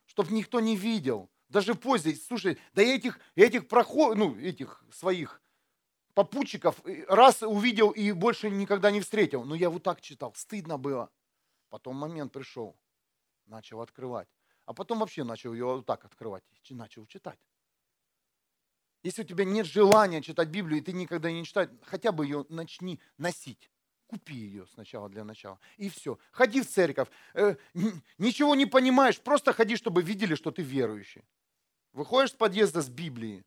чтобы 0.07 0.33
никто 0.33 0.61
не 0.61 0.77
видел. 0.77 1.31
Даже 1.49 1.75
позже, 1.75 2.15
слушай, 2.15 2.59
да 2.75 2.83
я 2.83 2.95
этих, 2.95 3.19
этих 3.35 3.69
проход, 3.69 4.17
ну, 4.17 4.37
этих 4.39 4.85
своих 4.93 5.43
попутчиков 6.15 6.81
раз 7.09 7.43
увидел 7.43 7.91
и 7.91 8.13
больше 8.13 8.51
никогда 8.51 8.91
не 8.91 9.01
встретил. 9.01 9.45
Но 9.45 9.55
я 9.55 9.71
вот 9.71 9.83
так 9.83 10.01
читал, 10.01 10.33
стыдно 10.35 10.79
было. 10.79 11.11
Потом 11.69 11.97
момент 11.97 12.33
пришел, 12.33 12.77
начал 13.47 13.81
открывать. 13.81 14.29
А 14.67 14.75
потом 14.75 14.99
вообще 15.01 15.25
начал 15.25 15.53
ее 15.53 15.65
вот 15.65 15.87
так 15.87 16.05
открывать, 16.05 16.45
начал 16.71 17.07
читать. 17.07 17.39
Если 19.03 19.23
у 19.23 19.25
тебя 19.25 19.45
нет 19.45 19.67
желания 19.67 20.21
читать 20.21 20.49
Библию, 20.49 20.81
и 20.81 20.85
ты 20.85 20.93
никогда 20.93 21.33
не 21.33 21.45
читаешь, 21.45 21.71
хотя 21.83 22.13
бы 22.13 22.27
ее 22.27 22.45
начни 22.49 23.01
носить. 23.17 23.71
Купи 24.07 24.35
ее 24.35 24.67
сначала 24.67 25.09
для 25.09 25.25
начала. 25.25 25.59
И 25.77 25.89
все. 25.89 26.19
Ходи 26.33 26.61
в 26.61 26.69
церковь. 26.69 27.09
Э, 27.33 27.57
ничего 28.19 28.55
не 28.55 28.67
понимаешь, 28.67 29.21
просто 29.21 29.53
ходи, 29.53 29.77
чтобы 29.77 30.03
видели, 30.03 30.35
что 30.35 30.51
ты 30.51 30.63
верующий. 30.63 31.25
Выходишь 31.93 32.31
с 32.31 32.35
подъезда 32.35 32.83
с 32.83 32.89
Библией, 32.89 33.45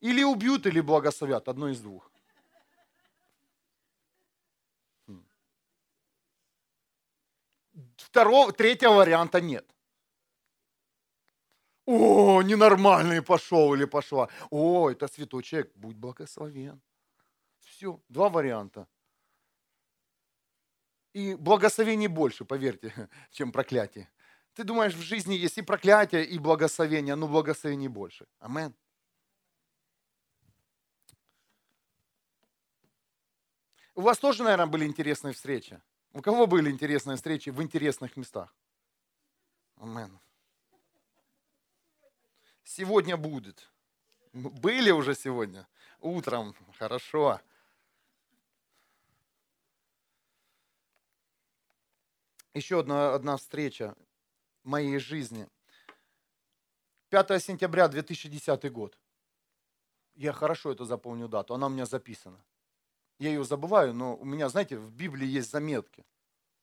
или 0.00 0.22
убьют, 0.22 0.66
или 0.66 0.80
благословят. 0.80 1.48
Одно 1.48 1.68
из 1.68 1.80
двух. 1.80 2.12
Хм. 5.06 5.24
Второго, 7.96 8.52
третьего 8.52 8.92
варианта 8.92 9.40
нет. 9.40 9.66
О, 11.86 12.42
ненормальный 12.42 13.22
пошел 13.22 13.72
или 13.74 13.84
пошла. 13.84 14.28
О, 14.50 14.90
это 14.90 15.06
святой 15.06 15.44
человек, 15.44 15.72
будь 15.76 15.96
благословен. 15.96 16.80
Все, 17.60 18.00
два 18.08 18.28
варианта. 18.28 18.88
И 21.12 21.34
благословений 21.36 22.08
больше, 22.08 22.44
поверьте, 22.44 22.92
чем 23.30 23.52
проклятие. 23.52 24.10
Ты 24.54 24.64
думаешь, 24.64 24.94
в 24.94 25.00
жизни 25.00 25.34
есть 25.34 25.58
и 25.58 25.62
проклятие, 25.62 26.24
и 26.24 26.38
благословение, 26.38 27.14
но 27.14 27.28
благословений 27.28 27.88
больше. 27.88 28.26
Амен. 28.40 28.74
У 33.94 34.00
вас 34.00 34.18
тоже, 34.18 34.42
наверное, 34.42 34.66
были 34.66 34.84
интересные 34.86 35.32
встречи. 35.32 35.80
У 36.12 36.20
кого 36.20 36.46
были 36.46 36.70
интересные 36.70 37.16
встречи 37.16 37.50
в 37.50 37.62
интересных 37.62 38.16
местах? 38.16 38.54
Амен. 39.76 40.18
Сегодня 42.66 43.16
будет. 43.16 43.70
Были 44.32 44.90
уже 44.90 45.14
сегодня? 45.14 45.68
Утром. 46.00 46.52
Хорошо. 46.76 47.40
Еще 52.54 52.80
одна, 52.80 53.14
одна 53.14 53.36
встреча 53.36 53.94
моей 54.64 54.98
жизни. 54.98 55.48
5 57.10 57.40
сентября 57.40 57.86
2010 57.86 58.72
год. 58.72 58.98
Я 60.16 60.32
хорошо 60.32 60.72
это 60.72 60.84
запомню 60.84 61.28
дату, 61.28 61.54
она 61.54 61.66
у 61.66 61.70
меня 61.70 61.86
записана. 61.86 62.44
Я 63.20 63.28
ее 63.28 63.44
забываю, 63.44 63.94
но 63.94 64.16
у 64.16 64.24
меня, 64.24 64.48
знаете, 64.48 64.76
в 64.76 64.92
Библии 64.92 65.28
есть 65.28 65.52
заметки. 65.52 66.04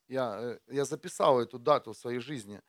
Я, 0.09 0.37
э, 0.37 0.59
я 0.67 0.83
записал 0.83 1.39
эту 1.39 1.59
дату 1.59 1.93
в 1.93 1.97
своей 1.97 2.19
жизни. 2.19 2.61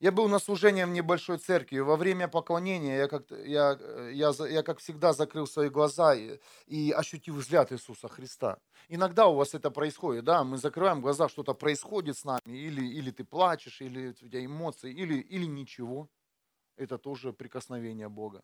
Я 0.00 0.12
был 0.12 0.28
на 0.28 0.38
служении 0.38 0.82
в 0.84 0.88
небольшой 0.88 1.36
церкви. 1.36 1.78
Во 1.80 1.96
время 1.96 2.26
поклонения 2.26 2.96
я, 2.96 3.08
как, 3.08 3.30
я, 3.30 3.76
э, 3.78 4.12
я, 4.14 4.32
я 4.48 4.62
как 4.62 4.78
всегда 4.78 5.12
закрыл 5.12 5.46
свои 5.46 5.68
глаза 5.68 6.14
и, 6.14 6.40
и 6.66 6.90
ощутил 6.90 7.36
взгляд 7.36 7.70
Иисуса 7.70 8.08
Христа. 8.08 8.58
Иногда 8.88 9.26
у 9.26 9.34
вас 9.34 9.52
это 9.54 9.70
происходит, 9.70 10.24
да, 10.24 10.42
мы 10.42 10.56
закрываем 10.56 11.02
глаза, 11.02 11.28
что-то 11.28 11.52
происходит 11.52 12.16
с 12.16 12.24
нами, 12.24 12.40
или, 12.46 12.82
или 12.82 13.10
ты 13.10 13.24
плачешь, 13.24 13.82
или 13.82 14.08
у 14.08 14.12
тебя 14.14 14.42
эмоции, 14.42 14.90
или, 14.90 15.20
или 15.20 15.44
ничего. 15.44 16.08
Это 16.76 16.96
тоже 16.96 17.34
прикосновение 17.34 18.08
Бога. 18.08 18.40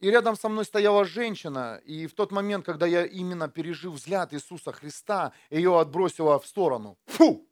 И 0.00 0.10
рядом 0.10 0.36
со 0.36 0.48
мной 0.48 0.64
стояла 0.64 1.04
женщина, 1.04 1.82
и 1.84 2.06
в 2.06 2.14
тот 2.14 2.32
момент, 2.32 2.64
когда 2.64 2.86
я 2.86 3.04
именно 3.04 3.48
пережил 3.48 3.92
взгляд 3.92 4.32
Иисуса 4.32 4.72
Христа, 4.72 5.32
ее 5.50 5.78
отбросило 5.78 6.38
в 6.38 6.46
сторону. 6.46 6.96
Фу! 7.06 7.47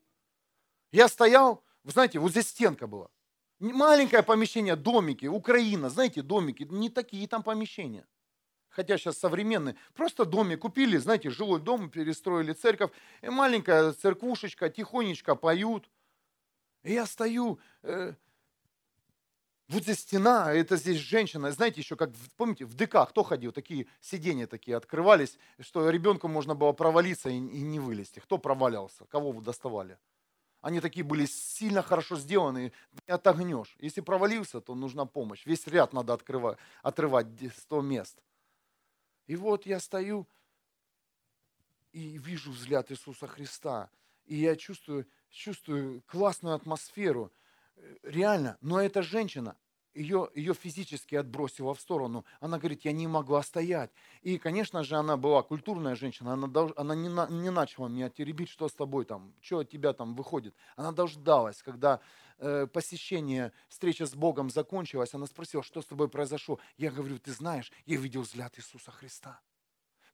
Я 0.92 1.08
стоял, 1.08 1.64
вы 1.84 1.92
знаете, 1.92 2.18
вот 2.18 2.30
здесь 2.30 2.48
стенка 2.48 2.86
была. 2.86 3.08
Маленькое 3.58 4.22
помещение, 4.22 4.76
домики, 4.76 5.26
Украина, 5.26 5.88
знаете, 5.88 6.22
домики, 6.22 6.64
не 6.64 6.90
такие 6.90 7.26
там 7.26 7.42
помещения. 7.42 8.06
Хотя 8.68 8.98
сейчас 8.98 9.16
современные. 9.16 9.76
Просто 9.94 10.26
домик 10.26 10.60
купили, 10.60 10.98
знаете, 10.98 11.30
жилой 11.30 11.60
дом, 11.60 11.88
перестроили 11.88 12.52
церковь. 12.52 12.90
И 13.22 13.30
маленькая 13.30 13.92
церквушечка, 13.92 14.68
тихонечко 14.68 15.34
поют. 15.34 15.88
И 16.82 16.92
я 16.92 17.06
стою, 17.06 17.58
э, 17.82 18.12
вот 19.68 19.82
здесь 19.82 20.00
стена, 20.00 20.52
это 20.52 20.76
здесь 20.76 20.98
женщина. 20.98 21.50
Знаете, 21.50 21.80
еще 21.80 21.96
как, 21.96 22.10
помните, 22.36 22.66
в 22.66 22.74
ДК 22.74 23.08
кто 23.08 23.22
ходил? 23.22 23.50
Такие 23.50 23.86
сиденья 24.00 24.46
такие 24.46 24.76
открывались, 24.76 25.38
что 25.58 25.88
ребенку 25.88 26.28
можно 26.28 26.54
было 26.54 26.72
провалиться 26.72 27.30
и, 27.30 27.36
и 27.36 27.62
не 27.62 27.80
вылезти. 27.80 28.20
Кто 28.20 28.36
провалялся? 28.36 29.06
Кого 29.06 29.32
вы 29.32 29.42
доставали? 29.42 29.98
Они 30.66 30.80
такие 30.80 31.04
были 31.04 31.26
сильно 31.26 31.80
хорошо 31.80 32.16
сделаны, 32.16 32.72
не 33.06 33.14
отогнешь. 33.14 33.76
Если 33.78 34.00
провалился, 34.00 34.60
то 34.60 34.74
нужна 34.74 35.04
помощь. 35.04 35.46
Весь 35.46 35.64
ряд 35.68 35.92
надо 35.92 36.12
открывать, 36.12 36.58
отрывать 36.82 37.28
100 37.56 37.82
мест. 37.82 38.18
И 39.28 39.36
вот 39.36 39.64
я 39.64 39.78
стою 39.78 40.26
и 41.92 42.18
вижу 42.18 42.50
взгляд 42.50 42.90
Иисуса 42.90 43.28
Христа. 43.28 43.90
И 44.24 44.34
я 44.34 44.56
чувствую, 44.56 45.06
чувствую 45.30 46.02
классную 46.08 46.56
атмосферу– 46.56 47.32
реально, 48.02 48.58
но 48.60 48.80
эта 48.80 49.02
женщина, 49.02 49.56
ее, 49.96 50.30
ее 50.34 50.54
физически 50.54 51.14
отбросило 51.14 51.74
в 51.74 51.80
сторону. 51.80 52.24
Она 52.40 52.58
говорит, 52.58 52.84
я 52.84 52.92
не 52.92 53.06
могла 53.06 53.42
стоять. 53.42 53.90
И, 54.22 54.38
конечно 54.38 54.82
же, 54.84 54.96
она 54.96 55.16
была 55.16 55.42
культурная 55.42 55.96
женщина, 55.96 56.34
она, 56.34 56.46
дож, 56.46 56.72
она 56.76 56.94
не, 56.94 57.08
на, 57.08 57.26
не 57.28 57.50
начала 57.50 57.88
меня 57.88 58.10
теребить, 58.10 58.48
что 58.48 58.68
с 58.68 58.74
тобой 58.74 59.04
там, 59.04 59.34
что 59.40 59.60
от 59.60 59.70
тебя 59.70 59.92
там 59.92 60.14
выходит. 60.14 60.54
Она 60.76 60.92
дождалась, 60.92 61.62
когда 61.62 62.00
э, 62.38 62.66
посещение, 62.66 63.52
встреча 63.68 64.06
с 64.06 64.14
Богом 64.14 64.50
закончилась, 64.50 65.14
она 65.14 65.26
спросила, 65.26 65.62
что 65.62 65.80
с 65.80 65.86
тобой 65.86 66.08
произошло. 66.08 66.58
Я 66.76 66.90
говорю, 66.90 67.18
ты 67.18 67.32
знаешь, 67.32 67.72
я 67.86 67.96
видел 67.96 68.22
взгляд 68.22 68.58
Иисуса 68.58 68.90
Христа. 68.90 69.40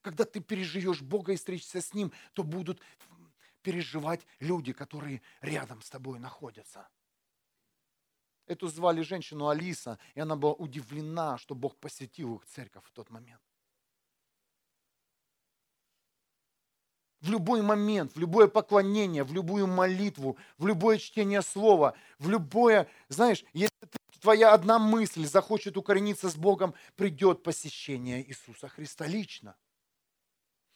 Когда 0.01 0.25
ты 0.25 0.41
переживешь 0.41 1.03
Бога 1.03 1.33
и 1.33 1.37
встретишься 1.37 1.81
с 1.81 1.95
Ним, 1.95 2.13
то 2.33 2.43
будут 2.43 2.81
переживать 3.63 4.27
люди, 4.41 4.73
которые 4.73 5.23
рядом 5.41 5.81
с 5.83 5.91
тобой 5.91 6.19
находятся. 6.19 6.89
Эту 8.47 8.69
звали 8.69 9.03
женщину 9.03 9.49
Алиса, 9.49 9.99
и 10.15 10.21
она 10.21 10.37
была 10.37 10.53
удивлена, 10.53 11.39
что 11.39 11.55
Бог 11.55 11.77
посетил 11.77 12.37
их 12.37 12.45
церковь 12.47 12.85
в 12.85 12.91
тот 12.91 13.11
момент. 13.11 13.41
В 17.21 17.31
любой 17.31 17.63
момент, 17.63 18.17
в 18.17 18.19
любое 18.19 18.49
поклонение, 18.49 19.23
в 19.23 19.33
любую 19.33 19.69
молитву, 19.69 20.37
в 20.59 20.67
любое 20.67 20.99
чтение 20.99 21.41
слова, 21.41 21.95
в 22.19 22.29
любое, 22.29 22.89
знаешь, 23.09 23.45
если 23.53 23.71
твоя 24.21 24.53
одна 24.53 24.81
мысль 24.81 25.25
захочет 25.25 25.77
укорениться 25.77 26.29
с 26.29 26.35
Богом, 26.35 26.75
придет 26.97 27.45
посещение 27.45 28.27
Иисуса 28.27 28.67
Христа 28.67 29.07
лично 29.07 29.57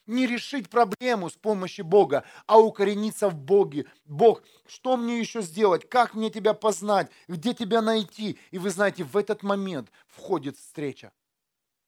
не 0.07 0.27
решить 0.27 0.71
проблему 0.71 1.31
с 1.31 1.35
помощью 1.35 1.85
Бога, 1.85 2.25
а 2.47 2.59
укорениться 2.59 3.29
в 3.29 3.35
Боге. 3.35 3.87
Бог, 4.05 4.43
что 4.67 4.97
мне 4.97 5.19
еще 5.19 5.43
сделать? 5.43 5.89
Как 5.89 6.15
мне 6.15 6.31
тебя 6.31 6.55
познать? 6.55 7.11
Где 7.29 7.55
тебя 7.55 7.83
найти? 7.83 8.39
И 8.51 8.59
вы 8.59 8.71
знаете, 8.71 9.05
в 9.05 9.17
этот 9.17 9.43
момент 9.43 9.91
входит 10.07 10.57
встреча, 10.57 11.13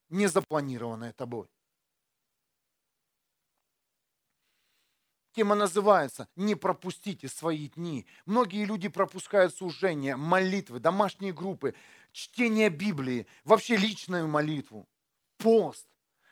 не 0.09 0.27
запланированная 0.27 1.13
тобой. 1.13 1.49
Тема 5.33 5.55
называется 5.55 6.27
«Не 6.35 6.57
пропустите 6.57 7.29
свои 7.29 7.69
дни». 7.69 8.07
Многие 8.27 8.65
люди 8.65 8.89
пропускают 8.89 9.55
служение, 9.55 10.17
молитвы, 10.17 10.81
домашние 10.81 11.33
группы, 11.33 11.77
чтение 12.11 12.71
Библии, 12.71 13.29
вообще 13.45 13.77
личную 13.77 14.27
молитву, 14.27 14.89
пост 15.37 15.87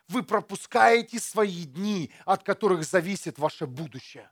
вы 0.08 0.22
пропускаете 0.22 1.18
свои 1.18 1.64
дни, 1.64 2.12
от 2.24 2.42
которых 2.42 2.84
зависит 2.84 3.38
ваше 3.38 3.66
будущее. 3.66 4.30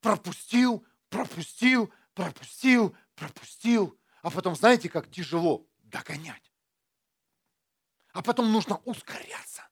Пропустил, 0.00 0.86
пропустил, 1.08 1.92
пропустил, 2.14 2.96
пропустил. 3.14 3.98
А 4.22 4.30
потом, 4.30 4.54
знаете, 4.56 4.88
как 4.88 5.10
тяжело 5.10 5.66
догонять. 5.78 6.52
А 8.12 8.22
потом 8.22 8.50
нужно 8.52 8.78
ускоряться. 8.78 9.68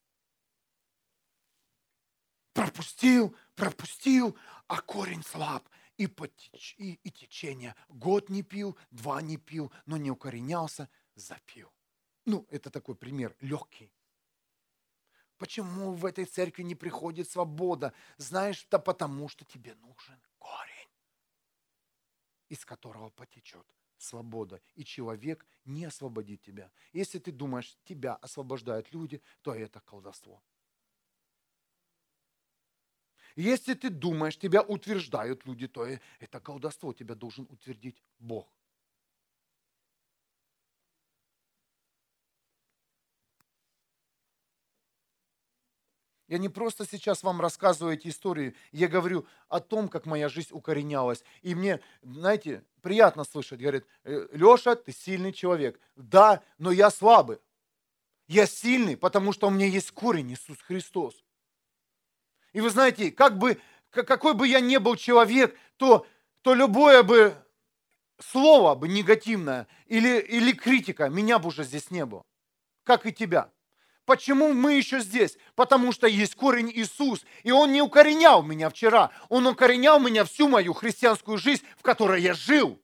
Пропустил, 2.53 3.36
пропустил, 3.55 4.36
а 4.68 4.80
корень 4.80 5.22
слаб. 5.22 5.68
И, 5.97 6.09
потеч, 6.09 6.74
и, 6.76 6.95
и 6.95 7.11
течение. 7.11 7.76
Год 7.88 8.28
не 8.28 8.42
пил, 8.42 8.76
два 8.90 9.22
не 9.22 9.36
пил, 9.36 9.72
но 9.86 9.97
не 9.97 10.11
укоренялся, 10.11 10.88
запил. 11.14 11.74
Ну, 12.27 12.47
это 12.51 12.70
такой 12.70 12.95
пример 12.95 13.37
легкий. 13.41 13.93
Почему 15.37 15.93
в 15.93 16.07
этой 16.07 16.25
церкви 16.25 16.62
не 16.62 16.75
приходит 16.75 17.29
свобода? 17.29 17.93
Знаешь, 18.18 18.66
да 18.70 18.79
потому 18.79 19.29
что 19.29 19.45
тебе 19.45 19.75
нужен 19.75 20.20
корень, 20.39 20.89
из 22.49 22.64
которого 22.64 23.11
потечет 23.11 23.66
свобода, 23.99 24.61
и 24.75 24.85
человек 24.85 25.47
не 25.64 25.85
освободит 25.85 26.43
тебя. 26.43 26.70
Если 26.93 27.18
ты 27.18 27.33
думаешь, 27.33 27.77
тебя 27.85 28.14
освобождают 28.14 28.93
люди, 28.93 29.20
то 29.43 29.55
это 29.55 29.81
колдовство. 29.81 30.43
Если 33.37 33.75
ты 33.75 33.91
думаешь, 33.91 34.39
тебя 34.39 34.62
утверждают 34.62 35.45
люди, 35.45 35.66
то 35.66 35.85
это 36.20 36.41
колдовство, 36.41 36.93
тебя 36.93 37.16
должен 37.16 37.47
утвердить 37.51 38.01
Бог. 38.20 38.49
Я 46.27 46.39
не 46.39 46.49
просто 46.49 46.87
сейчас 46.87 47.22
вам 47.22 47.41
рассказываю 47.41 47.95
эти 47.95 48.09
истории, 48.09 48.55
я 48.72 48.89
говорю 48.89 49.27
о 49.49 49.61
том, 49.61 49.89
как 49.89 50.07
моя 50.07 50.29
жизнь 50.29 50.51
укоренялась. 50.53 51.22
И 51.43 51.55
мне, 51.55 51.81
знаете, 52.03 52.64
приятно 52.81 53.25
слышать, 53.25 53.61
говорит, 53.61 53.87
«Э, 54.05 54.27
Леша, 54.33 54.75
ты 54.75 54.93
сильный 54.93 55.33
человек. 55.33 55.79
Да, 55.97 56.43
но 56.59 56.72
я 56.72 56.91
слабый. 56.91 57.39
Я 58.27 58.47
сильный, 58.47 58.97
потому 58.97 59.33
что 59.33 59.49
у 59.49 59.51
меня 59.51 59.66
есть 59.66 59.91
корень 59.91 60.33
Иисус 60.33 60.59
Христос. 60.62 61.22
И 62.55 62.61
вы 62.62 62.70
знаете, 62.70 63.11
как 63.11 63.37
бы, 63.37 63.61
какой 63.91 64.33
бы 64.33 64.49
я 64.49 64.61
ни 64.61 64.79
был 64.79 64.97
человек, 64.97 65.59
то, 65.77 66.07
то 66.41 66.55
любое 66.55 67.03
бы 67.03 67.37
слово 68.18 68.75
бы 68.75 68.89
негативное 68.89 69.66
или, 69.87 70.20
или 70.20 70.53
критика, 70.53 71.11
меня 71.11 71.39
бы 71.39 71.49
уже 71.49 71.64
здесь 71.64 71.91
не 71.91 72.07
было. 72.07 72.22
Как 72.85 73.05
и 73.05 73.12
тебя. 73.12 73.51
Почему 74.05 74.53
мы 74.53 74.75
еще 74.75 75.01
здесь? 75.01 75.39
Потому 75.55 75.93
что 75.93 76.07
есть 76.07 76.35
корень 76.35 76.71
Иисус. 76.71 77.25
И 77.43 77.51
Он 77.51 77.73
не 77.73 77.81
укоренял 77.81 78.43
меня 78.43 78.69
вчера. 78.69 79.11
Он 79.29 79.47
укоренял 79.47 79.99
меня 79.99 80.25
всю 80.25 80.49
мою 80.49 80.75
христианскую 80.75 81.39
жизнь, 81.39 81.65
в 81.79 81.83
которой 81.83 82.21
я 82.21 82.35
жил. 82.35 82.79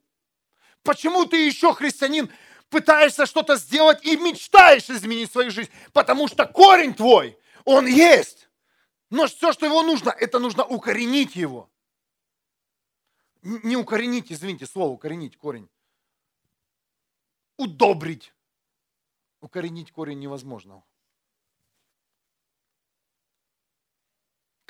Почему 0.83 1.27
ты 1.27 1.45
еще 1.45 1.75
христианин, 1.75 2.31
пытаешься 2.71 3.27
что-то 3.27 3.57
сделать 3.57 4.03
и 4.05 4.16
мечтаешь 4.16 4.89
изменить 4.89 5.31
свою 5.31 5.51
жизнь? 5.51 5.71
Потому 5.93 6.27
что 6.27 6.47
корень 6.47 6.95
твой, 6.95 7.39
он 7.64 7.87
есть. 7.87 8.49
Но 9.11 9.27
все, 9.27 9.53
что 9.53 9.66
его 9.66 9.83
нужно, 9.83 10.11
это 10.11 10.39
нужно 10.39 10.64
укоренить 10.64 11.37
его. 11.37 11.68
Не 13.43 13.77
укоренить, 13.77 14.33
извините, 14.33 14.66
слово 14.66 14.93
укоренить, 14.93 15.37
корень. 15.37 15.68
Удобрить. 17.59 18.33
Укоренить 19.41 19.93
корень 19.93 20.18
невозможно. 20.18 20.83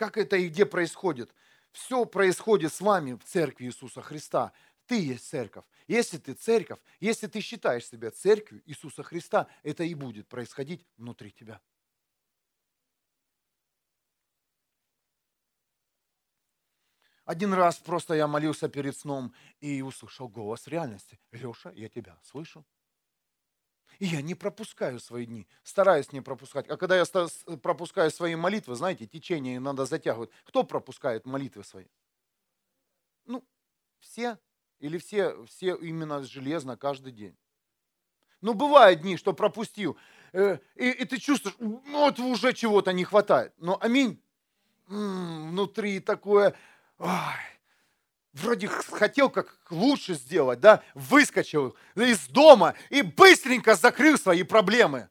Как 0.01 0.17
это 0.17 0.37
и 0.37 0.49
где 0.49 0.65
происходит? 0.65 1.31
Все 1.73 2.07
происходит 2.07 2.73
с 2.73 2.81
вами 2.81 3.13
в 3.13 3.25
церкви 3.25 3.67
Иисуса 3.67 4.01
Христа. 4.01 4.55
Ты 4.87 4.99
есть 4.99 5.29
церковь. 5.29 5.67
Если 5.89 6.17
ты 6.17 6.33
церковь, 6.33 6.79
если 7.01 7.27
ты 7.27 7.43
считаешь 7.43 7.87
себя 7.87 8.11
церковью 8.11 8.63
Иисуса 8.65 9.03
Христа, 9.03 9.47
это 9.63 9.85
и 9.85 9.93
будет 9.93 10.27
происходить 10.27 10.87
внутри 10.97 11.31
тебя. 11.33 11.61
Один 17.27 17.53
раз 17.53 17.77
просто 17.77 18.15
я 18.15 18.27
молился 18.27 18.71
перед 18.71 18.97
сном 18.97 19.35
и 19.61 19.83
услышал 19.83 20.31
голос 20.31 20.67
реальности. 20.67 21.21
Леша, 21.31 21.73
я 21.73 21.91
тебя 21.91 22.19
слышу. 22.23 22.65
И 24.01 24.07
я 24.07 24.23
не 24.23 24.35
пропускаю 24.35 24.99
свои 24.99 25.27
дни, 25.27 25.47
стараюсь 25.63 26.11
не 26.11 26.23
пропускать. 26.23 26.67
А 26.71 26.79
когда 26.79 26.97
я 26.97 27.05
пропускаю 27.63 28.11
свои 28.11 28.35
молитвы, 28.35 28.75
знаете, 28.75 29.07
течение 29.07 29.61
надо 29.61 29.85
затягивать. 29.85 30.31
Кто 30.45 30.65
пропускает 30.65 31.27
молитвы 31.27 31.63
свои? 31.65 31.85
Ну, 33.27 33.45
все. 33.99 34.39
Или 34.79 34.97
все, 34.97 35.45
все 35.45 35.77
именно 35.77 36.23
железно 36.23 36.79
каждый 36.79 37.13
день. 37.13 37.37
Ну, 38.41 38.55
бывают 38.55 39.03
дни, 39.03 39.19
что 39.19 39.35
пропустил, 39.35 39.99
э, 40.33 40.59
и, 40.75 40.89
и 40.89 41.05
ты 41.05 41.19
чувствуешь, 41.19 41.57
ну, 41.59 41.83
вот 41.85 42.19
уже 42.19 42.55
чего-то 42.55 42.95
не 42.95 43.05
хватает. 43.05 43.53
Но 43.59 43.77
аминь. 43.83 44.19
М-м, 44.89 45.51
внутри 45.51 46.01
такое, 46.01 46.55
ой, 46.97 47.11
вроде 48.33 48.69
хотел 48.69 49.31
как 49.31 49.59
лучше 49.71 50.15
сделать, 50.15 50.61
да, 50.61 50.83
выскочил 50.95 51.77
из 51.95 52.29
дома 52.29 52.75
и 52.89 53.03
быстренько 53.03 53.75
закрыл 53.75 54.19
свои 54.19 54.43
проблемы. 54.43 55.09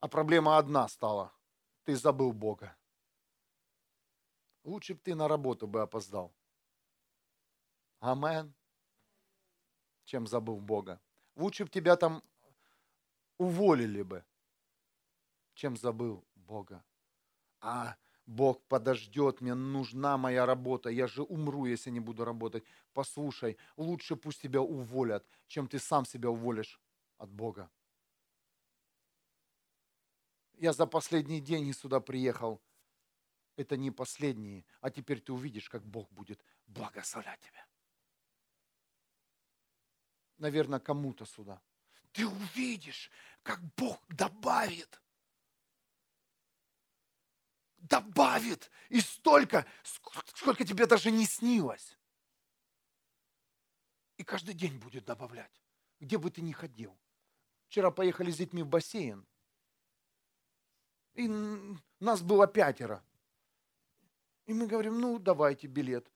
А 0.00 0.08
проблема 0.08 0.58
одна 0.58 0.88
стала. 0.88 1.32
Ты 1.84 1.96
забыл 1.96 2.32
Бога. 2.32 2.76
Лучше 4.64 4.94
бы 4.94 5.00
ты 5.00 5.14
на 5.14 5.28
работу 5.28 5.66
бы 5.66 5.82
опоздал. 5.82 6.32
Амен. 8.00 8.54
Чем 10.04 10.26
забыл 10.26 10.60
Бога. 10.60 11.00
Лучше 11.34 11.64
бы 11.64 11.70
тебя 11.70 11.96
там 11.96 12.22
уволили 13.38 14.02
бы, 14.02 14.24
чем 15.54 15.76
забыл 15.76 16.24
Бога. 16.34 16.84
А 17.60 17.96
Бог 18.26 18.62
подождет, 18.68 19.40
мне 19.40 19.54
нужна 19.54 20.16
моя 20.16 20.46
работа, 20.46 20.90
я 20.90 21.06
же 21.06 21.22
умру, 21.22 21.66
если 21.66 21.90
не 21.90 22.00
буду 22.00 22.24
работать. 22.24 22.64
Послушай, 22.92 23.56
лучше 23.76 24.16
пусть 24.16 24.42
тебя 24.42 24.60
уволят, 24.60 25.26
чем 25.48 25.66
ты 25.66 25.78
сам 25.78 26.04
себя 26.04 26.30
уволишь 26.30 26.80
от 27.18 27.30
Бога. 27.30 27.70
Я 30.58 30.72
за 30.72 30.86
последний 30.86 31.40
день 31.40 31.72
сюда 31.72 32.00
приехал. 32.00 32.60
Это 33.56 33.76
не 33.76 33.90
последние, 33.90 34.64
а 34.80 34.90
теперь 34.90 35.20
ты 35.20 35.32
увидишь, 35.32 35.68
как 35.68 35.84
Бог 35.84 36.10
будет 36.10 36.42
благословлять 36.66 37.40
тебя. 37.40 37.66
наверное, 40.42 40.80
кому-то 40.80 41.24
сюда. 41.24 41.62
Ты 42.12 42.26
увидишь, 42.26 43.10
как 43.42 43.62
Бог 43.76 43.98
добавит. 44.08 45.01
Добавит. 47.82 48.70
И 48.88 49.00
столько, 49.00 49.66
сколько 50.34 50.64
тебе 50.64 50.86
даже 50.86 51.10
не 51.10 51.26
снилось. 51.26 51.98
И 54.16 54.24
каждый 54.24 54.54
день 54.54 54.78
будет 54.78 55.04
добавлять, 55.04 55.62
где 55.98 56.16
бы 56.16 56.30
ты 56.30 56.42
ни 56.42 56.52
ходил. 56.52 56.96
Вчера 57.66 57.90
поехали 57.90 58.30
с 58.30 58.36
детьми 58.36 58.62
в 58.62 58.68
бассейн. 58.68 59.26
И 61.14 61.28
нас 61.98 62.22
было 62.22 62.46
пятеро. 62.46 63.04
И 64.46 64.54
мы 64.54 64.66
говорим, 64.66 65.00
ну, 65.00 65.18
давайте 65.18 65.66
билет. 65.66 66.06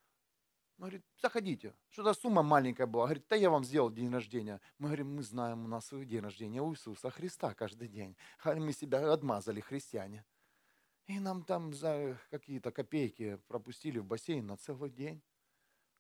Он 0.79 0.85
говорит, 0.85 1.05
заходите. 1.21 1.75
Что-то 1.89 2.14
сумма 2.14 2.43
маленькая 2.43 2.87
была. 2.87 3.07
Говорит, 3.07 3.27
да 3.29 3.37
я 3.37 3.51
вам 3.51 3.64
сделал 3.64 3.91
день 3.91 4.12
рождения. 4.12 4.61
Мы 4.79 4.89
говорим, 4.89 5.17
мы 5.17 5.23
знаем, 5.23 5.64
у 5.64 5.69
нас 5.69 5.87
свой 5.87 6.05
день 6.05 6.21
рождения 6.21 6.61
у 6.61 6.73
Иисуса 6.73 7.11
Христа 7.11 7.55
каждый 7.55 7.89
день. 7.89 8.17
Мы 8.45 8.73
себя 8.73 9.12
отмазали, 9.12 9.61
христиане. 9.61 10.25
И 11.07 11.21
нам 11.21 11.45
там 11.45 11.73
за 11.73 12.19
какие-то 12.31 12.73
копейки 12.73 13.37
пропустили 13.47 13.99
в 13.99 14.05
бассейн 14.05 14.47
на 14.47 14.57
целый 14.57 14.91
день. 14.91 15.23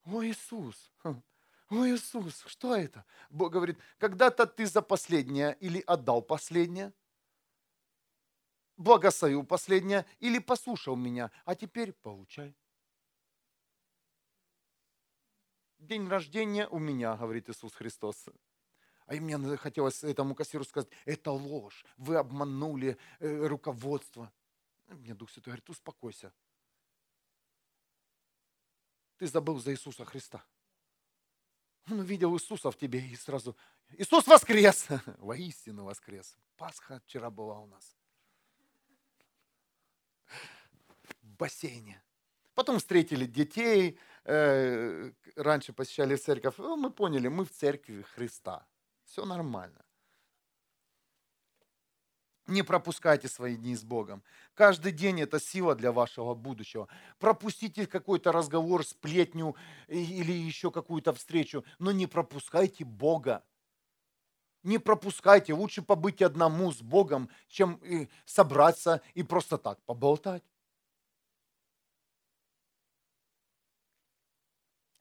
О, 0.04 0.22
Иисус! 0.22 0.92
О, 1.04 1.86
Иисус, 1.86 2.44
что 2.46 2.74
это? 2.74 3.04
Бог 3.30 3.52
говорит, 3.52 3.78
когда-то 3.98 4.46
ты 4.46 4.66
за 4.66 4.82
последнее 4.82 5.56
или 5.60 5.80
отдал 5.86 6.22
последнее, 6.22 6.92
благословил 8.76 9.44
последнее 9.44 10.06
или 10.20 10.38
послушал 10.38 10.96
меня, 10.96 11.30
а 11.44 11.54
теперь 11.54 11.92
получай. 11.92 12.56
День 15.78 16.08
рождения 16.08 16.66
у 16.68 16.78
меня, 16.78 17.16
говорит 17.16 17.48
Иисус 17.48 17.74
Христос. 17.74 18.26
А 19.06 19.14
и 19.14 19.20
мне 19.20 19.56
хотелось 19.56 20.02
этому 20.02 20.34
кассиру 20.34 20.64
сказать, 20.64 20.90
это 21.04 21.30
ложь, 21.30 21.84
вы 21.96 22.16
обманули 22.16 22.96
э, 23.20 23.46
руководство. 23.46 24.32
Мне 24.88 25.14
Дух 25.14 25.30
Святой 25.30 25.52
говорит, 25.52 25.68
успокойся. 25.70 26.32
Ты 29.16 29.26
забыл 29.26 29.58
за 29.58 29.72
Иисуса 29.72 30.04
Христа. 30.04 30.44
Он 31.90 32.00
увидел 32.00 32.34
Иисуса 32.34 32.70
в 32.70 32.76
тебе 32.76 33.00
и 33.00 33.16
сразу, 33.16 33.56
Иисус 33.90 34.26
воскрес! 34.26 34.88
Воистину 35.18 35.84
воскрес. 35.84 36.36
Пасха 36.56 37.00
вчера 37.00 37.30
была 37.30 37.58
у 37.60 37.66
нас. 37.66 37.96
В 41.22 41.36
бассейне. 41.36 42.02
Потом 42.54 42.78
встретили 42.78 43.26
детей, 43.26 43.98
э, 44.24 45.12
раньше 45.36 45.72
посещали 45.72 46.16
церковь. 46.16 46.54
Ну, 46.58 46.76
мы 46.76 46.90
поняли, 46.90 47.28
мы 47.28 47.44
в 47.44 47.50
церкви 47.50 48.02
Христа. 48.02 48.66
Все 49.04 49.24
нормально. 49.24 49.85
Не 52.46 52.62
пропускайте 52.62 53.28
свои 53.28 53.56
дни 53.56 53.74
с 53.74 53.82
Богом. 53.82 54.22
Каждый 54.54 54.92
день 54.92 55.20
это 55.20 55.40
сила 55.40 55.74
для 55.74 55.90
вашего 55.90 56.34
будущего. 56.34 56.86
Пропустите 57.18 57.86
какой-то 57.86 58.30
разговор, 58.30 58.86
сплетню 58.86 59.56
или 59.88 60.32
еще 60.32 60.70
какую-то 60.70 61.12
встречу, 61.12 61.64
но 61.80 61.90
не 61.90 62.06
пропускайте 62.06 62.84
Бога. 62.84 63.42
Не 64.62 64.78
пропускайте. 64.78 65.54
Лучше 65.54 65.82
побыть 65.82 66.22
одному 66.22 66.70
с 66.70 66.80
Богом, 66.82 67.30
чем 67.48 67.80
собраться 68.24 69.00
и 69.14 69.24
просто 69.24 69.58
так 69.58 69.82
поболтать. 69.82 70.44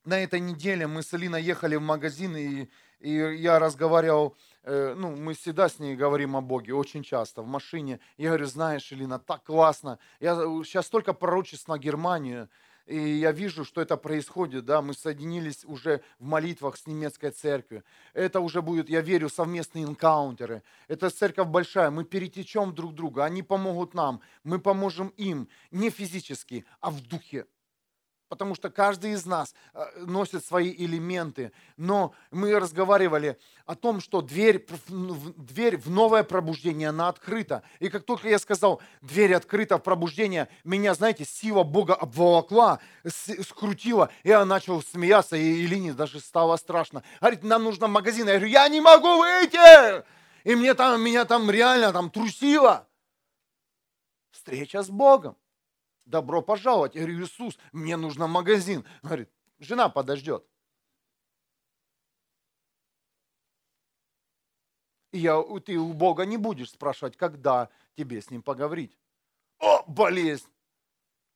На 0.04 0.20
этой 0.20 0.40
неделе 0.40 0.88
мы 0.88 1.04
с 1.04 1.14
Алиной 1.14 1.44
ехали 1.44 1.76
в 1.76 1.82
магазин, 1.82 2.36
и, 2.36 2.70
и 3.00 3.12
я 3.12 3.58
разговаривал 3.58 4.36
Э, 4.36 4.55
ну, 4.66 5.16
мы 5.16 5.34
всегда 5.34 5.70
с 5.70 5.80
ней 5.80 5.96
говорим 5.96 6.36
о 6.36 6.42
Боге, 6.42 6.74
очень 6.74 7.04
часто, 7.04 7.42
в 7.42 7.48
машине. 7.48 8.00
Я 8.18 8.30
говорю, 8.30 8.48
знаешь, 8.48 8.92
Элина, 8.92 9.20
так 9.20 9.44
классно. 9.44 10.00
Я 10.20 10.36
сейчас 10.64 10.90
только 10.90 11.14
пророчеств 11.14 11.68
на 11.68 11.78
Германию, 11.78 12.50
и 12.86 12.98
я 12.98 13.32
вижу, 13.32 13.66
что 13.66 13.82
это 13.82 13.98
происходит, 13.98 14.66
да, 14.66 14.82
мы 14.82 14.94
соединились 14.94 15.66
уже 15.66 16.02
в 16.20 16.26
молитвах 16.26 16.78
с 16.78 16.86
немецкой 16.86 17.32
церковью. 17.32 17.84
Это 18.14 18.40
уже 18.40 18.62
будет, 18.62 18.90
я 18.90 19.02
верю, 19.02 19.30
совместные 19.30 19.86
инкаунтеры. 19.86 20.62
Это 20.88 21.10
церковь 21.10 21.48
большая, 21.48 21.90
мы 21.90 22.04
перетечем 22.04 22.76
друг 22.76 22.94
друга, 22.94 23.26
они 23.26 23.42
помогут 23.42 23.96
нам, 23.96 24.22
мы 24.44 24.60
поможем 24.60 25.08
им, 25.18 25.48
не 25.72 25.90
физически, 25.90 26.64
а 26.80 26.92
в 26.92 27.02
духе 27.02 27.48
потому 28.30 28.56
что 28.56 28.70
каждый 28.70 29.12
из 29.12 29.26
нас 29.26 29.54
э, 29.74 29.84
носит 30.06 30.46
свои 30.46 30.74
элементы. 30.74 31.52
Но 31.78 32.14
мы 32.32 32.60
разговаривали 32.60 33.38
о 33.66 33.76
том, 33.76 34.02
что 34.02 34.22
дверь, 34.22 34.66
дверь 34.88 35.78
в 35.78 35.90
новое 35.90 36.24
пробуждение, 36.24 36.90
она 36.90 37.08
открыта. 37.08 37.64
И 37.80 37.90
как 37.90 38.04
только 38.04 38.30
я 38.30 38.40
сказал, 38.40 38.82
дверь 39.02 39.34
открыта 39.36 39.78
в 39.78 39.84
пробуждение, 39.84 40.48
меня, 40.64 40.94
знаете, 40.94 41.26
сила 41.26 41.64
Бога 41.64 41.96
обволокла, 41.96 42.80
скрутила, 43.08 44.10
и 44.24 44.30
я 44.30 44.46
начал 44.46 44.82
смеяться, 44.82 45.36
и 45.36 45.64
Илине 45.64 45.94
даже 45.94 46.20
стало 46.20 46.58
страшно. 46.58 47.04
Говорит, 47.20 47.44
нам 47.44 47.64
нужно 47.64 47.88
магазин. 47.88 48.28
Я 48.28 48.34
говорю, 48.34 48.48
я 48.48 48.68
не 48.70 48.82
могу 48.82 49.18
выйти! 49.18 50.04
И 50.44 50.56
мне 50.56 50.76
там, 50.76 51.02
меня 51.02 51.26
там 51.26 51.50
реально 51.50 51.92
там 51.92 52.12
трусило. 52.12 52.88
Встреча 54.32 54.84
с 54.84 54.90
Богом 54.90 55.36
добро 56.06 56.42
пожаловать. 56.42 56.96
Я 56.96 57.02
говорю, 57.02 57.24
Иисус, 57.24 57.58
мне 57.72 57.98
нужно 57.98 58.28
магазин. 58.28 58.86
говорит, 59.04 59.30
жена 59.60 59.90
подождет. 59.90 60.46
И 65.12 65.20
я, 65.20 65.42
ты 65.66 65.78
у 65.78 65.94
Бога 65.94 66.26
не 66.26 66.38
будешь 66.38 66.72
спрашивать, 66.72 67.16
когда 67.16 67.70
тебе 67.96 68.22
с 68.22 68.30
ним 68.30 68.42
поговорить. 68.42 68.98
О, 69.60 69.84
болезнь! 69.88 70.50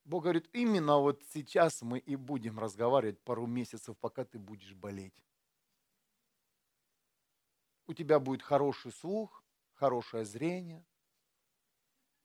Бог 0.04 0.24
говорит, 0.24 0.48
именно 0.52 0.98
вот 0.98 1.22
сейчас 1.32 1.82
мы 1.82 1.98
и 1.98 2.16
будем 2.16 2.58
разговаривать 2.58 3.22
пару 3.22 3.46
месяцев, 3.46 3.96
пока 3.98 4.24
ты 4.24 4.38
будешь 4.38 4.74
болеть. 4.74 5.14
У 7.86 7.94
тебя 7.94 8.18
будет 8.18 8.42
хороший 8.42 8.92
слух, 8.92 9.44
хорошее 9.74 10.24
зрение, 10.24 10.84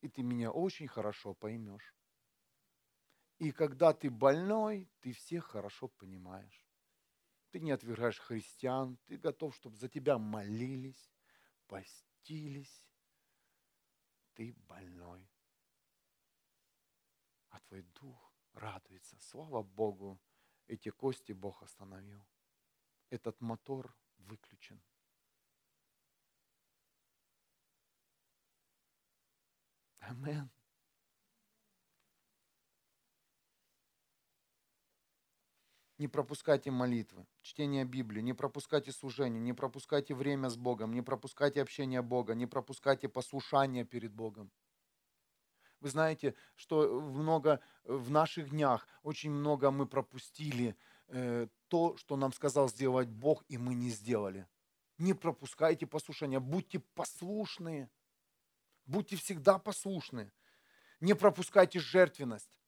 и 0.01 0.09
ты 0.09 0.23
меня 0.23 0.51
очень 0.51 0.87
хорошо 0.87 1.33
поймешь. 1.33 1.94
И 3.37 3.51
когда 3.51 3.93
ты 3.93 4.09
больной, 4.09 4.89
ты 5.01 5.11
всех 5.11 5.45
хорошо 5.45 5.89
понимаешь. 5.89 6.65
Ты 7.51 7.59
не 7.59 7.71
отвергаешь 7.71 8.19
христиан, 8.19 8.97
ты 9.07 9.17
готов, 9.17 9.55
чтобы 9.55 9.75
за 9.75 9.89
тебя 9.89 10.17
молились, 10.17 11.11
постились. 11.67 12.85
Ты 14.33 14.53
больной. 14.67 15.29
А 17.49 17.59
твой 17.61 17.83
дух 17.83 18.33
радуется. 18.53 19.17
Слава 19.19 19.63
Богу, 19.63 20.19
эти 20.67 20.89
кости 20.89 21.31
Бог 21.31 21.61
остановил. 21.63 22.25
Этот 23.09 23.39
мотор 23.39 23.95
выключен. 24.17 24.81
Аминь. 29.99 30.54
Не 36.05 36.09
пропускайте 36.09 36.69
молитвы, 36.69 37.25
чтение 37.41 37.83
Библии, 37.83 38.21
не 38.21 38.33
пропускайте 38.33 38.91
служение, 38.91 39.41
не 39.41 39.53
пропускайте 39.53 40.13
время 40.13 40.49
с 40.49 40.55
Богом, 40.55 40.93
не 40.93 41.01
пропускайте 41.01 41.63
общение 41.63 42.03
Бога, 42.03 42.35
не 42.35 42.45
пропускайте 42.45 43.09
послушание 43.09 43.85
перед 43.85 44.13
Богом. 44.13 44.51
Вы 45.79 45.89
знаете, 45.89 46.35
что 46.53 47.01
много 47.01 47.59
в 47.85 48.11
наших 48.11 48.51
днях, 48.51 48.87
очень 49.01 49.31
много 49.31 49.71
мы 49.71 49.87
пропустили 49.87 50.75
э, 51.07 51.47
то, 51.69 51.97
что 51.97 52.17
нам 52.17 52.33
сказал 52.33 52.69
сделать 52.69 53.09
Бог, 53.09 53.43
и 53.47 53.57
мы 53.57 53.73
не 53.73 53.89
сделали. 53.89 54.45
Не 54.99 55.15
пропускайте 55.15 55.87
послушания, 55.87 56.39
будьте 56.39 56.77
послушные. 56.93 57.89
Будьте 58.85 59.15
всегда 59.15 59.57
послушны. 59.57 60.31
Не 60.99 61.15
пропускайте 61.15 61.79
жертвенность. 61.79 62.59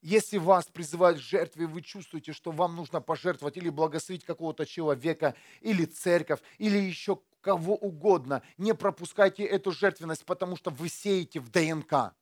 Если 0.00 0.38
вас 0.38 0.66
призывают 0.66 1.18
к 1.18 1.22
жертве, 1.22 1.66
вы 1.66 1.82
чувствуете, 1.82 2.32
что 2.32 2.52
вам 2.52 2.76
нужно 2.76 3.00
пожертвовать 3.00 3.56
или 3.56 3.68
благословить 3.68 4.24
какого-то 4.24 4.64
человека, 4.64 5.34
или 5.60 5.84
церковь, 5.84 6.40
или 6.58 6.78
еще 6.78 7.20
кого 7.40 7.74
угодно, 7.74 8.42
не 8.58 8.74
пропускайте 8.74 9.44
эту 9.44 9.72
жертвенность, 9.72 10.24
потому 10.24 10.56
что 10.56 10.70
вы 10.70 10.88
сеете 10.88 11.40
в 11.40 11.50
ДНК. 11.50 12.14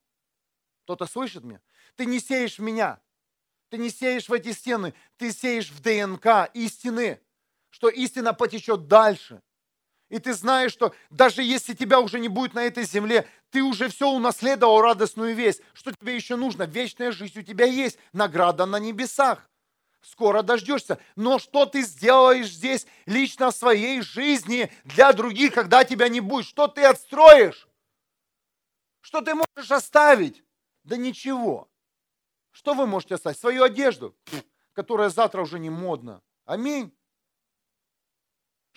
Кто-то 0.83 1.05
слышит 1.05 1.43
меня? 1.43 1.61
Ты 1.95 2.05
не 2.05 2.19
сеешь 2.19 2.59
меня, 2.59 2.99
ты 3.69 3.77
не 3.77 3.89
сеешь 3.89 4.29
в 4.29 4.33
эти 4.33 4.53
стены, 4.53 4.93
ты 5.17 5.31
сеешь 5.31 5.69
в 5.69 5.81
ДНК 5.81 6.49
истины, 6.53 7.19
что 7.69 7.89
истина 7.89 8.33
потечет 8.33 8.87
дальше. 8.87 9.41
И 10.09 10.19
ты 10.19 10.33
знаешь, 10.33 10.71
что 10.71 10.93
даже 11.09 11.43
если 11.43 11.73
тебя 11.73 11.99
уже 11.99 12.19
не 12.19 12.29
будет 12.29 12.53
на 12.53 12.63
этой 12.63 12.85
земле, 12.85 13.27
ты 13.49 13.61
уже 13.61 13.89
все 13.89 14.09
унаследовал 14.09 14.81
радостную 14.81 15.35
весть. 15.35 15.61
Что 15.73 15.91
тебе 15.91 16.15
еще 16.15 16.35
нужно? 16.35 16.63
Вечная 16.63 17.11
жизнь 17.11 17.39
у 17.39 17.43
тебя 17.43 17.65
есть, 17.65 17.97
награда 18.13 18.65
на 18.65 18.79
небесах. 18.79 19.49
скоро 20.01 20.41
дождешься. 20.41 20.99
Но 21.15 21.39
что 21.39 21.65
ты 21.65 21.81
сделаешь 21.81 22.49
здесь 22.49 22.87
лично 23.05 23.51
в 23.51 23.55
своей 23.55 24.01
жизни 24.01 24.71
для 24.85 25.11
других, 25.11 25.53
когда 25.53 25.83
тебя 25.83 26.07
не 26.07 26.21
будет? 26.21 26.45
Что 26.45 26.67
ты 26.67 26.85
отстроишь? 26.85 27.67
Что 29.01 29.21
ты 29.21 29.33
можешь 29.35 29.71
оставить? 29.71 30.43
Да 30.83 30.95
ничего. 30.95 31.69
Что 32.51 32.73
вы 32.73 32.87
можете 32.87 33.15
оставить? 33.15 33.37
Свою 33.39 33.63
одежду, 33.63 34.15
которая 34.73 35.09
завтра 35.09 35.41
уже 35.41 35.59
не 35.59 35.69
модна. 35.69 36.21
Аминь. 36.45 36.96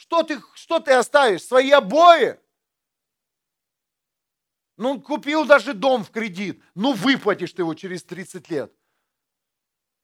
Что 0.01 0.22
ты, 0.22 0.40
что 0.55 0.80
ты 0.80 0.92
оставишь? 0.92 1.44
Свои 1.44 1.70
обои? 1.70 2.38
Ну, 4.76 5.01
купил 5.01 5.44
даже 5.44 5.74
дом 5.74 6.05
в 6.05 6.11
кредит. 6.11 6.62
Ну, 6.74 6.94
выплатишь 6.94 7.53
ты 7.53 7.62
его 7.62 7.74
через 7.74 8.03
30 8.05 8.51
лет 8.51 8.72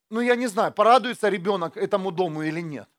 ну 0.09 0.21
я 0.21 0.35
не 0.35 0.47
знаю, 0.47 0.71
порадуется 0.71 1.29
ребенок 1.29 1.77
этому 1.77 2.11
дому 2.11 2.43
или 2.43 2.61
нет. 2.61 2.89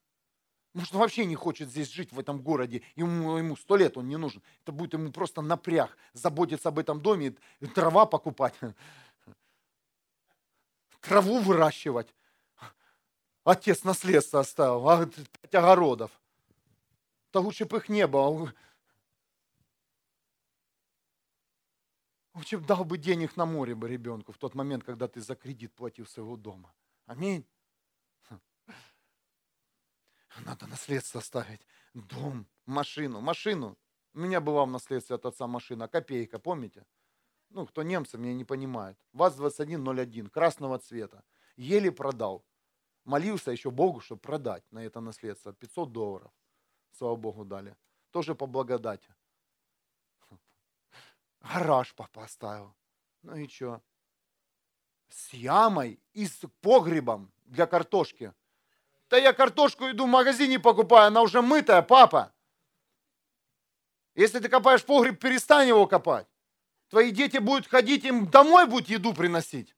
Может, 0.74 0.94
он 0.94 1.01
вообще 1.01 1.24
не 1.24 1.34
хочет 1.34 1.70
здесь 1.70 1.90
жить, 1.90 2.12
в 2.12 2.20
этом 2.20 2.40
городе, 2.40 2.82
ему, 2.94 3.36
ему 3.38 3.57
сто 3.57 3.76
лет 3.76 3.96
он 3.96 4.07
не 4.07 4.16
нужен. 4.16 4.42
Это 4.62 4.72
будет 4.72 4.92
ему 4.92 5.11
просто 5.11 5.40
напряг, 5.40 5.96
заботиться 6.12 6.68
об 6.68 6.78
этом 6.78 7.01
доме, 7.01 7.34
трава 7.74 8.07
покупать, 8.07 8.55
траву 11.01 11.40
выращивать. 11.40 12.14
Отец 13.44 13.82
наследство 13.82 14.40
оставил, 14.40 14.88
а 14.88 15.07
пять 15.07 15.55
огородов. 15.55 16.11
Да 17.33 17.41
лучше 17.41 17.66
бы 17.66 17.79
их 17.79 17.89
не 17.89 18.07
было. 18.07 18.53
Лучше 22.35 22.59
бы 22.59 22.66
дал 22.66 22.85
бы 22.85 22.99
денег 22.99 23.37
на 23.37 23.47
море 23.47 23.74
бы 23.74 23.89
ребенку 23.89 24.33
в 24.33 24.39
тот 24.39 24.55
момент, 24.55 24.85
когда 24.85 25.09
ты 25.09 25.20
за 25.20 25.35
кредит 25.35 25.74
платил 25.74 26.07
своего 26.07 26.37
дома. 26.37 26.72
Аминь. 27.07 27.47
Надо 30.45 30.66
наследство 30.66 31.20
оставить. 31.20 31.66
Дом, 31.95 32.47
машину, 32.64 33.20
машину. 33.20 33.76
У 34.14 34.20
меня 34.20 34.41
была 34.41 34.64
в 34.64 34.70
наследстве 34.70 35.16
от 35.16 35.26
отца 35.26 35.47
машина, 35.47 35.89
копейка, 35.89 36.39
помните? 36.39 36.87
Ну, 37.51 37.66
кто 37.66 37.83
немцы, 37.83 38.18
меня 38.18 38.35
не 38.35 38.45
понимает. 38.45 38.99
ВАЗ-2101, 39.12 40.29
красного 40.31 40.79
цвета. 40.79 41.24
Еле 41.57 41.91
продал. 41.91 42.45
Молился 43.05 43.51
еще 43.51 43.70
Богу, 43.70 44.01
чтобы 44.01 44.20
продать 44.20 44.64
на 44.70 44.85
это 44.85 45.01
наследство. 45.01 45.53
500 45.53 45.93
долларов. 45.93 46.33
Слава 46.99 47.16
Богу, 47.16 47.44
дали. 47.44 47.76
Тоже 48.11 48.34
по 48.34 48.46
благодати. 48.46 49.14
Гараж 51.40 51.94
папа 51.94 52.24
оставил. 52.24 52.74
Ну 53.22 53.36
и 53.36 53.49
что? 53.49 53.80
с 55.09 55.32
ямой 55.32 56.01
и 56.12 56.26
с 56.26 56.40
погребом 56.61 57.32
для 57.44 57.66
картошки. 57.66 58.32
Да 59.11 59.16
я 59.16 59.32
картошку 59.32 59.90
иду 59.90 60.05
в 60.05 60.09
магазине 60.09 60.59
покупаю, 60.59 61.07
она 61.07 61.22
уже 61.22 61.40
мытая, 61.40 61.82
папа. 61.82 62.32
Если 64.14 64.38
ты 64.38 64.49
копаешь 64.49 64.84
погреб, 64.84 65.18
перестань 65.18 65.68
его 65.68 65.86
копать. 65.86 66.26
Твои 66.88 67.11
дети 67.11 67.38
будут 67.38 67.66
ходить, 67.66 68.05
им 68.05 68.28
домой 68.30 68.66
будут 68.66 68.88
еду 68.88 69.14
приносить. 69.14 69.74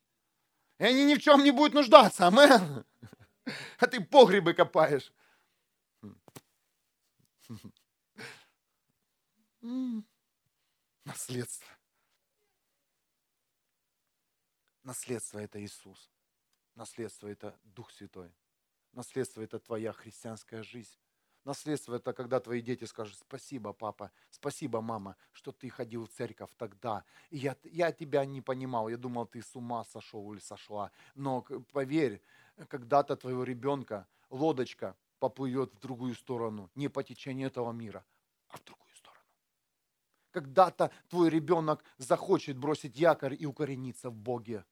И 0.78 0.84
они 0.84 1.04
ни 1.04 1.14
в 1.14 1.22
чем 1.22 1.44
не 1.44 1.50
будут 1.50 1.74
нуждаться, 1.74 2.26
амен. 2.26 2.84
А 3.78 3.86
ты 3.86 4.00
погребы 4.00 4.54
копаешь. 4.54 5.12
Наследство. 11.04 11.66
Наследство– 14.82 15.38
это 15.40 15.62
Иисус. 15.62 16.10
Наследство– 16.74 17.28
это 17.28 17.58
Дух 17.64 17.90
Святой. 17.90 18.34
Наследство– 18.92 19.40
это 19.42 19.58
твоя 19.58 19.92
христианская 19.92 20.62
жизнь. 20.62 20.96
Наследство– 21.44 21.94
это 21.96 22.12
когда 22.12 22.40
твои 22.40 22.60
дети 22.60 22.84
скажут, 22.84 23.18
спасибо, 23.18 23.72
папа, 23.72 24.12
спасибо, 24.30 24.80
мама, 24.80 25.16
что 25.32 25.52
ты 25.52 25.70
ходил 25.70 26.06
в 26.06 26.10
церковь 26.10 26.50
тогда. 26.56 27.04
И 27.30 27.38
я, 27.38 27.56
я 27.64 27.92
тебя 27.92 28.24
не 28.24 28.40
понимал, 28.42 28.88
я 28.88 28.96
думал, 28.96 29.26
ты 29.26 29.42
с 29.42 29.56
ума 29.56 29.84
сошел 29.84 30.32
или 30.32 30.40
сошла. 30.40 30.92
Но 31.14 31.42
поверь, 31.72 32.22
когда-то 32.68 33.16
твоего 33.16 33.44
ребенка 33.44 34.06
лодочка 34.28 34.96
поплывет 35.20 35.72
в 35.74 35.78
другую 35.78 36.14
сторону, 36.14 36.70
не 36.74 36.88
по 36.88 37.04
течению 37.04 37.46
этого 37.46 37.72
мира, 37.72 38.04
а 38.48 38.56
в 38.56 38.64
другую 38.64 38.92
сторону. 38.96 39.24
Когда-то 40.32 40.90
твой 41.08 41.30
ребенок 41.30 41.84
захочет 41.98 42.56
бросить 42.56 42.96
якорь 42.96 43.36
и 43.38 43.46
укорениться 43.46 44.10
в 44.10 44.16
Боге 44.16 44.64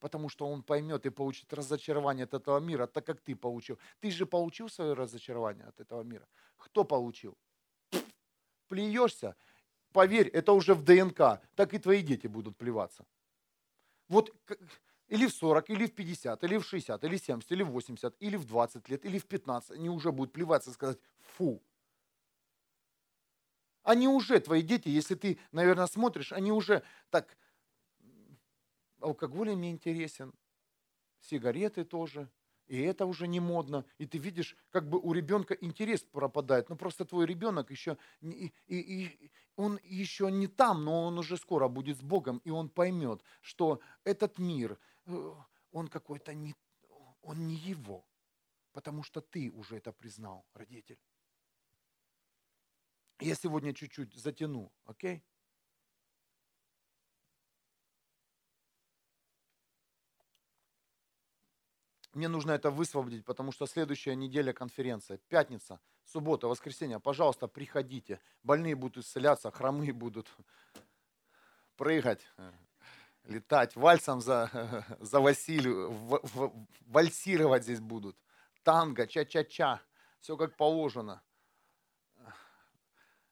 потому 0.00 0.28
что 0.30 0.48
он 0.48 0.62
поймет 0.62 1.06
и 1.06 1.10
получит 1.10 1.52
разочарование 1.52 2.24
от 2.24 2.34
этого 2.34 2.58
мира, 2.58 2.86
так 2.86 3.06
как 3.06 3.20
ты 3.20 3.36
получил. 3.36 3.78
Ты 4.00 4.10
же 4.10 4.26
получил 4.26 4.68
свое 4.68 4.94
разочарование 4.94 5.66
от 5.66 5.80
этого 5.80 6.02
мира. 6.02 6.26
Кто 6.56 6.84
получил? 6.84 7.36
Плюешься? 8.68 9.36
Поверь, 9.92 10.28
это 10.28 10.52
уже 10.52 10.74
в 10.74 10.82
ДНК. 10.82 11.40
Так 11.54 11.74
и 11.74 11.78
твои 11.78 12.02
дети 12.02 12.26
будут 12.26 12.56
плеваться. 12.56 13.04
Вот 14.08 14.32
или 15.10 15.26
в 15.26 15.34
40, 15.34 15.70
или 15.70 15.86
в 15.86 15.94
50, 15.94 16.44
или 16.44 16.56
в 16.56 16.64
60, 16.64 17.04
или 17.04 17.16
в 17.16 17.20
70, 17.20 17.52
или 17.52 17.62
в 17.62 17.70
80, 17.70 18.16
или 18.20 18.36
в 18.36 18.44
20 18.44 18.88
лет, 18.88 19.04
или 19.04 19.18
в 19.18 19.26
15, 19.26 19.72
они 19.72 19.90
уже 19.90 20.12
будут 20.12 20.32
плеваться 20.32 20.70
и 20.70 20.72
сказать 20.72 20.98
«фу». 21.18 21.62
Они 23.82 24.06
уже, 24.08 24.38
твои 24.40 24.62
дети, 24.62 24.88
если 24.88 25.16
ты, 25.16 25.38
наверное, 25.52 25.86
смотришь, 25.86 26.32
они 26.32 26.52
уже 26.52 26.82
так 27.10 27.36
алкоголь 29.00 29.54
мне 29.56 29.70
интересен, 29.70 30.32
сигареты 31.20 31.84
тоже, 31.84 32.30
и 32.70 32.80
это 32.82 33.04
уже 33.04 33.26
не 33.26 33.40
модно. 33.40 33.84
И 33.98 34.06
ты 34.06 34.18
видишь, 34.18 34.56
как 34.70 34.88
бы 34.88 35.00
у 35.00 35.12
ребенка 35.12 35.54
интерес 35.54 36.02
пропадает. 36.02 36.68
Ну 36.68 36.76
просто 36.76 37.04
твой 37.04 37.26
ребенок 37.26 37.72
еще, 37.72 37.98
и, 38.20 38.52
и, 38.68 38.76
и, 38.76 39.30
он 39.56 39.80
еще 39.82 40.30
не 40.30 40.46
там, 40.46 40.84
но 40.84 41.06
он 41.06 41.18
уже 41.18 41.36
скоро 41.36 41.66
будет 41.66 41.98
с 41.98 42.00
Богом, 42.00 42.40
и 42.44 42.50
он 42.50 42.68
поймет, 42.68 43.22
что 43.40 43.80
этот 44.04 44.38
мир, 44.38 44.78
он 45.72 45.88
какой-то 45.88 46.34
не, 46.34 46.54
он 47.22 47.46
не 47.46 47.54
его, 47.54 48.06
потому 48.72 49.02
что 49.02 49.20
ты 49.20 49.50
уже 49.50 49.76
это 49.76 49.92
признал, 49.92 50.46
родитель. 50.54 50.98
Я 53.20 53.34
сегодня 53.34 53.74
чуть-чуть 53.74 54.14
затяну, 54.14 54.72
окей? 54.84 55.22
Мне 62.12 62.28
нужно 62.28 62.52
это 62.52 62.70
высвободить, 62.70 63.24
потому 63.24 63.52
что 63.52 63.66
следующая 63.66 64.16
неделя 64.16 64.52
конференция. 64.52 65.18
Пятница, 65.28 65.80
суббота, 66.04 66.48
воскресенье. 66.48 66.98
Пожалуйста, 66.98 67.46
приходите. 67.46 68.20
Больные 68.42 68.74
будут 68.74 69.04
исцеляться, 69.04 69.50
хромые 69.50 69.92
будут 69.92 70.28
прыгать, 71.76 72.26
летать, 73.24 73.76
вальсом 73.76 74.20
за, 74.20 74.84
за 75.00 75.20
Василию, 75.20 75.90
в, 75.90 76.20
в, 76.22 76.66
вальсировать 76.86 77.64
здесь 77.64 77.80
будут. 77.80 78.16
Танго, 78.62 79.06
ча-ча-ча, 79.06 79.80
все 80.20 80.36
как 80.36 80.56
положено. 80.56 81.22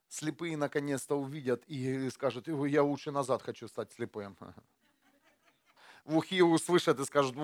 Слепые 0.09 0.57
наконец-то 0.57 1.17
увидят 1.17 1.65
и 1.67 2.09
скажут, 2.11 2.49
я 2.49 2.83
лучше 2.83 3.11
назад 3.11 3.43
хочу 3.43 3.69
стать 3.69 3.93
слепым 3.93 4.37
в 6.09 6.17
ухи 6.17 6.41
услышат 6.43 6.99
и 6.99 7.05
скажут, 7.05 7.37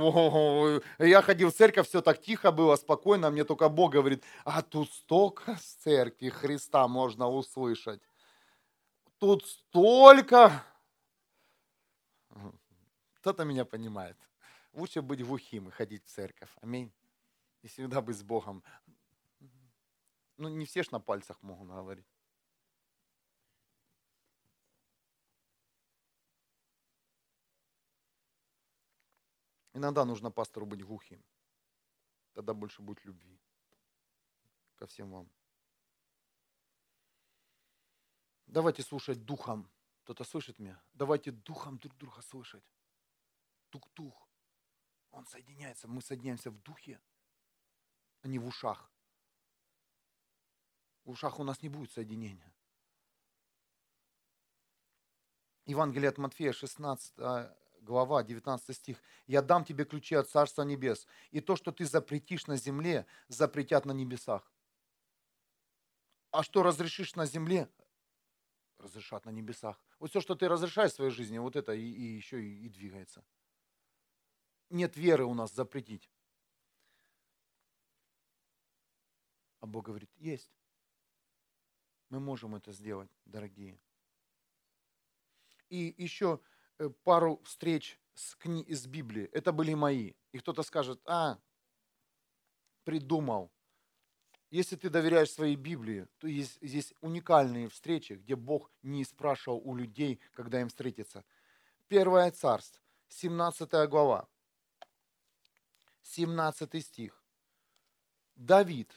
я 0.98 1.22
ходил 1.22 1.50
в 1.50 1.54
церковь, 1.54 1.86
все 1.86 2.00
так 2.00 2.20
тихо 2.20 2.50
было, 2.50 2.76
спокойно, 2.76 3.30
мне 3.30 3.44
только 3.44 3.68
Бог 3.68 3.92
говорит, 3.92 4.24
а 4.44 4.62
тут 4.62 4.90
столько 4.90 5.56
с 5.56 5.74
церкви 5.82 6.30
Христа 6.30 6.88
можно 6.88 7.28
услышать. 7.28 8.00
Тут 9.18 9.46
столько... 9.46 10.64
Кто-то 13.24 13.44
меня 13.44 13.64
понимает. 13.64 14.18
Лучше 14.74 15.00
быть 15.00 15.24
глухим 15.24 15.68
и 15.68 15.70
ходить 15.70 16.04
в 16.04 16.10
церковь. 16.10 16.54
Аминь. 16.60 16.92
И 17.62 17.68
всегда 17.68 18.02
быть 18.02 18.18
с 18.18 18.22
Богом. 18.22 18.62
Ну, 20.36 20.50
не 20.50 20.66
все 20.66 20.82
ж 20.82 20.90
на 20.90 21.00
пальцах 21.00 21.42
могут 21.42 21.68
говорить. 21.68 22.06
Иногда 29.72 30.04
нужно 30.04 30.30
пастору 30.30 30.66
быть 30.66 30.84
глухим. 30.84 31.24
Тогда 32.34 32.52
больше 32.52 32.82
будет 32.82 33.06
любви 33.06 33.40
ко 34.76 34.86
всем 34.86 35.10
вам. 35.10 35.30
Давайте 38.46 38.82
слушать 38.82 39.24
духом. 39.24 39.70
Кто-то 40.02 40.24
слышит 40.24 40.58
меня? 40.58 40.78
Давайте 40.92 41.30
духом 41.30 41.78
друг 41.78 41.96
друга 41.96 42.20
слышать. 42.20 42.62
Дух-дух. 43.74 44.28
Он 45.10 45.26
соединяется. 45.26 45.88
Мы 45.88 46.00
соединяемся 46.00 46.50
в 46.52 46.62
духе, 46.62 47.00
а 48.22 48.28
не 48.28 48.38
в 48.38 48.46
ушах. 48.46 48.88
В 51.04 51.10
ушах 51.10 51.40
у 51.40 51.44
нас 51.44 51.60
не 51.60 51.68
будет 51.68 51.90
соединения. 51.90 52.54
Евангелие 55.66 56.08
от 56.08 56.18
Матфея, 56.18 56.52
16 56.52 57.14
глава, 57.80 58.22
19 58.22 58.76
стих. 58.76 59.02
«Я 59.26 59.42
дам 59.42 59.64
тебе 59.64 59.84
ключи 59.84 60.14
от 60.14 60.28
Царства 60.28 60.62
Небес, 60.62 61.08
и 61.32 61.40
то, 61.40 61.56
что 61.56 61.72
ты 61.72 61.84
запретишь 61.84 62.46
на 62.46 62.56
земле, 62.56 63.06
запретят 63.26 63.86
на 63.86 63.92
небесах. 63.92 64.52
А 66.30 66.44
что 66.44 66.62
разрешишь 66.62 67.16
на 67.16 67.26
земле, 67.26 67.68
разрешат 68.78 69.24
на 69.24 69.30
небесах. 69.30 69.80
Вот 69.98 70.10
все, 70.10 70.20
что 70.20 70.36
ты 70.36 70.48
разрешаешь 70.48 70.92
в 70.92 70.96
своей 70.96 71.10
жизни, 71.10 71.38
вот 71.38 71.56
это 71.56 71.72
и, 71.72 71.82
и 71.82 72.16
еще 72.16 72.40
и, 72.40 72.66
и 72.66 72.68
двигается. 72.68 73.24
Нет 74.70 74.96
веры 74.96 75.24
у 75.24 75.34
нас 75.34 75.52
запретить. 75.52 76.10
А 79.60 79.66
Бог 79.66 79.86
говорит, 79.86 80.10
есть. 80.16 80.50
Мы 82.10 82.20
можем 82.20 82.54
это 82.54 82.72
сделать, 82.72 83.10
дорогие. 83.24 83.78
И 85.70 85.94
еще 85.96 86.40
э, 86.78 86.90
пару 87.02 87.40
встреч 87.44 87.98
с, 88.14 88.34
кни... 88.36 88.64
с 88.72 88.86
Библии. 88.86 89.28
Это 89.32 89.52
были 89.52 89.74
мои. 89.74 90.12
И 90.32 90.38
кто-то 90.38 90.62
скажет, 90.62 91.00
а, 91.06 91.38
придумал. 92.84 93.50
Если 94.50 94.76
ты 94.76 94.90
доверяешь 94.90 95.30
своей 95.30 95.56
Библии, 95.56 96.06
то 96.18 96.28
есть 96.28 96.58
здесь 96.62 96.94
уникальные 97.00 97.68
встречи, 97.68 98.12
где 98.12 98.36
Бог 98.36 98.70
не 98.82 99.04
спрашивал 99.04 99.60
у 99.64 99.74
людей, 99.74 100.20
когда 100.32 100.60
им 100.60 100.68
встретиться. 100.68 101.24
Первое 101.88 102.30
царство, 102.30 102.80
17 103.08 103.88
глава, 103.88 104.28
17 106.04 106.84
стих. 106.84 107.22
Давид. 108.36 108.90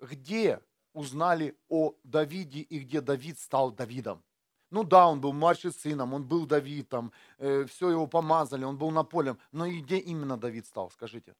Где 0.00 0.60
узнали 0.92 1.56
о 1.68 1.94
Давиде 2.02 2.60
и 2.60 2.80
где 2.80 3.00
Давид 3.00 3.38
стал 3.38 3.70
Давидом? 3.70 4.22
Ну 4.70 4.84
да, 4.84 5.06
он 5.06 5.20
был 5.20 5.32
младший 5.32 5.72
сыном, 5.72 6.14
он 6.14 6.24
был 6.24 6.46
Давидом, 6.46 7.12
э, 7.38 7.66
все 7.66 7.90
его 7.90 8.06
помазали, 8.06 8.64
он 8.64 8.78
был 8.78 8.90
на 8.90 9.04
поле. 9.04 9.36
Но 9.52 9.66
и 9.66 9.80
где 9.80 9.98
именно 9.98 10.38
Давид 10.38 10.66
стал, 10.66 10.90
скажите? 10.90 11.36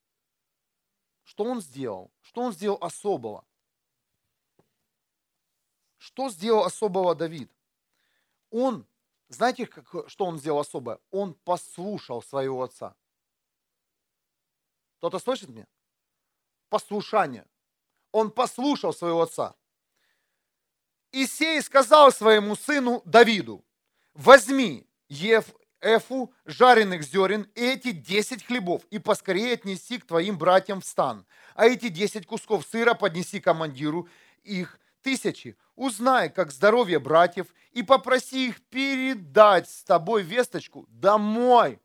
Что 1.24 1.45
он 1.45 1.61
сделал? 1.61 2.11
Что 2.20 2.43
он 2.43 2.53
сделал 2.53 2.78
особого? 2.80 3.45
Что 5.97 6.28
сделал 6.28 6.64
особого 6.64 7.14
Давид? 7.14 7.51
Он, 8.51 8.86
знаете, 9.28 9.66
как, 9.66 10.11
что 10.11 10.26
он 10.26 10.38
сделал 10.38 10.59
особое? 10.59 10.99
Он 11.11 11.32
послушал 11.32 12.22
своего 12.22 12.62
отца. 12.62 12.95
Кто-то 15.03 15.18
слышит 15.18 15.48
меня? 15.48 15.66
Послушание. 16.68 17.44
Он 18.12 18.30
послушал 18.30 18.92
своего 18.92 19.22
отца. 19.22 19.57
Исей 21.11 21.61
сказал 21.61 22.12
своему 22.12 22.55
сыну 22.55 23.03
Давиду, 23.05 23.64
возьми 24.14 24.86
Ев, 25.09 25.46
эфу 25.80 26.32
жареных 26.44 27.03
зерен 27.03 27.50
и 27.57 27.62
эти 27.62 27.90
десять 27.90 28.44
хлебов, 28.46 28.84
и 28.90 29.00
поскорее 29.00 29.55
отнеси 29.55 29.98
к 29.98 30.07
твоим 30.07 30.38
братьям 30.38 30.80
в 30.80 30.84
стан. 30.84 31.26
А 31.57 31.66
эти 31.66 31.88
десять 31.88 32.24
кусков 32.24 32.64
сыра 32.64 32.94
поднеси 32.94 33.40
командиру 33.40 34.09
их 34.44 34.78
тысячи. 35.03 35.57
Узнай, 35.74 36.30
как 36.30 36.53
здоровье 36.53 37.00
братьев, 37.00 37.53
и 37.72 37.82
попроси 37.82 38.50
их 38.50 38.62
передать 38.68 39.68
с 39.68 39.82
тобой 39.82 40.22
весточку 40.22 40.86
домой. 40.90 41.80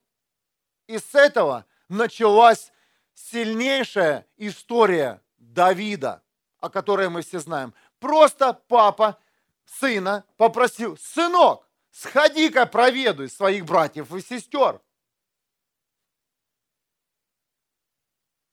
И 0.86 1.00
с 1.00 1.16
этого 1.16 1.66
началась 1.90 2.72
сильнейшая 3.18 4.28
история 4.38 5.22
Давида, 5.38 6.24
о 6.60 6.70
которой 6.70 7.10
мы 7.10 7.24
все 7.24 7.40
знаем. 7.40 7.74
Просто 8.00 8.54
папа 8.54 9.20
сына 9.66 10.24
попросил, 10.38 10.98
сынок, 10.98 11.68
Сходи-ка 11.98 12.68
проведуй 12.68 13.28
своих 13.28 13.66
братьев 13.66 14.14
и 14.14 14.22
сестер. 14.22 14.80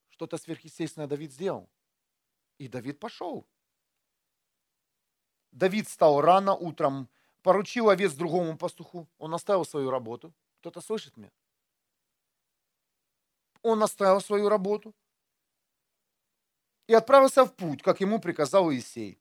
Что-то 0.09 0.39
сверхъестественное 0.39 1.07
Давид 1.07 1.31
сделал. 1.31 1.69
И 2.57 2.67
Давид 2.67 2.99
пошел. 2.99 3.45
Давид 5.51 5.87
стал 5.87 6.21
рано 6.21 6.55
утром, 6.55 7.07
поручил 7.43 7.89
овец 7.89 8.13
другому 8.13 8.57
пастуху. 8.57 9.07
Он 9.19 9.35
оставил 9.35 9.63
свою 9.63 9.91
работу. 9.91 10.33
Кто-то 10.61 10.81
слышит 10.81 11.15
меня? 11.15 11.31
Он 13.65 13.81
оставил 13.81 14.21
свою 14.21 14.47
работу 14.47 14.93
и 16.87 16.93
отправился 16.93 17.45
в 17.45 17.55
путь, 17.55 17.81
как 17.81 17.99
ему 17.99 18.19
приказал 18.19 18.71
Иисей. 18.71 19.19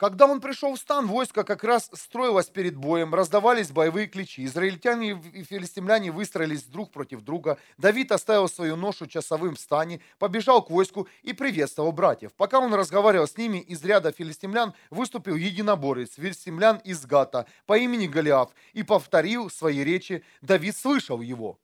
Когда 0.00 0.24
он 0.24 0.40
пришел 0.40 0.74
в 0.74 0.78
стан, 0.78 1.06
войско 1.06 1.44
как 1.44 1.62
раз 1.62 1.90
строилось 1.92 2.48
перед 2.48 2.74
боем, 2.74 3.14
раздавались 3.14 3.70
боевые 3.70 4.06
ключи. 4.06 4.46
Израильтяне 4.46 5.10
и 5.10 5.44
филистимляне 5.44 6.10
выстроились 6.10 6.62
друг 6.62 6.90
против 6.90 7.20
друга. 7.20 7.58
Давид 7.76 8.10
оставил 8.10 8.48
свою 8.48 8.76
ношу 8.76 9.06
часовым 9.06 9.56
в 9.56 9.60
стане, 9.60 10.00
побежал 10.18 10.64
к 10.64 10.70
войску 10.70 11.06
и 11.20 11.34
приветствовал 11.34 11.92
братьев. 11.92 12.32
Пока 12.32 12.60
он 12.60 12.72
разговаривал 12.72 13.28
с 13.28 13.36
ними, 13.36 13.58
из 13.58 13.84
ряда 13.84 14.10
филистимлян 14.10 14.72
выступил 14.88 15.36
единоборец, 15.36 16.14
филистимлян 16.14 16.78
из 16.78 17.04
Гата 17.04 17.44
по 17.66 17.76
имени 17.76 18.06
Голиаф 18.06 18.54
и 18.72 18.82
повторил 18.82 19.50
свои 19.50 19.84
речи. 19.84 20.24
Давид 20.40 20.78
слышал 20.78 21.20
его. 21.20 21.58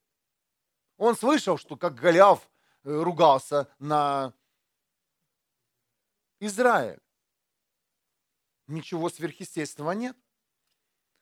Он 0.98 1.16
слышал, 1.16 1.56
что 1.56 1.76
как 1.76 1.94
Голиаф 1.94 2.50
э, 2.84 3.02
ругался 3.02 3.66
на 3.78 4.34
Израиль. 6.38 7.00
Ничего 8.66 9.08
сверхъестественного 9.08 9.92
нет. 9.92 10.16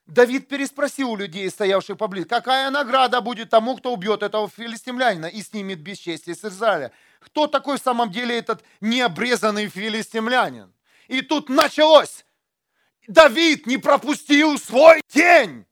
Давид 0.06 0.48
переспросил 0.48 1.10
у 1.12 1.16
людей, 1.16 1.48
стоявших 1.48 1.96
поблизости, 1.96 2.28
какая 2.28 2.70
награда 2.70 3.22
будет 3.22 3.48
тому, 3.50 3.76
кто 3.76 3.92
убьет 3.92 4.22
этого 4.22 4.50
филистимлянина 4.50 5.26
и 5.26 5.42
снимет 5.42 5.80
бесчестие 5.80 6.36
с 6.36 6.44
Израиля? 6.44 6.92
Кто 7.20 7.46
такой 7.46 7.78
в 7.78 7.82
самом 7.82 8.10
деле 8.10 8.36
этот 8.36 8.62
необрезанный 8.82 9.68
филистимлянин? 9.68 10.74
И 11.08 11.22
тут 11.22 11.48
началось. 11.48 12.26
Давид 13.06 13.66
не 13.66 13.78
пропустил 13.78 14.58
свой 14.58 15.00
день. 15.08 15.66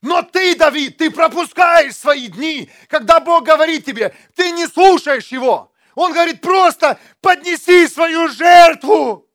Но 0.00 0.22
ты, 0.22 0.56
Давид, 0.56 0.96
ты 0.96 1.10
пропускаешь 1.10 1.94
свои 1.94 2.28
дни, 2.28 2.70
когда 2.88 3.20
Бог 3.20 3.44
говорит 3.44 3.84
тебе, 3.84 4.14
ты 4.34 4.50
не 4.52 4.66
слушаешь 4.66 5.28
Его. 5.28 5.72
Он 5.94 6.12
говорит, 6.12 6.40
просто 6.40 6.98
поднеси 7.20 7.86
свою 7.86 8.28
жертву. 8.28 9.29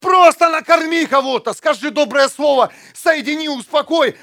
Просто 0.00 0.50
накорми 0.50 1.06
кого-то, 1.06 1.54
скажи 1.54 1.90
доброе 1.90 2.28
слово, 2.28 2.72
соедини, 2.92 3.48
успокой. 3.48 4.16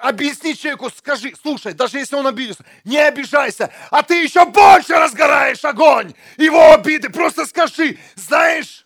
Объясни 0.00 0.56
человеку, 0.56 0.90
скажи, 0.90 1.32
слушай, 1.40 1.74
даже 1.74 1.98
если 1.98 2.16
он 2.16 2.26
обиделся, 2.26 2.64
не 2.82 2.98
обижайся, 2.98 3.72
а 3.90 4.02
ты 4.02 4.24
еще 4.24 4.44
больше 4.46 4.94
разгораешь 4.94 5.64
огонь 5.64 6.12
его 6.36 6.72
обиды. 6.72 7.08
Просто 7.08 7.46
скажи, 7.46 7.98
знаешь, 8.16 8.84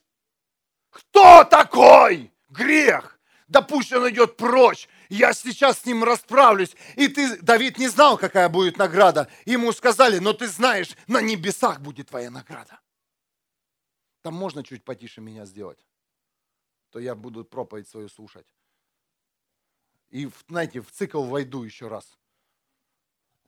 кто 0.91 1.45
такой 1.45 2.31
грех? 2.51 3.19
Да 3.49 3.63
пусть 3.63 3.93
он 3.95 4.11
идет 4.11 4.37
прочь, 4.37 4.89
я 5.09 5.33
сейчас 5.33 5.81
с 5.81 5.87
ним 5.87 6.05
расправлюсь. 6.05 6.77
И 6.97 7.09
ты, 7.09 7.39
Давид, 7.41 7.79
не 7.79 7.89
знал, 7.89 8.19
какая 8.19 8.49
будет 8.51 8.77
награда. 8.77 9.29
Ему 9.47 9.73
сказали, 9.73 10.19
но 10.19 10.33
ты 10.35 10.49
знаешь, 10.49 10.97
на 11.07 11.23
небесах 11.23 11.81
будет 11.81 12.09
твоя 12.09 12.31
награда. 12.31 12.81
Там 14.23 14.35
можно 14.35 14.65
чуть 14.65 14.85
потише 14.85 15.21
меня 15.21 15.47
сделать 15.47 15.86
то 16.91 16.99
я 16.99 17.15
буду 17.15 17.45
проповедь 17.45 17.89
свою 17.89 18.09
слушать. 18.09 18.47
И, 20.09 20.31
знаете, 20.49 20.81
в 20.81 20.91
цикл 20.91 21.23
войду 21.25 21.63
еще 21.63 21.89
раз. 21.89 22.19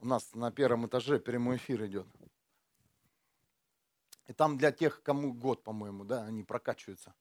У 0.01 0.07
нас 0.07 0.35
на 0.35 0.51
первом 0.53 0.87
этаже 0.87 1.19
прямой 1.19 1.57
эфир 1.57 1.85
идет. 1.87 2.07
И 4.27 4.33
там 4.33 4.59
для 4.59 4.73
тех, 4.73 5.03
кому 5.03 5.33
год, 5.33 5.63
по-моему, 5.63 6.05
да, 6.05 6.25
они 6.25 6.43
прокачиваются. 6.43 7.15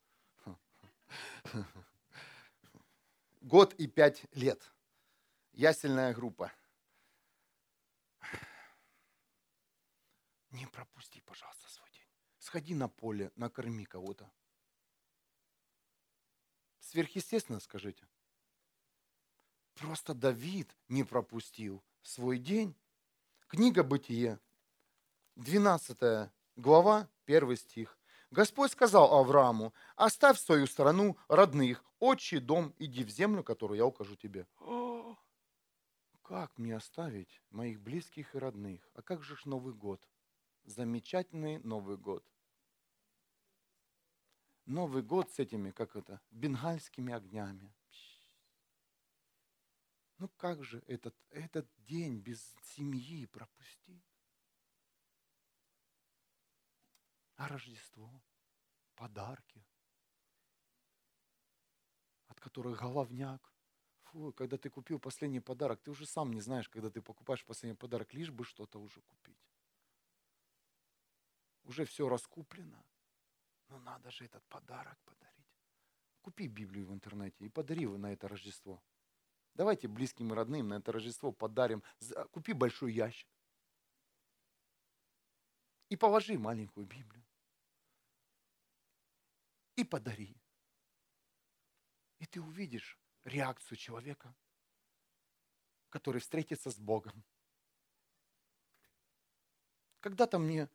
Год 3.41 3.74
и 3.76 3.88
пять 3.88 4.26
лет. 4.34 4.61
Ясельная 5.53 6.13
группа. 6.13 6.51
Не 10.51 10.65
пропусти, 10.68 11.22
пожалуйста, 11.22 11.70
свой 11.70 11.89
день. 11.91 12.07
Сходи 12.39 12.76
на 12.76 12.89
поле, 12.89 13.32
накорми 13.36 13.86
кого-то. 13.86 14.30
Сверхъестественно, 16.88 17.59
скажите. 17.59 18.07
Просто 19.73 20.13
Давид 20.13 20.73
не 20.88 21.03
пропустил 21.03 21.83
свой 22.01 22.38
день. 22.38 22.75
Книга 23.47 23.83
Бытие, 23.83 24.39
12 25.35 26.31
глава, 26.55 27.09
1 27.25 27.57
стих. 27.57 27.99
Господь 28.31 28.71
сказал 28.71 29.13
Аврааму, 29.13 29.73
оставь 29.97 30.39
свою 30.39 30.65
страну, 30.65 31.17
родных, 31.27 31.83
отчий 31.99 32.39
дом, 32.39 32.73
иди 32.79 33.03
в 33.03 33.09
землю, 33.09 33.43
которую 33.43 33.77
я 33.77 33.85
укажу 33.85 34.15
тебе. 34.15 34.47
Как 36.21 36.57
мне 36.57 36.73
оставить 36.73 37.41
моих 37.49 37.81
близких 37.81 38.33
и 38.33 38.38
родных? 38.38 38.89
А 38.93 39.01
как 39.01 39.23
же 39.23 39.35
ж 39.35 39.43
Новый 39.43 39.73
год? 39.73 40.01
Замечательный 40.63 41.59
Новый 41.59 41.97
год. 41.97 42.25
Новый 44.68 45.01
год 45.01 45.32
с 45.32 45.39
этими, 45.39 45.72
как 45.72 45.95
это, 45.95 46.20
бенгальскими 46.30 47.13
огнями. 47.13 47.74
Ну 50.18 50.28
как 50.36 50.61
же 50.61 50.84
этот, 50.88 51.15
этот 51.30 51.70
день 51.78 52.20
без 52.20 52.53
семьи 52.61 53.26
пропустить? 53.28 54.03
А 57.38 57.47
Рождество, 57.47 58.22
подарки, 58.95 59.65
от 62.28 62.41
которых 62.41 62.78
головняк. 62.78 63.53
Фу, 64.01 64.34
когда 64.34 64.57
ты 64.57 64.70
купил 64.70 64.99
последний 64.99 65.39
подарок, 65.39 65.82
ты 65.82 65.91
уже 65.91 66.05
сам 66.05 66.34
не 66.34 66.41
знаешь, 66.41 66.68
когда 66.68 66.89
ты 66.89 67.01
покупаешь 67.01 67.45
последний 67.45 67.78
подарок, 67.78 68.13
лишь 68.13 68.32
бы 68.32 68.43
что-то 68.43 68.82
уже 68.82 68.99
купить. 68.99 69.39
Уже 71.63 71.86
все 71.86 72.09
раскуплено, 72.09 72.84
но 73.70 73.80
надо 73.80 74.11
же 74.11 74.26
этот 74.26 74.43
подарок 74.47 74.97
подарить. 75.03 75.45
Купи 76.22 76.47
Библию 76.47 76.88
в 76.88 76.93
интернете 76.93 77.45
и 77.45 77.49
подари 77.49 77.82
его 77.82 77.97
на 77.97 78.11
это 78.11 78.28
Рождество. 78.28 78.84
Давайте 79.53 79.88
близким 79.88 80.32
и 80.32 80.36
родным 80.36 80.68
на 80.70 80.76
это 80.76 80.91
Рождество 80.91 81.32
подарим. 81.32 81.84
Купи 82.32 82.53
большой 82.53 82.93
ящик. 82.93 83.30
И 85.89 85.95
положи 85.95 86.38
маленькую 86.38 86.86
Библию. 86.86 87.26
И 89.76 89.84
подари. 89.84 90.36
И 92.20 92.26
ты 92.26 92.41
увидишь 92.41 92.99
реакцию 93.24 93.78
человека, 93.78 94.36
который 95.89 96.20
встретится 96.20 96.72
с 96.72 96.78
Богом. 96.80 97.24
Когда-то 99.99 100.39
мне 100.39 100.70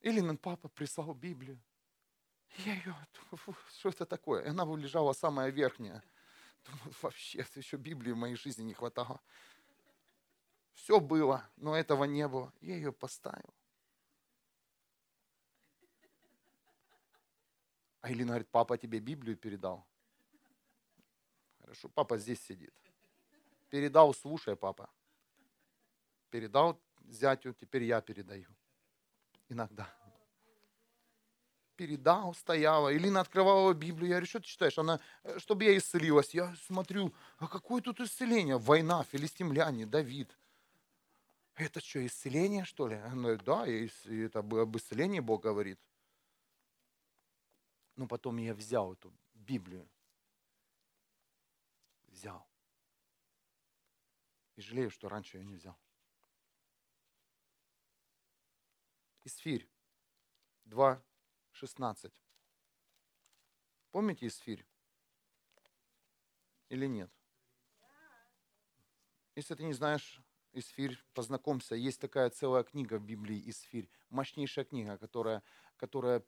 Эллин 0.00 0.36
папа 0.38 0.68
прислал 0.68 1.14
Библию. 1.14 1.60
Я 2.64 2.74
ее, 2.74 2.94
что 3.78 3.88
это 3.90 4.06
такое? 4.06 4.42
И 4.44 4.48
она 4.48 4.64
лежала 4.64 5.12
самая 5.12 5.50
верхняя. 5.50 6.02
Думаю, 6.64 6.94
вообще, 7.02 7.46
еще 7.54 7.76
Библии 7.76 8.12
в 8.12 8.16
моей 8.16 8.36
жизни 8.36 8.62
не 8.62 8.74
хватало. 8.74 9.20
Все 10.74 11.00
было, 11.00 11.48
но 11.56 11.76
этого 11.76 12.04
не 12.04 12.26
было. 12.28 12.52
Я 12.60 12.76
ее 12.76 12.92
поставил. 12.92 13.54
А 18.00 18.10
Элина 18.10 18.28
говорит, 18.28 18.48
папа 18.48 18.78
тебе 18.78 19.00
Библию 19.00 19.36
передал. 19.36 19.86
Хорошо, 21.60 21.88
папа 21.88 22.18
здесь 22.18 22.40
сидит. 22.40 22.74
Передал, 23.68 24.14
слушай, 24.14 24.56
папа. 24.56 24.88
Передал 26.30 26.80
зятю, 27.08 27.52
теперь 27.54 27.84
я 27.84 28.00
передаю. 28.00 28.48
Иногда 29.48 29.95
передал, 31.76 32.34
стояла. 32.34 32.94
Илина 32.96 33.20
открывала 33.20 33.72
Библию. 33.74 34.08
Я 34.08 34.14
говорю, 34.16 34.26
что 34.26 34.40
ты 34.40 34.46
читаешь? 34.46 34.78
Она, 34.78 35.00
«Э, 35.22 35.38
чтобы 35.38 35.64
я 35.64 35.76
исцелилась. 35.76 36.34
Я 36.34 36.54
смотрю, 36.56 37.14
а 37.38 37.46
какое 37.46 37.82
тут 37.82 38.00
исцеление? 38.00 38.58
Война, 38.58 39.04
филистимляне, 39.04 39.86
Давид. 39.86 40.36
Это 41.54 41.80
что, 41.80 42.04
исцеление, 42.04 42.64
что 42.64 42.88
ли? 42.88 42.96
Она 42.96 43.34
говорит, 43.34 43.44
да, 43.44 43.66
это 43.66 44.40
об 44.40 44.76
исцелении 44.76 45.20
Бог 45.20 45.42
говорит. 45.42 45.78
Но 47.96 48.06
потом 48.06 48.36
я 48.36 48.54
взял 48.54 48.92
эту 48.92 49.12
Библию. 49.34 49.88
Взял. 52.08 52.46
И 54.56 54.60
жалею, 54.60 54.90
что 54.90 55.08
раньше 55.08 55.38
ее 55.38 55.44
не 55.44 55.54
взял. 55.54 55.78
Исфирь 59.24 59.68
2, 60.66 61.02
16. 61.56 62.12
Помните 63.90 64.26
Исфирь? 64.26 64.66
Или 66.68 66.86
нет? 66.86 67.10
Если 69.34 69.54
ты 69.54 69.64
не 69.64 69.72
знаешь 69.72 70.20
Исфирь, 70.52 71.02
познакомься. 71.14 71.74
Есть 71.74 72.00
такая 72.00 72.30
целая 72.30 72.62
книга 72.62 72.98
в 72.98 73.04
Библии 73.04 73.42
Исфирь. 73.48 73.88
Мощнейшая 74.10 74.64
книга, 74.64 74.98
которая, 74.98 75.42
которая 75.76 76.22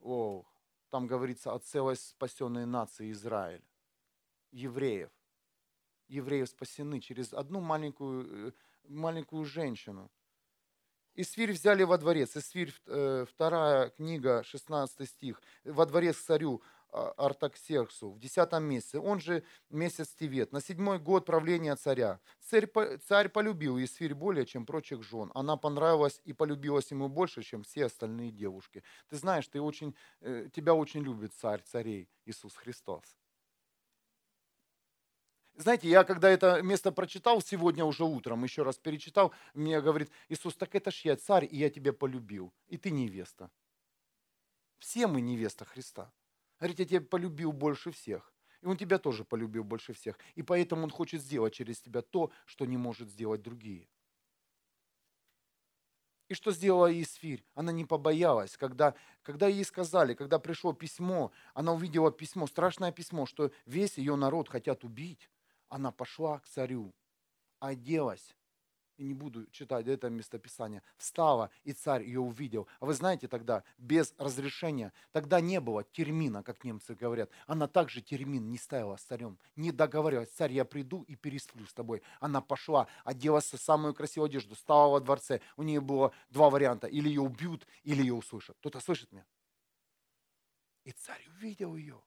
о, 0.00 0.44
там 0.90 1.06
говорится 1.06 1.52
о 1.52 1.58
целой 1.58 1.96
спасенной 1.96 2.66
нации 2.66 3.12
Израиль. 3.12 3.64
Евреев. 4.50 5.10
Евреев 6.08 6.48
спасены 6.48 7.00
через 7.00 7.34
одну 7.34 7.60
маленькую, 7.60 8.48
э, 8.48 8.52
маленькую 8.84 9.44
женщину– 9.44 10.10
и 11.14 11.24
свирь 11.24 11.52
взяли 11.52 11.82
во 11.84 11.98
дворец. 11.98 12.36
И 12.36 12.40
свирь, 12.40 12.74
э, 12.86 13.26
вторая 13.28 13.90
книга, 13.90 14.42
16 14.44 15.08
стих. 15.08 15.40
Во 15.64 15.86
дворец 15.86 16.16
царю 16.16 16.62
а, 16.94 17.12
Артаксерксу 17.16 18.12
в 18.12 18.20
десятом 18.20 18.62
месяце, 18.64 19.00
он 19.00 19.18
же 19.18 19.42
месяц 19.68 20.14
Тивет, 20.14 20.52
на 20.52 20.60
седьмой 20.60 21.00
год 21.00 21.26
правления 21.26 21.74
царя. 21.74 22.20
Царь, 22.40 22.68
царь 23.08 23.28
полюбил 23.28 23.82
Исфирь 23.82 24.14
более, 24.14 24.46
чем 24.46 24.64
прочих 24.64 25.02
жен. 25.02 25.32
Она 25.34 25.56
понравилась 25.56 26.20
и 26.24 26.32
полюбилась 26.32 26.92
ему 26.92 27.08
больше, 27.08 27.42
чем 27.42 27.64
все 27.64 27.86
остальные 27.86 28.30
девушки. 28.30 28.84
Ты 29.08 29.16
знаешь, 29.16 29.48
ты 29.48 29.60
очень, 29.60 29.96
э, 30.20 30.48
тебя 30.52 30.74
очень 30.74 31.02
любит 31.02 31.34
царь 31.34 31.62
царей 31.64 32.08
Иисус 32.26 32.54
Христос. 32.54 33.02
Знаете, 35.56 35.88
я 35.88 36.02
когда 36.02 36.30
это 36.30 36.60
место 36.62 36.90
прочитал 36.90 37.40
сегодня 37.40 37.84
уже 37.84 38.02
утром, 38.02 38.42
еще 38.42 38.64
раз 38.64 38.76
перечитал, 38.76 39.32
мне 39.54 39.80
говорит, 39.80 40.10
Иисус, 40.28 40.56
так 40.56 40.74
это 40.74 40.90
ж 40.90 41.02
я 41.04 41.16
царь, 41.16 41.46
и 41.48 41.56
я 41.56 41.70
тебя 41.70 41.92
полюбил, 41.92 42.52
и 42.66 42.76
ты 42.76 42.90
невеста. 42.90 43.50
Все 44.78 45.06
мы 45.06 45.20
невеста 45.20 45.64
Христа. 45.64 46.12
Говорит, 46.58 46.80
я 46.80 46.84
тебя 46.84 47.00
полюбил 47.00 47.52
больше 47.52 47.92
всех. 47.92 48.32
И 48.62 48.66
он 48.66 48.76
тебя 48.76 48.98
тоже 48.98 49.24
полюбил 49.24 49.62
больше 49.62 49.92
всех. 49.92 50.18
И 50.34 50.42
поэтому 50.42 50.82
он 50.84 50.90
хочет 50.90 51.20
сделать 51.20 51.52
через 51.54 51.80
тебя 51.80 52.02
то, 52.02 52.32
что 52.46 52.64
не 52.64 52.76
может 52.76 53.08
сделать 53.08 53.42
другие. 53.42 53.88
И 56.28 56.34
что 56.34 56.50
сделала 56.50 56.90
Исфирь? 57.00 57.44
Она 57.54 57.70
не 57.70 57.84
побоялась. 57.84 58.56
Когда, 58.56 58.94
когда 59.22 59.46
ей 59.46 59.64
сказали, 59.64 60.14
когда 60.14 60.38
пришло 60.38 60.72
письмо, 60.72 61.30
она 61.52 61.72
увидела 61.72 62.10
письмо, 62.10 62.46
страшное 62.46 62.90
письмо, 62.90 63.26
что 63.26 63.52
весь 63.66 63.98
ее 63.98 64.16
народ 64.16 64.48
хотят 64.48 64.82
убить 64.84 65.30
она 65.74 65.90
пошла 65.90 66.38
к 66.38 66.46
царю, 66.46 66.94
оделась, 67.58 68.36
и 68.96 69.02
не 69.02 69.12
буду 69.12 69.44
читать 69.50 69.88
это 69.88 70.08
местописание, 70.08 70.84
встала, 70.96 71.50
и 71.64 71.72
царь 71.72 72.04
ее 72.04 72.20
увидел. 72.20 72.68
А 72.78 72.86
вы 72.86 72.94
знаете 72.94 73.26
тогда, 73.26 73.64
без 73.76 74.14
разрешения, 74.16 74.92
тогда 75.10 75.40
не 75.40 75.58
было 75.58 75.82
термина, 75.82 76.44
как 76.44 76.62
немцы 76.62 76.94
говорят. 76.94 77.28
Она 77.48 77.66
также 77.66 78.02
термин 78.02 78.48
не 78.52 78.56
ставила 78.56 78.94
с 78.94 79.02
царем, 79.02 79.36
не 79.56 79.72
договаривалась, 79.72 80.30
царь, 80.30 80.52
я 80.52 80.64
приду 80.64 81.02
и 81.08 81.16
пересплю 81.16 81.66
с 81.66 81.74
тобой. 81.74 82.04
Она 82.20 82.40
пошла, 82.40 82.86
оделась 83.02 83.52
в 83.52 83.58
самую 83.58 83.94
красивую 83.94 84.28
одежду, 84.28 84.54
стала 84.54 84.92
во 84.92 85.00
дворце. 85.00 85.40
У 85.56 85.64
нее 85.64 85.80
было 85.80 86.12
два 86.30 86.50
варианта, 86.50 86.86
или 86.86 87.08
ее 87.08 87.22
убьют, 87.22 87.66
или 87.82 88.00
ее 88.00 88.14
услышат. 88.14 88.56
Кто-то 88.58 88.78
слышит 88.78 89.10
меня? 89.10 89.26
И 90.84 90.92
царь 90.92 91.26
увидел 91.30 91.74
ее. 91.74 92.00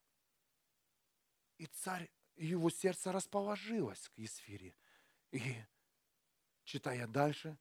И 1.57 1.65
царь 1.65 2.10
его 2.38 2.69
сердце 2.69 3.11
расположилось 3.11 4.09
к 4.09 4.18
Есфире. 4.18 4.76
И, 5.31 5.41
читая 6.64 7.07
дальше, 7.07 7.57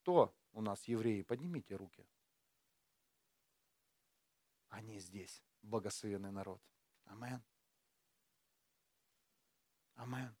кто 0.00 0.34
у 0.52 0.60
нас 0.60 0.86
евреи? 0.86 1.22
Поднимите 1.22 1.74
руки. 1.74 2.06
Они 4.68 4.98
здесь, 4.98 5.42
благословенный 5.62 6.30
народ. 6.30 6.62
Амен. 7.04 7.42
Амен. 9.94 10.36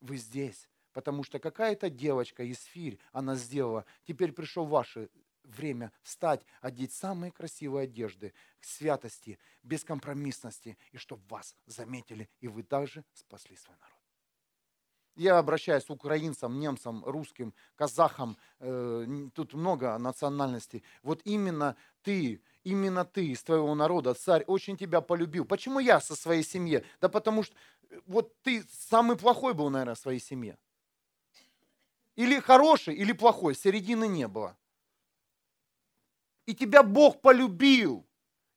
Вы 0.00 0.18
здесь, 0.18 0.68
потому 0.92 1.24
что 1.24 1.38
какая-то 1.38 1.90
девочка 1.90 2.42
из 2.42 2.62
Фирь, 2.64 3.00
она 3.12 3.34
сделала, 3.34 3.86
теперь 4.04 4.32
пришел 4.32 4.66
ваше 4.66 5.10
время 5.46 5.92
встать, 6.02 6.44
одеть 6.60 6.92
самые 6.92 7.32
красивые 7.32 7.84
одежды, 7.84 8.34
святости, 8.60 9.38
бескомпромиссности, 9.62 10.76
и 10.92 10.98
чтобы 10.98 11.22
вас 11.28 11.56
заметили, 11.66 12.28
и 12.40 12.48
вы 12.48 12.62
также 12.62 13.04
спасли 13.14 13.56
свой 13.56 13.76
народ. 13.76 13.96
Я 15.16 15.38
обращаюсь 15.38 15.84
к 15.84 15.90
украинцам, 15.90 16.60
немцам, 16.60 17.02
русским, 17.04 17.54
казахам, 17.74 18.36
э, 18.58 19.06
тут 19.34 19.54
много 19.54 19.96
национальностей. 19.96 20.84
Вот 21.02 21.22
именно 21.24 21.74
ты, 22.02 22.42
именно 22.64 23.06
ты 23.06 23.28
из 23.28 23.42
твоего 23.42 23.74
народа, 23.74 24.12
царь, 24.12 24.44
очень 24.46 24.76
тебя 24.76 25.00
полюбил. 25.00 25.46
Почему 25.46 25.78
я 25.78 26.00
со 26.00 26.14
своей 26.14 26.42
семьей? 26.42 26.84
Да 27.00 27.08
потому 27.08 27.42
что 27.44 27.56
э, 27.88 27.98
вот 28.06 28.38
ты 28.42 28.62
самый 28.70 29.16
плохой 29.16 29.54
был, 29.54 29.70
наверное, 29.70 29.94
в 29.94 29.98
своей 29.98 30.20
семье. 30.20 30.58
Или 32.14 32.38
хороший, 32.38 32.94
или 32.94 33.12
плохой, 33.12 33.54
середины 33.54 34.06
не 34.06 34.28
было 34.28 34.54
и 36.46 36.54
тебя 36.54 36.82
Бог 36.82 37.20
полюбил. 37.20 38.06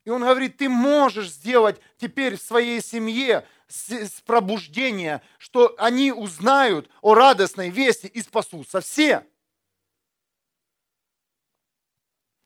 И 0.06 0.10
он 0.10 0.22
говорит, 0.22 0.58
ты 0.58 0.70
можешь 0.70 1.30
сделать 1.30 1.82
теперь 1.98 2.38
в 2.38 2.42
своей 2.42 2.82
семье 2.82 3.46
с 3.68 4.22
пробуждения, 4.22 5.22
что 5.38 5.76
они 5.78 6.12
узнают 6.12 6.90
о 7.02 7.14
радостной 7.14 7.70
вести 7.70 8.08
и 8.08 8.22
спасутся 8.22 8.82
все. 8.82 9.28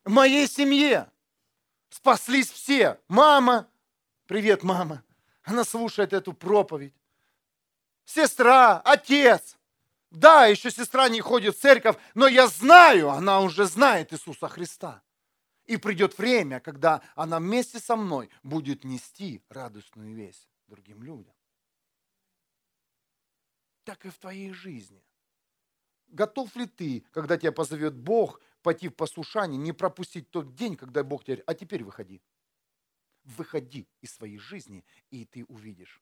В 0.03 0.11
моей 0.11 0.47
семье 0.47 1.09
спаслись 1.89 2.51
все. 2.51 2.99
Мама, 3.07 3.69
привет, 4.25 4.63
мама. 4.63 5.03
Она 5.43 5.63
слушает 5.63 6.11
эту 6.11 6.33
проповедь. 6.33 6.93
Сестра, 8.05 8.81
отец. 8.83 9.57
Да, 10.11 10.45
еще 10.45 10.69
сестра 10.69 11.07
не 11.09 11.21
ходит 11.21 11.55
в 11.55 11.59
церковь, 11.59 11.95
но 12.13 12.27
я 12.27 12.47
знаю, 12.47 13.09
она 13.09 13.39
уже 13.39 13.65
знает 13.65 14.13
Иисуса 14.13 14.47
Христа. 14.47 15.01
И 15.65 15.77
придет 15.77 16.17
время, 16.17 16.59
когда 16.59 17.01
она 17.15 17.39
вместе 17.39 17.79
со 17.79 17.95
мной 17.95 18.29
будет 18.43 18.83
нести 18.83 19.41
радостную 19.49 20.13
весть 20.13 20.49
другим 20.67 21.03
людям. 21.03 21.33
Так 23.83 24.05
и 24.05 24.09
в 24.09 24.17
твоей 24.17 24.51
жизни. 24.51 25.03
Готов 26.07 26.55
ли 26.55 26.65
ты, 26.65 27.05
когда 27.11 27.37
тебя 27.37 27.51
позовет 27.51 27.95
Бог, 27.95 28.41
пойти 28.61 28.87
в 28.87 28.95
послушание, 28.95 29.57
не 29.57 29.71
пропустить 29.71 30.29
тот 30.31 30.55
день, 30.55 30.75
когда 30.75 31.03
Бог 31.03 31.23
тебе 31.23 31.43
а 31.45 31.53
теперь 31.53 31.83
выходи. 31.83 32.21
Выходи 33.23 33.87
из 34.01 34.13
своей 34.13 34.37
жизни, 34.37 34.85
и 35.09 35.25
ты 35.25 35.45
увидишь. 35.45 36.01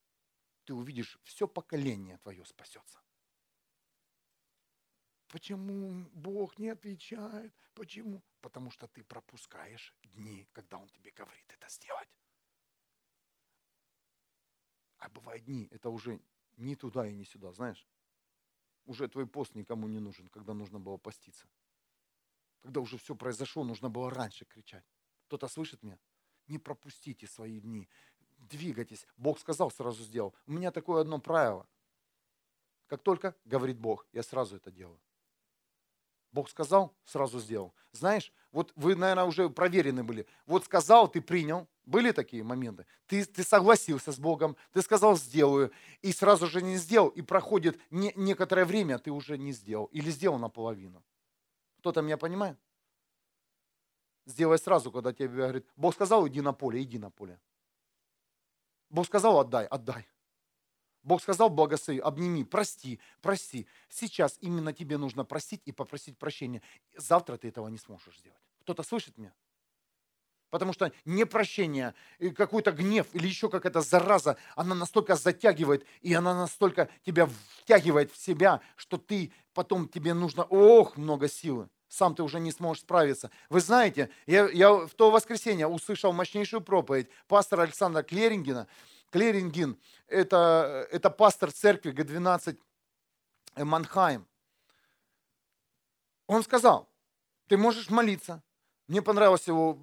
Ты 0.66 0.74
увидишь, 0.74 1.20
все 1.24 1.48
поколение 1.48 2.18
твое 2.20 2.46
спасется. 2.46 3.01
Почему 5.32 6.10
Бог 6.12 6.60
не 6.60 6.68
отвечает? 6.68 7.53
Почему? 7.74 8.22
Потому 8.41 8.70
что 8.70 8.88
ты 8.88 9.02
пропускаешь 9.02 9.95
дни, 10.03 10.45
когда 10.52 10.78
Он 10.78 10.90
тебе 10.90 11.12
говорит 11.12 11.45
это 11.48 11.70
сделать. 11.70 12.10
А 14.98 15.08
бывают 15.10 15.45
дни, 15.45 15.70
это 15.72 15.90
уже 15.90 16.20
ни 16.58 16.76
туда 16.76 17.08
и 17.08 17.14
ни 17.14 17.24
сюда, 17.24 17.53
знаешь. 17.53 17.88
Уже 18.86 19.08
твой 19.08 19.26
пост 19.26 19.56
никому 19.56 19.88
не 19.88 19.99
нужен, 19.99 20.28
когда 20.28 20.53
нужно 20.53 20.82
было 20.82 20.98
поститься. 20.98 21.48
Когда 22.60 22.82
уже 22.82 22.98
все 22.98 23.16
произошло, 23.16 23.64
нужно 23.64 23.90
было 23.90 24.10
раньше 24.10 24.44
кричать. 24.44 24.86
Кто-то 25.28 25.48
слышит 25.48 25.82
меня? 25.82 25.98
Не 26.48 26.60
пропустите 26.60 27.26
свои 27.26 27.62
дни. 27.62 27.88
Двигайтесь. 28.38 29.08
Бог 29.16 29.40
сказал, 29.40 29.72
сразу 29.72 30.03
сделал. 30.03 30.36
У 30.45 30.52
меня 30.52 30.72
такое 30.72 31.02
одно 31.02 31.22
правило. 31.22 31.70
Как 32.88 33.02
только 33.02 33.34
говорит 33.45 33.80
Бог, 33.80 34.06
я 34.12 34.24
сразу 34.24 34.58
это 34.58 34.72
делаю. 34.72 34.99
Бог 36.32 36.49
сказал, 36.49 36.95
сразу 37.03 37.40
сделал. 37.40 37.74
Знаешь, 37.91 38.32
вот 38.52 38.72
вы, 38.76 38.95
наверное, 38.95 39.26
уже 39.26 39.49
проверены 39.49 40.03
были. 40.03 40.26
Вот 40.45 40.66
сказал, 40.66 41.08
ты 41.08 41.22
принял. 41.22 41.68
Были 41.86 42.12
такие 42.12 42.44
моменты? 42.44 42.86
Ты, 43.08 43.26
ты 43.26 43.44
согласился 43.44 44.12
с 44.12 44.20
Богом, 44.20 44.56
ты 44.72 44.82
сказал, 44.82 45.18
сделаю, 45.18 45.72
и 46.02 46.14
сразу 46.14 46.48
же 46.48 46.62
не 46.62 46.78
сделал, 46.78 47.10
и 47.10 47.22
проходит 47.22 47.80
не, 47.90 48.14
некоторое 48.16 48.66
время, 48.66 48.99
ты 48.99 49.12
уже 49.12 49.38
не 49.38 49.52
сделал, 49.52 49.86
или 49.86 50.12
сделал 50.12 50.38
наполовину. 50.38 51.03
Кто-то 51.80 52.02
меня 52.02 52.18
понимает? 52.18 52.58
Сделай 54.26 54.60
сразу, 54.60 54.91
когда 54.91 55.12
тебе 55.12 55.28
говорит, 55.30 55.66
Бог 55.76 55.95
сказал, 55.95 56.28
иди 56.28 56.40
на 56.40 56.53
поле, 56.53 56.82
иди 56.84 56.99
на 56.99 57.10
поле. 57.10 57.40
Бог 58.90 59.08
сказал, 59.08 59.40
отдай, 59.40 59.66
отдай. 59.66 60.08
Бог 61.03 61.22
сказал, 61.22 61.49
благослови, 61.49 61.99
обними, 61.99 62.44
прости, 62.44 62.99
прости. 63.22 63.68
Сейчас 63.90 64.38
именно 64.41 64.73
тебе 64.73 64.98
нужно 64.98 65.26
простить 65.26 65.61
и 65.65 65.72
попросить 65.72 66.18
прощения. 66.18 66.61
Завтра 66.95 67.38
ты 67.38 67.48
этого 67.48 67.68
не 67.69 67.78
сможешь 67.78 68.19
сделать. 68.19 68.41
Кто-то 68.61 68.84
слышит 68.84 69.18
меня? 69.18 69.34
Потому 70.52 70.73
что 70.73 70.91
непрощение, 71.06 71.95
какой-то 72.36 72.73
гнев 72.73 73.07
или 73.14 73.26
еще 73.26 73.49
какая-то 73.49 73.82
зараза, 73.82 74.36
она 74.56 74.76
настолько 74.76 75.15
затягивает, 75.15 75.86
и 76.02 76.14
она 76.14 76.36
настолько 76.36 76.90
тебя 77.06 77.30
втягивает 77.61 78.11
в 78.11 78.18
себя, 78.18 78.60
что 78.76 78.98
ты 78.98 79.32
потом 79.53 79.88
тебе 79.88 80.14
нужно, 80.14 80.44
ох, 80.44 80.98
много 80.98 81.30
силы. 81.30 81.69
Сам 81.88 82.15
ты 82.15 82.23
уже 82.23 82.40
не 82.40 82.52
сможешь 82.52 82.84
справиться. 82.84 83.32
Вы 83.49 83.61
знаете, 83.61 84.10
я, 84.26 84.49
я 84.49 84.72
в 84.72 84.91
то 84.91 85.10
воскресенье 85.10 85.68
услышал 85.68 86.14
мощнейшую 86.14 86.61
проповедь 86.61 87.10
пастора 87.28 87.64
Александра 87.64 88.03
Клерингена. 88.03 88.68
Клерингин– 89.12 89.78
это, 90.08 90.88
это 90.92 91.10
пастор 91.10 91.52
церкви 91.52 91.92
Г-12 91.92 92.58
Манхайм. 93.58 94.28
Он 96.28 96.44
сказал, 96.44 96.90
ты 97.48 97.58
можешь 97.58 97.90
молиться. 97.90 98.42
Мне 98.88 99.02
понравилось 99.02 99.48
его 99.48 99.78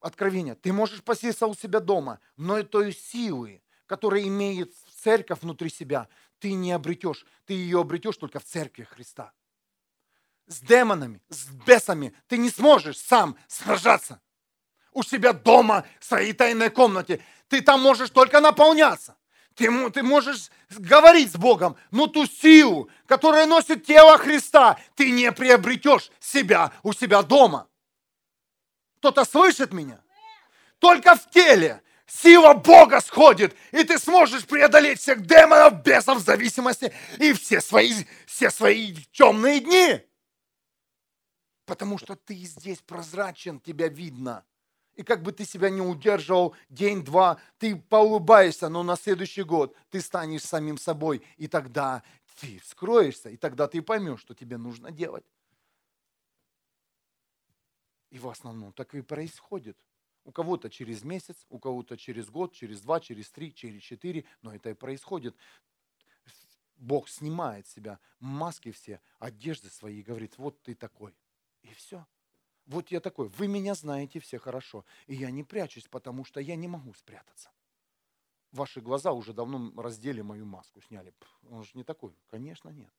откровение. 0.00 0.54
Ты 0.54 0.72
можешь 0.72 1.02
посеяться 1.02 1.46
у 1.46 1.54
себя 1.54 1.80
дома, 1.80 2.20
но 2.36 2.62
той 2.62 2.92
силы, 2.92 3.62
которая 3.86 4.22
имеет 4.22 4.72
церковь 5.02 5.42
внутри 5.42 5.70
себя, 5.70 6.08
ты 6.38 6.52
не 6.52 6.72
обретешь. 6.72 7.26
Ты 7.46 7.54
ее 7.54 7.80
обретешь 7.80 8.16
только 8.16 8.38
в 8.38 8.44
церкви 8.44 8.84
Христа. 8.84 9.32
С 10.46 10.60
демонами, 10.60 11.20
с 11.28 11.48
бесами 11.48 12.14
ты 12.28 12.36
не 12.36 12.50
сможешь 12.50 12.98
сам 12.98 13.36
сражаться. 13.48 14.20
У 14.92 15.02
себя 15.02 15.32
дома, 15.32 15.84
в 15.98 16.04
своей 16.04 16.32
тайной 16.32 16.70
комнате. 16.70 17.20
Ты 17.54 17.62
там 17.62 17.80
можешь 17.80 18.10
только 18.10 18.40
наполняться. 18.40 19.16
Ты, 19.54 19.90
ты 19.90 20.02
можешь 20.02 20.50
говорить 20.70 21.30
с 21.30 21.36
Богом, 21.36 21.76
но 21.92 22.08
ту 22.08 22.26
силу, 22.26 22.90
которая 23.06 23.46
носит 23.46 23.86
тело 23.86 24.18
Христа, 24.18 24.76
ты 24.96 25.12
не 25.12 25.30
приобретешь 25.30 26.10
себя 26.18 26.72
у 26.82 26.92
себя 26.92 27.22
дома. 27.22 27.68
Кто-то 28.96 29.24
слышит 29.24 29.72
меня? 29.72 30.02
Только 30.80 31.14
в 31.14 31.30
теле 31.30 31.80
сила 32.08 32.54
Бога 32.54 33.00
сходит, 33.00 33.54
и 33.70 33.84
ты 33.84 34.00
сможешь 34.00 34.44
преодолеть 34.46 34.98
всех 34.98 35.24
демонов, 35.24 35.80
бесов, 35.84 36.18
зависимости 36.18 36.92
и 37.20 37.32
все 37.34 37.60
свои, 37.60 37.94
все 38.26 38.50
свои 38.50 38.96
темные 39.12 39.60
дни. 39.60 40.00
Потому 41.66 41.98
что 41.98 42.16
ты 42.16 42.34
здесь 42.34 42.80
прозрачен, 42.80 43.60
тебя 43.60 43.86
видно. 43.86 44.44
И 44.96 45.02
как 45.02 45.22
бы 45.22 45.32
ты 45.32 45.44
себя 45.44 45.70
не 45.70 45.80
удерживал 45.80 46.54
день-два, 46.68 47.40
ты 47.58 47.76
поулыбаешься, 47.76 48.68
но 48.68 48.82
на 48.82 48.96
следующий 48.96 49.42
год 49.42 49.76
ты 49.90 50.00
станешь 50.00 50.42
самим 50.42 50.78
собой, 50.78 51.22
и 51.36 51.48
тогда 51.48 52.02
ты 52.40 52.58
вскроешься, 52.60 53.28
и 53.28 53.36
тогда 53.36 53.66
ты 53.66 53.82
поймешь, 53.82 54.20
что 54.20 54.34
тебе 54.34 54.56
нужно 54.56 54.92
делать. 54.92 55.24
И 58.10 58.18
в 58.18 58.28
основном 58.28 58.72
так 58.72 58.94
и 58.94 59.02
происходит. 59.02 59.76
У 60.24 60.32
кого-то 60.32 60.70
через 60.70 61.02
месяц, 61.02 61.44
у 61.50 61.58
кого-то 61.58 61.96
через 61.96 62.30
год, 62.30 62.52
через 62.54 62.80
два, 62.80 63.00
через 63.00 63.30
три, 63.30 63.52
через 63.52 63.82
четыре, 63.82 64.24
но 64.40 64.54
это 64.54 64.70
и 64.70 64.74
происходит. 64.74 65.36
Бог 66.76 67.08
снимает 67.08 67.66
с 67.66 67.72
себя 67.72 67.98
маски 68.20 68.70
все, 68.70 69.00
одежды 69.18 69.68
свои 69.68 69.98
и 69.98 70.02
говорит, 70.02 70.38
вот 70.38 70.62
ты 70.62 70.74
такой. 70.74 71.14
И 71.62 71.72
все. 71.74 72.06
Вот 72.66 72.90
я 72.90 73.00
такой. 73.00 73.28
Вы 73.28 73.46
меня 73.48 73.74
знаете 73.74 74.20
все 74.20 74.38
хорошо. 74.38 74.84
И 75.06 75.14
я 75.14 75.30
не 75.30 75.44
прячусь, 75.44 75.86
потому 75.88 76.24
что 76.24 76.40
я 76.40 76.56
не 76.56 76.68
могу 76.68 76.94
спрятаться. 76.94 77.50
Ваши 78.52 78.80
глаза 78.80 79.12
уже 79.12 79.32
давно 79.32 79.72
раздели 79.80 80.22
мою 80.22 80.46
маску, 80.46 80.80
сняли. 80.80 81.12
Он 81.50 81.64
же 81.64 81.70
не 81.74 81.84
такой. 81.84 82.16
Конечно, 82.30 82.70
нет. 82.70 82.92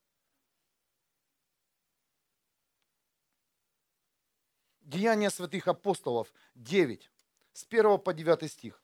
Деяния 4.81 5.31
святых 5.31 5.67
апостолов 5.67 6.31
9, 6.53 7.09
с 7.53 7.65
1 7.65 7.99
по 7.99 8.13
9 8.13 8.51
стих. 8.51 8.83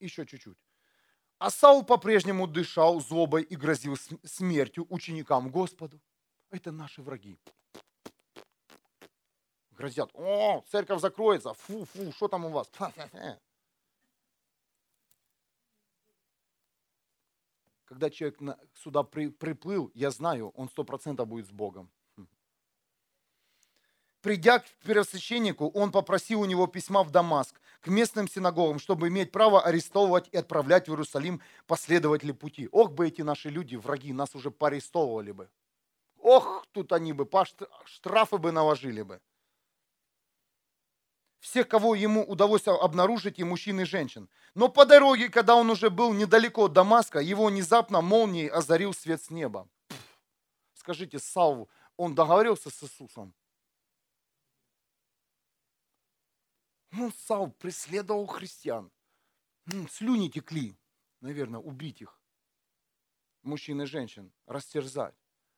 Еще 0.00 0.26
чуть-чуть. 0.26 0.58
А 1.38 1.50
Саул 1.50 1.84
по-прежнему 1.84 2.48
дышал 2.48 3.00
злобой 3.00 3.44
и 3.44 3.54
грозил 3.54 3.96
смертью 4.24 4.86
ученикам 4.88 5.50
Господу. 5.50 6.00
Это 6.50 6.72
наши 6.72 7.02
враги. 7.02 7.38
Грозят. 9.78 10.10
О, 10.14 10.64
церковь 10.68 11.00
закроется. 11.00 11.54
Фу, 11.54 11.84
фу, 11.84 12.12
что 12.12 12.26
там 12.26 12.44
у 12.44 12.50
вас? 12.50 12.68
Когда 17.84 18.10
человек 18.10 18.40
сюда 18.74 19.04
приплыл, 19.04 19.92
я 19.94 20.10
знаю, 20.10 20.50
он 20.56 20.68
сто 20.68 20.82
процентов 20.84 21.28
будет 21.28 21.46
с 21.46 21.52
Богом. 21.52 21.90
Придя 24.20 24.58
к 24.58 24.66
первосвященнику, 24.84 25.68
он 25.68 25.92
попросил 25.92 26.40
у 26.40 26.44
него 26.44 26.66
письма 26.66 27.04
в 27.04 27.12
Дамаск, 27.12 27.60
к 27.80 27.86
местным 27.86 28.28
синагогам, 28.28 28.80
чтобы 28.80 29.06
иметь 29.06 29.30
право 29.30 29.62
арестовывать 29.62 30.28
и 30.32 30.36
отправлять 30.36 30.88
в 30.88 30.90
Иерусалим 30.90 31.40
последователей 31.68 32.34
пути. 32.34 32.68
Ох 32.72 32.90
бы 32.90 33.06
эти 33.06 33.22
наши 33.22 33.48
люди, 33.48 33.76
враги, 33.76 34.12
нас 34.12 34.34
уже 34.34 34.50
поарестовывали 34.50 35.30
бы. 35.30 35.48
Ох, 36.18 36.66
тут 36.72 36.92
они 36.92 37.12
бы, 37.12 37.30
штрафы 37.84 38.38
бы 38.38 38.50
наложили 38.50 39.02
бы. 39.02 39.20
Всех, 41.40 41.68
кого 41.68 41.94
ему 41.94 42.24
удалось 42.24 42.66
обнаружить, 42.66 43.38
и 43.38 43.44
мужчин, 43.44 43.80
и 43.80 43.84
женщин. 43.84 44.28
Но 44.54 44.68
по 44.68 44.84
дороге, 44.84 45.28
когда 45.28 45.54
он 45.54 45.70
уже 45.70 45.88
был 45.88 46.12
недалеко 46.12 46.64
от 46.64 46.72
Дамаска, 46.72 47.20
его 47.20 47.46
внезапно 47.46 48.00
молнией 48.00 48.48
озарил 48.48 48.92
свет 48.92 49.22
с 49.22 49.30
неба. 49.30 49.68
Скажите, 50.74 51.18
Саву, 51.18 51.68
он 51.96 52.14
договорился 52.14 52.70
с 52.70 52.82
Иисусом? 52.82 53.34
Ну, 56.90 57.12
Сау 57.26 57.50
преследовал 57.50 58.26
христиан. 58.26 58.90
Слюни 59.90 60.28
текли, 60.28 60.74
наверное, 61.20 61.60
убить 61.60 62.00
их. 62.00 62.20
Мужчин 63.42 63.82
и 63.82 63.84
женщин, 63.84 64.32
растерзать. 64.46 65.14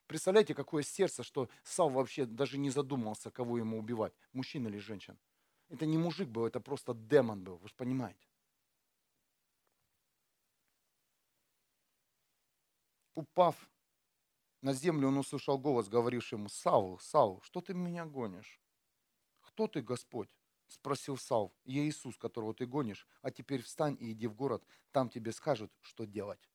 Представляете, 0.06 0.54
какое 0.54 0.82
сердце, 0.82 1.22
что 1.22 1.48
Сау 1.62 1.88
вообще 1.88 2.26
даже 2.26 2.58
не 2.58 2.68
задумался, 2.68 3.30
кого 3.30 3.58
ему 3.58 3.78
убивать, 3.78 4.12
мужчин 4.32 4.66
или 4.66 4.78
женщин. 4.78 5.16
Это 5.70 5.86
не 5.86 5.96
мужик 5.96 6.28
был, 6.28 6.46
это 6.46 6.60
просто 6.60 6.92
демон 6.94 7.42
был, 7.42 7.56
вы 7.56 7.68
же 7.68 7.74
понимаете. 7.74 8.30
упав 13.20 13.70
на 14.62 14.72
землю, 14.72 15.08
он 15.08 15.18
услышал 15.18 15.58
голос, 15.58 15.88
говоривший 15.88 16.38
ему, 16.38 16.48
Савл, 16.48 16.98
Савл, 16.98 17.40
что 17.42 17.60
ты 17.60 17.74
меня 17.74 18.04
гонишь? 18.04 18.60
Кто 19.40 19.66
ты, 19.66 19.82
Господь? 19.82 20.34
Спросил 20.68 21.16
Савл. 21.16 21.52
Я 21.64 21.82
Иисус, 21.82 22.16
которого 22.16 22.54
ты 22.54 22.66
гонишь, 22.66 23.06
а 23.22 23.30
теперь 23.30 23.62
встань 23.62 23.96
и 24.00 24.12
иди 24.12 24.26
в 24.26 24.34
город, 24.34 24.62
там 24.92 25.08
тебе 25.08 25.32
скажут, 25.32 25.72
что 25.80 26.04
делать. 26.04 26.50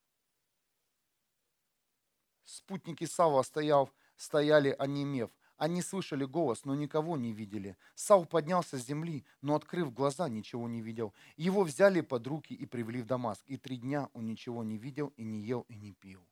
Спутники 2.44 3.06
Савла 3.06 3.42
стоял, 3.44 3.90
стояли, 4.16 4.76
онемев. 4.78 5.32
Они 5.58 5.82
слышали 5.82 6.26
голос, 6.26 6.66
но 6.66 6.76
никого 6.76 7.16
не 7.16 7.32
видели. 7.32 7.78
Сау 7.94 8.26
поднялся 8.26 8.78
с 8.78 8.86
земли, 8.86 9.26
но, 9.42 9.56
открыв 9.56 9.94
глаза, 9.94 10.28
ничего 10.28 10.68
не 10.68 10.82
видел. 10.82 11.14
Его 11.38 11.64
взяли 11.64 12.02
под 12.02 12.28
руки 12.28 12.54
и 12.54 12.66
привели 12.66 13.02
в 13.02 13.06
Дамаск. 13.06 13.44
И 13.48 13.58
три 13.58 13.78
дня 13.78 14.10
он 14.14 14.26
ничего 14.26 14.64
не 14.64 14.78
видел, 14.78 15.14
и 15.16 15.24
не 15.24 15.42
ел, 15.42 15.62
и 15.70 15.76
не 15.76 15.94
пил. 15.94 16.28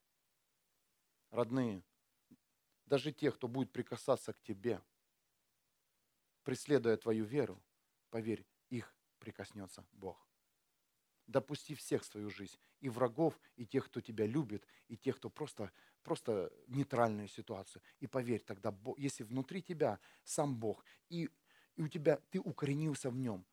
Родные, 1.30 1.82
даже 2.86 3.12
те, 3.12 3.32
кто 3.32 3.48
будет 3.48 3.72
прикасаться 3.72 4.34
к 4.34 4.42
тебе, 4.42 4.80
преследуя 6.42 6.96
твою 6.98 7.24
веру, 7.24 7.60
поверь, 8.10 8.46
их 8.68 8.94
прикоснется 9.18 9.86
Бог. 9.92 10.28
Допусти 11.26 11.74
всех 11.74 12.02
в 12.02 12.06
свою 12.06 12.28
жизнь, 12.28 12.58
и 12.80 12.88
врагов, 12.88 13.40
и 13.56 13.64
тех, 13.64 13.86
кто 13.86 14.00
тебя 14.00 14.26
любит, 14.26 14.66
и 14.88 14.96
тех, 14.96 15.16
кто 15.16 15.30
просто, 15.30 15.72
просто 16.02 16.52
нейтральную 16.66 17.28
ситуацию. 17.28 17.82
И 18.00 18.06
поверь, 18.06 18.42
тогда, 18.42 18.76
если 18.98 19.24
внутри 19.24 19.62
тебя 19.62 19.98
сам 20.22 20.56
Бог, 20.56 20.84
и, 21.08 21.30
и 21.76 21.82
у 21.82 21.88
тебя, 21.88 22.20
ты 22.30 22.40
укоренился 22.40 23.10
в 23.10 23.16
нем, 23.16 23.46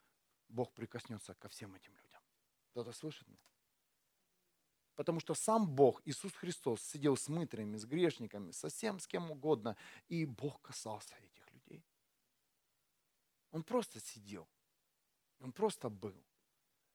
Бог 0.49 0.73
прикоснется 0.73 1.33
ко 1.35 1.47
всем 1.47 1.73
этим 1.73 1.95
людям. 1.95 2.21
Кто-то 2.71 2.91
слышит 2.91 3.27
меня? 3.27 3.39
Потому 4.95 5.19
что 5.19 5.33
сам 5.33 5.67
Бог, 5.67 6.01
Иисус 6.05 6.33
Христос, 6.33 6.81
сидел 6.83 7.15
с 7.15 7.29
мытрями, 7.29 7.77
с 7.77 7.85
грешниками, 7.85 8.51
со 8.51 8.69
всем, 8.69 8.99
с 8.99 9.07
кем 9.07 9.31
угодно, 9.31 9.77
и 10.09 10.25
Бог 10.25 10.61
касался 10.61 11.15
этих 11.15 11.51
людей. 11.53 11.85
Он 13.51 13.63
просто 13.63 13.99
сидел, 13.99 14.47
он 15.39 15.53
просто 15.53 15.89
был 15.89 16.23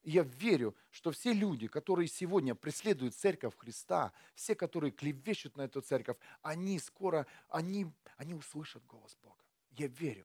я 0.07 0.23
верю, 0.23 0.77
что 0.93 1.11
все 1.11 1.33
люди, 1.33 1.66
которые 1.66 2.07
сегодня 2.07 2.55
преследуют 2.55 3.15
церковь 3.15 3.57
Христа, 3.57 4.12
все, 4.37 4.55
которые 4.55 4.93
клевещут 4.93 5.57
на 5.57 5.62
эту 5.62 5.81
церковь, 5.81 6.16
они 6.43 6.78
скоро, 6.78 7.27
они, 7.49 7.91
они 8.16 8.35
услышат 8.35 8.87
голос 8.87 9.16
Бога. 9.20 9.43
Я 9.73 9.89
верю. 9.89 10.24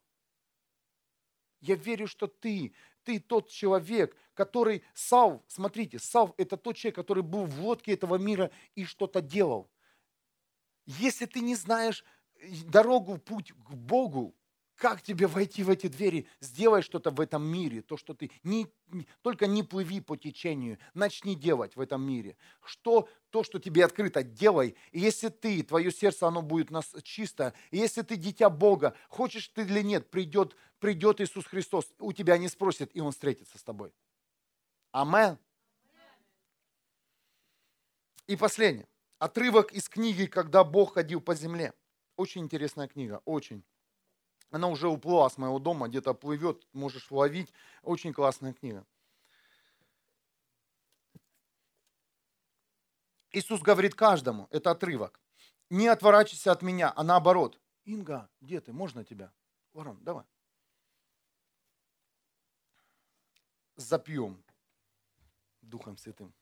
Я 1.62 1.76
верю, 1.76 2.06
что 2.06 2.28
ты, 2.28 2.74
ты 3.04 3.20
тот 3.20 3.50
человек, 3.50 4.16
который, 4.36 4.84
Сав, 4.94 5.42
смотрите, 5.48 5.98
Сав 5.98 6.32
это 6.38 6.58
тот 6.58 6.76
человек, 6.76 6.96
который 6.96 7.24
был 7.24 7.46
в 7.46 7.60
лодке 7.62 7.94
этого 7.94 8.18
мира 8.18 8.52
и 8.76 8.86
что-то 8.86 9.20
делал. 9.20 9.68
Если 10.86 11.26
ты 11.26 11.40
не 11.40 11.56
знаешь 11.56 12.06
дорогу, 12.66 13.18
путь 13.18 13.52
к 13.52 13.74
Богу, 13.74 14.36
как 14.82 15.04
тебе 15.04 15.28
войти 15.28 15.62
в 15.62 15.70
эти 15.70 15.86
двери? 15.86 16.28
Сделай 16.40 16.82
что-то 16.82 17.12
в 17.12 17.22
этом 17.22 17.44
мире, 17.46 17.84
то, 17.84 17.98
что 17.98 18.16
ты... 18.16 18.32
Не, 18.42 18.66
не, 18.88 19.08
только 19.22 19.46
не 19.46 19.62
плыви 19.62 20.02
по 20.02 20.18
течению, 20.18 20.80
начни 20.96 21.36
делать 21.36 21.76
в 21.76 21.82
этом 21.82 22.02
мире. 22.02 22.36
Что, 22.66 23.08
то, 23.30 23.44
что 23.44 23.60
тебе 23.60 23.86
открыто, 23.86 24.24
делай. 24.24 24.76
И 24.92 25.00
если 25.00 25.30
ты, 25.30 25.62
твое 25.62 25.92
сердце, 25.92 26.28
оно 26.28 26.42
будет 26.42 26.72
нас, 26.72 26.96
чисто, 27.04 27.54
и 27.70 27.78
если 27.78 28.02
ты 28.02 28.16
дитя 28.16 28.50
Бога, 28.50 28.96
хочешь 29.08 29.50
ты 29.50 29.62
или 29.62 29.84
нет, 29.84 30.10
придет, 30.10 30.56
придет 30.80 31.22
Иисус 31.22 31.46
Христос, 31.46 31.88
у 32.00 32.12
тебя 32.12 32.40
не 32.40 32.48
спросит, 32.48 32.90
и 32.96 33.02
Он 33.02 33.12
встретится 33.12 33.60
с 33.60 33.64
тобой. 33.64 33.94
Амен. 34.92 35.38
И 38.26 38.36
последнее. 38.36 38.88
Отрывок 39.20 39.74
из 39.74 39.88
книги 39.88 40.26
«Когда 40.26 40.64
Бог 40.64 40.96
ходил 40.96 41.22
по 41.22 41.36
земле». 41.36 41.72
Очень 42.16 42.42
интересная 42.42 42.88
книга, 42.88 43.22
очень. 43.26 43.64
Она 44.52 44.68
уже 44.68 44.90
уплыла 44.90 45.30
с 45.30 45.38
моего 45.38 45.60
дома, 45.60 45.88
где-то 45.88 46.14
плывет, 46.14 46.68
можешь 46.74 47.10
ловить. 47.10 47.54
Очень 47.82 48.14
классная 48.14 48.54
книга. 48.54 48.86
Иисус 53.32 53.62
говорит 53.62 53.96
каждому, 53.96 54.48
это 54.52 54.72
отрывок, 54.72 55.22
не 55.70 55.88
отворачивайся 55.88 56.52
от 56.52 56.62
меня, 56.62 56.92
а 56.94 57.04
наоборот. 57.04 57.58
Инга, 57.86 58.30
где 58.42 58.60
ты? 58.60 58.74
Можно 58.74 59.06
тебя? 59.06 59.32
Ворон, 59.74 59.98
давай. 60.04 60.26
Запьем 63.78 64.44
Духом 65.62 65.98
Святым. 65.98 66.34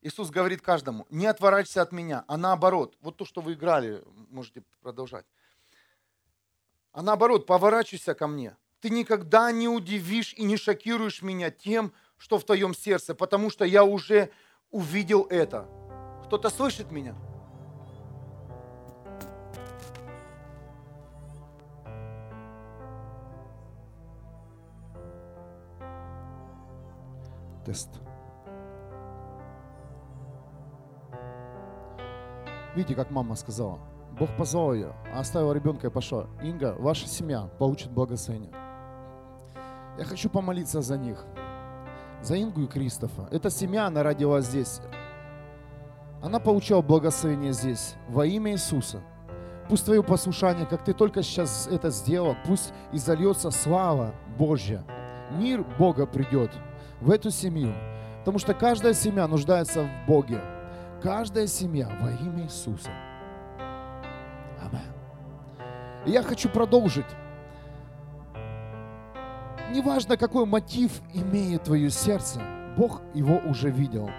Иисус 0.00 0.30
говорит 0.30 0.60
каждому, 0.60 1.06
не 1.08 1.26
отворачивайся 1.26 1.82
от 1.82 1.92
меня, 1.92 2.24
а 2.26 2.36
наоборот. 2.36 2.96
Вот 3.00 3.16
то, 3.16 3.24
что 3.24 3.40
вы 3.40 3.54
играли, 3.54 4.02
можете 4.28 4.62
продолжать. 4.80 5.24
А 6.92 7.02
наоборот, 7.02 7.46
поворачивайся 7.46 8.14
ко 8.14 8.26
мне. 8.26 8.56
Ты 8.80 8.90
никогда 8.90 9.50
не 9.50 9.68
удивишь 9.68 10.34
и 10.34 10.44
не 10.44 10.56
шокируешь 10.56 11.22
меня 11.22 11.50
тем, 11.50 11.92
что 12.16 12.38
в 12.38 12.44
твоем 12.44 12.74
сердце, 12.74 13.14
потому 13.14 13.50
что 13.50 13.64
я 13.64 13.84
уже 13.84 14.30
увидел 14.70 15.26
это. 15.30 15.68
Кто-то 16.24 16.50
слышит 16.50 16.90
меня? 16.90 17.14
Тест. 27.64 27.90
Видите, 32.74 32.94
как 32.94 33.10
мама 33.10 33.34
сказала? 33.34 33.80
Бог 34.18 34.30
позвал 34.36 34.74
ее, 34.74 34.92
оставил 35.14 35.52
ребенка 35.52 35.86
и 35.86 35.90
пошел. 35.90 36.26
Инга, 36.42 36.74
ваша 36.78 37.06
семья 37.06 37.48
получит 37.58 37.90
благословение. 37.90 38.50
Я 39.96 40.04
хочу 40.04 40.28
помолиться 40.28 40.82
за 40.82 40.96
них. 40.96 41.24
За 42.20 42.40
Ингу 42.40 42.62
и 42.62 42.66
Кристофа. 42.66 43.28
Эта 43.30 43.48
семья, 43.48 43.86
она 43.86 44.02
родилась 44.02 44.46
здесь. 44.46 44.80
Она 46.20 46.40
получала 46.40 46.82
благословение 46.82 47.52
здесь 47.52 47.94
во 48.08 48.26
имя 48.26 48.52
Иисуса. 48.52 49.00
Пусть 49.68 49.84
твое 49.84 50.02
послушание, 50.02 50.66
как 50.66 50.82
ты 50.82 50.94
только 50.94 51.22
сейчас 51.22 51.68
это 51.70 51.90
сделал, 51.90 52.34
пусть 52.44 52.72
и 52.92 52.98
зальется 52.98 53.52
слава 53.52 54.14
Божья. 54.36 54.82
Мир 55.30 55.64
Бога 55.78 56.06
придет 56.06 56.50
в 57.00 57.10
эту 57.10 57.30
семью. 57.30 57.72
Потому 58.20 58.38
что 58.38 58.52
каждая 58.52 58.94
семья 58.94 59.28
нуждается 59.28 59.84
в 59.84 60.08
Боге. 60.08 60.40
Каждая 61.02 61.46
семья 61.46 61.88
во 62.00 62.10
имя 62.10 62.44
Иисуса. 62.44 62.90
И 66.06 66.10
я 66.10 66.22
хочу 66.22 66.48
продолжить. 66.48 67.06
Неважно, 69.70 70.16
какой 70.16 70.46
мотив 70.46 70.92
имеет 71.12 71.64
твое 71.64 71.90
сердце, 71.90 72.40
Бог 72.76 73.02
его 73.12 73.38
уже 73.44 73.70
видел. 73.70 74.10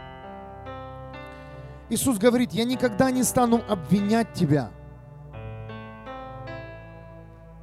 Иисус 1.90 2.20
говорит, 2.20 2.52
я 2.52 2.66
никогда 2.66 3.10
не 3.10 3.24
стану 3.24 3.62
обвинять 3.68 4.34
тебя. 4.34 4.70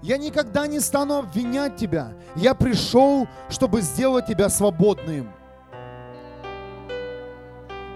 Я 0.03 0.19
никогда 0.19 0.67
не 0.67 0.81
стану 0.81 1.19
обвинять 1.19 1.77
тебя. 1.77 2.13
Я 2.35 2.55
пришел, 2.55 3.29
чтобы 3.49 3.81
сделать 3.81 4.27
тебя 4.27 4.49
свободным. 4.49 5.31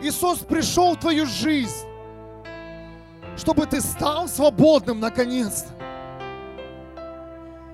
Иисус 0.03 0.39
пришел 0.39 0.95
в 0.95 1.01
твою 1.01 1.27
жизнь, 1.27 1.87
чтобы 3.37 3.67
ты 3.67 3.81
стал 3.81 4.29
свободным 4.29 4.99
наконец-то. 4.99 5.69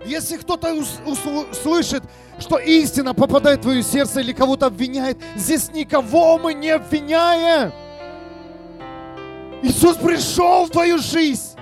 Если 0.07 0.37
кто-то 0.37 0.73
услышит, 0.73 2.05
что 2.39 2.59
истина 2.59 3.13
попадает 3.13 3.59
в 3.61 3.63
твое 3.63 3.83
сердце 3.83 4.21
или 4.21 4.33
кого-то 4.33 4.67
обвиняет, 4.67 5.19
здесь 5.35 5.73
никого 5.73 6.39
мы 6.39 6.55
не 6.55 6.71
обвиняем. 6.71 7.73
Иисус 9.63 9.97
пришел 9.97 10.67
в 10.67 10.71
твою 10.71 10.99
жизнь, 10.99 11.57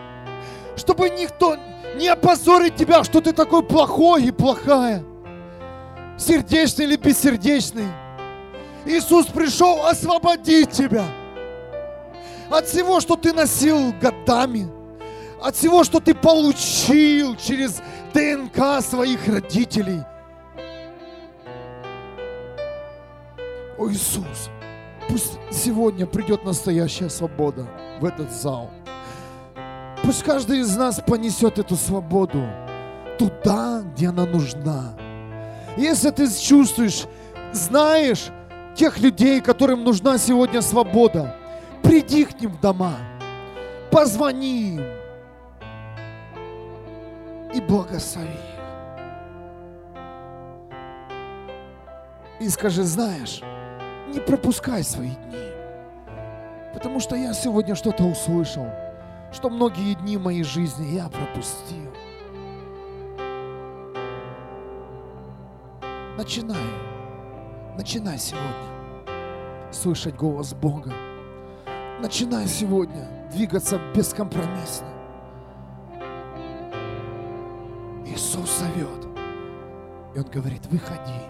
чтобы 0.76 1.08
никто 1.08 1.56
не 1.96 2.08
опозорить 2.08 2.76
тебя, 2.76 3.02
что 3.02 3.20
ты 3.20 3.32
такой 3.32 3.62
плохой 3.62 4.24
и 4.24 4.30
плохая, 4.30 5.02
сердечный 6.18 6.84
или 6.84 6.96
бессердечный. 6.96 7.86
Иисус 8.84 9.26
пришел 9.26 9.86
освободить 9.86 10.70
тебя 10.70 11.06
от 12.50 12.66
всего, 12.66 13.00
что 13.00 13.16
ты 13.16 13.32
носил 13.32 13.94
годами, 14.02 14.68
от 15.40 15.56
всего, 15.56 15.82
что 15.84 16.00
ты 16.00 16.14
получил 16.14 17.36
через 17.36 17.80
ДНК 18.14 18.80
своих 18.80 19.26
родителей. 19.26 20.02
О 23.76 23.90
Иисус, 23.90 24.50
пусть 25.08 25.38
сегодня 25.50 26.06
придет 26.06 26.44
настоящая 26.44 27.10
свобода 27.10 27.66
в 28.00 28.04
этот 28.04 28.30
зал. 28.30 28.70
Пусть 30.04 30.22
каждый 30.22 30.60
из 30.60 30.76
нас 30.76 31.00
понесет 31.04 31.58
эту 31.58 31.74
свободу 31.74 32.46
туда, 33.18 33.82
где 33.82 34.08
она 34.08 34.26
нужна. 34.26 34.94
Если 35.76 36.10
ты 36.10 36.28
чувствуешь, 36.30 37.06
знаешь 37.52 38.26
тех 38.76 38.98
людей, 39.00 39.40
которым 39.40 39.82
нужна 39.82 40.18
сегодня 40.18 40.62
свобода, 40.62 41.34
приди 41.82 42.24
к 42.24 42.40
ним 42.40 42.52
в 42.52 42.60
дома– 42.60 42.94
позвони 43.94 44.74
им 44.74 45.03
и 47.54 47.60
благослови 47.60 48.28
их. 48.28 48.54
И 52.40 52.48
скажи, 52.48 52.82
знаешь, 52.82 53.40
не 54.12 54.20
пропускай 54.20 54.82
свои 54.82 55.10
дни. 55.10 55.50
Потому 56.74 56.98
что 57.00 57.14
я 57.16 57.32
сегодня 57.32 57.74
что-то 57.74 58.04
услышал, 58.04 58.66
что 59.32 59.48
многие 59.48 59.94
дни 59.94 60.18
моей 60.18 60.42
жизни 60.42 60.96
я 60.96 61.08
пропустил. 61.08 61.92
Начинай, 66.16 66.66
начинай 67.76 68.18
сегодня 68.18 68.74
слышать 69.72 70.16
голос 70.16 70.54
Бога. 70.54 70.92
Начинай 72.00 72.46
сегодня 72.46 73.08
двигаться 73.32 73.80
бескомпромиссно. 73.94 74.93
Иисус 78.06 78.58
зовет. 78.58 79.06
И 80.14 80.18
Он 80.18 80.24
говорит, 80.24 80.66
выходи. 80.66 81.20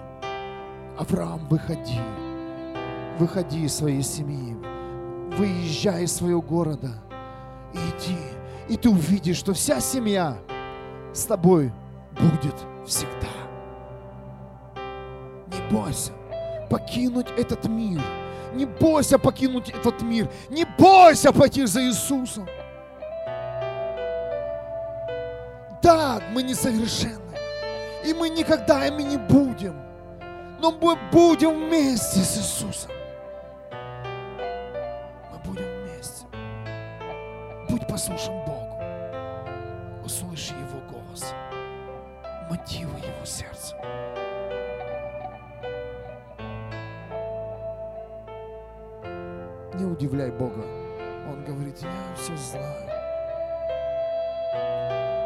Авраам, 0.98 1.46
выходи. 1.48 2.00
Выходи 3.18 3.64
из 3.64 3.74
своей 3.74 4.02
семьи. 4.02 4.56
Выезжай 5.36 6.04
из 6.04 6.12
своего 6.14 6.42
города. 6.42 7.02
И 7.72 7.78
иди. 7.78 8.18
И 8.68 8.76
ты 8.76 8.88
увидишь, 8.88 9.36
что 9.36 9.52
вся 9.52 9.80
семья 9.80 10.36
с 11.12 11.24
тобой 11.24 11.72
будет 12.20 12.54
всегда. 12.86 13.28
Не 15.46 15.74
бойся 15.74 16.12
покинуть 16.70 17.28
этот 17.36 17.66
мир. 17.66 18.00
Не 18.54 18.66
бойся 18.66 19.18
покинуть 19.18 19.70
этот 19.70 20.02
мир. 20.02 20.30
Не 20.48 20.64
бойся 20.78 21.32
пойти 21.32 21.66
за 21.66 21.82
Иисусом. 21.82 22.46
Да, 25.84 26.18
мы 26.32 26.42
несовершенны. 26.42 27.36
И 28.06 28.14
мы 28.14 28.30
никогда 28.30 28.86
ими 28.86 29.02
не 29.02 29.18
будем. 29.18 29.76
Но 30.58 30.72
мы 30.72 30.96
будем 31.12 31.66
вместе 31.66 32.20
с 32.20 32.38
Иисусом. 32.38 32.90
Мы 35.30 35.38
будем 35.44 35.66
вместе. 35.82 36.24
Будь 37.68 37.86
послушен 37.86 38.43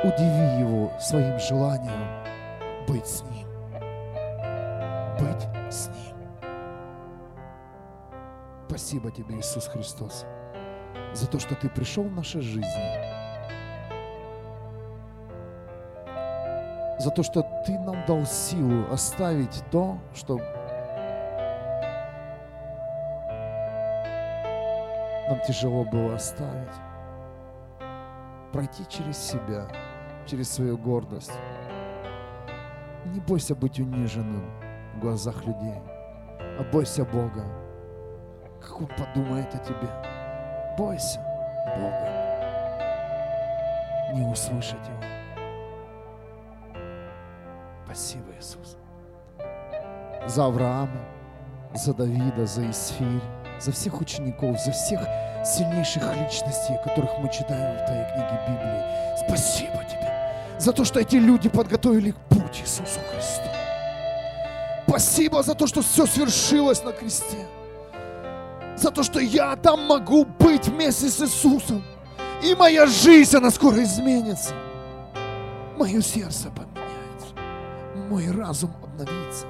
Удиви 0.09 0.61
Его 0.61 0.91
своим 0.99 1.39
желанием 1.39 2.25
быть 2.87 3.07
с 3.07 3.23
Ним. 3.25 3.47
Быть 5.21 5.47
с 5.71 5.89
Ним. 5.89 6.17
Спасибо 8.67 9.11
Тебе, 9.11 9.39
Иисус 9.39 9.67
Христос, 9.67 10.25
за 11.13 11.27
то, 11.27 11.39
что 11.39 11.55
Ты 11.57 11.69
пришел 11.69 12.05
в 12.05 12.13
нашей 12.13 12.41
жизни. 12.41 12.65
За 16.99 17.11
то, 17.11 17.23
что 17.23 17.43
Ты 17.67 17.79
нам 17.79 18.03
дал 18.07 18.25
силу 18.25 18.91
оставить 18.91 19.63
то, 19.71 19.99
что 20.15 20.39
нам 25.29 25.39
тяжело 25.47 25.85
было 25.85 26.15
оставить. 26.15 26.77
Пройти 28.53 28.87
через 28.89 29.19
себя, 29.19 29.69
через 30.29 30.51
свою 30.51 30.77
гордость. 30.77 31.33
Не 33.07 33.21
бойся 33.21 33.55
быть 33.55 33.81
униженным 33.81 34.45
в 34.95 35.01
глазах 35.01 35.45
людей, 35.47 35.81
а 36.59 36.65
бойся 36.71 37.05
Бога. 37.05 37.45
Как 38.61 38.81
Он 38.81 38.89
подумает 38.89 39.55
о 39.55 39.59
тебе. 39.59 39.89
Бойся 40.77 41.21
Бога. 41.77 42.09
Не 44.15 44.27
услышать 44.27 44.87
Его. 44.87 45.03
Спасибо, 47.85 48.33
Иисус. 48.39 48.77
За 50.27 50.45
Авраама, 50.45 51.01
за 51.75 51.95
Давида, 51.95 52.45
за 52.45 52.71
Исфирь, 52.71 53.23
за 53.61 53.73
всех 53.73 54.01
учеников, 54.01 54.61
за 54.61 54.73
всех 54.73 55.01
сильнейших 55.45 56.03
личностей, 56.17 56.77
которых 56.85 57.19
мы 57.19 57.31
читаем 57.31 57.79
в 57.79 57.87
Твоей 57.87 58.05
книге 58.13 58.41
Библии. 58.47 59.17
Спасибо 59.27 59.85
Тебе 59.85 60.08
за 60.59 60.73
то, 60.73 60.85
что 60.85 61.01
эти 61.01 61.17
люди 61.17 61.49
подготовили 61.49 62.15
путь 62.29 62.61
Иисусу 62.63 63.01
Христу. 63.13 63.49
Спасибо 64.89 65.43
за 65.43 65.55
то, 65.55 65.67
что 65.67 65.83
все 65.83 66.07
свершилось 66.07 66.83
на 66.83 66.93
кресте. 66.93 67.47
За 68.77 68.91
то, 68.91 69.03
что 69.03 69.21
я 69.21 69.55
там 69.57 69.87
могу 69.87 70.25
быть 70.25 70.69
вместе 70.69 71.09
с 71.09 71.21
Иисусом. 71.21 71.85
И 72.43 72.55
моя 72.55 72.87
жизнь, 72.87 73.37
она 73.37 73.51
скоро 73.51 73.83
изменится. 73.83 74.55
Мое 75.77 76.01
сердце 76.01 76.49
поменяется. 76.51 77.35
Мой 78.09 78.31
разум 78.31 78.71
обновится. 78.83 79.47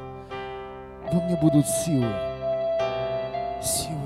Во 1.12 1.20
мне 1.20 1.36
будут 1.36 1.66
силы. 1.66 2.12
Силы 3.62 3.97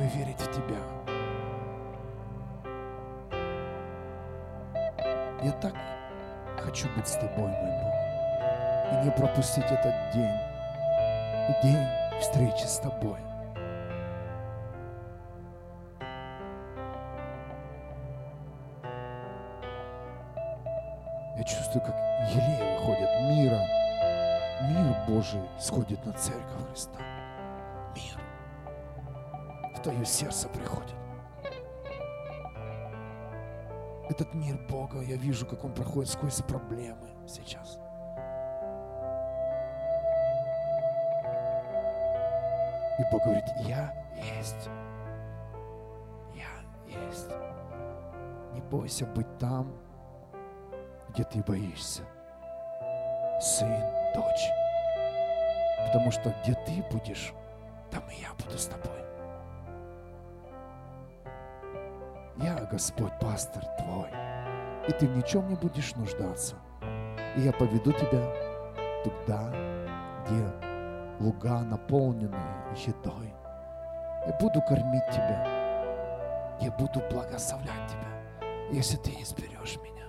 быть 7.02 7.08
с 7.08 7.16
Тобой, 7.16 7.48
мой 7.48 7.72
Бог. 7.82 7.94
И 8.92 9.04
не 9.04 9.10
пропустить 9.10 9.64
этот 9.64 9.94
день. 10.14 10.38
День 11.62 11.86
встречи 12.20 12.64
с 12.64 12.78
Тобой. 12.78 13.18
Я 21.36 21.44
чувствую, 21.44 21.82
как 21.84 21.96
елеи 22.28 22.78
выходят 22.78 23.20
мира. 23.22 23.60
Мир 24.62 24.96
Божий 25.08 25.42
сходит 25.58 26.04
на 26.06 26.12
церковь 26.12 26.68
Христа. 26.70 27.00
Мир. 27.96 29.74
В 29.74 29.80
твое 29.80 30.04
сердце 30.04 30.48
приходит. 30.48 31.01
Этот 34.12 34.34
мир 34.34 34.58
Бога, 34.68 35.00
я 35.00 35.16
вижу, 35.16 35.46
как 35.46 35.64
он 35.64 35.72
проходит 35.72 36.10
сквозь 36.10 36.42
проблемы 36.42 37.08
сейчас. 37.26 37.78
И 42.98 43.02
Бог 43.10 43.22
говорит, 43.24 43.46
я 43.60 43.90
есть. 44.36 44.68
Я 46.34 47.06
есть. 47.06 47.30
Не 48.52 48.60
бойся 48.60 49.06
быть 49.06 49.38
там, 49.38 49.72
где 51.08 51.24
ты 51.24 51.42
боишься. 51.42 52.02
Сын, 53.40 53.80
дочь. 54.14 54.50
Потому 55.86 56.10
что 56.10 56.36
где 56.42 56.52
ты 56.66 56.84
будешь, 56.90 57.32
там 57.90 58.02
и 58.10 58.20
я 58.20 58.34
буду 58.34 58.58
с 58.58 58.66
тобой. 58.66 59.01
Я, 62.42 62.56
Господь, 62.70 63.12
пастор 63.20 63.64
твой, 63.78 64.10
и 64.88 64.92
ты 64.92 65.06
в 65.06 65.16
ничем 65.16 65.48
не 65.48 65.54
будешь 65.54 65.94
нуждаться. 65.94 66.56
И 67.36 67.40
я 67.42 67.52
поведу 67.52 67.92
тебя 67.92 68.34
туда, 69.04 69.48
где 70.24 70.44
луга 71.20 71.60
наполнены 71.60 72.36
едой. 72.74 73.32
Я 74.26 74.36
буду 74.40 74.60
кормить 74.62 75.06
тебя. 75.12 75.62
Я 76.60 76.70
буду 76.72 77.00
благословлять 77.10 77.88
тебя, 77.88 78.46
если 78.70 78.96
ты 78.96 79.10
изберешь 79.20 79.78
меня, 79.82 80.06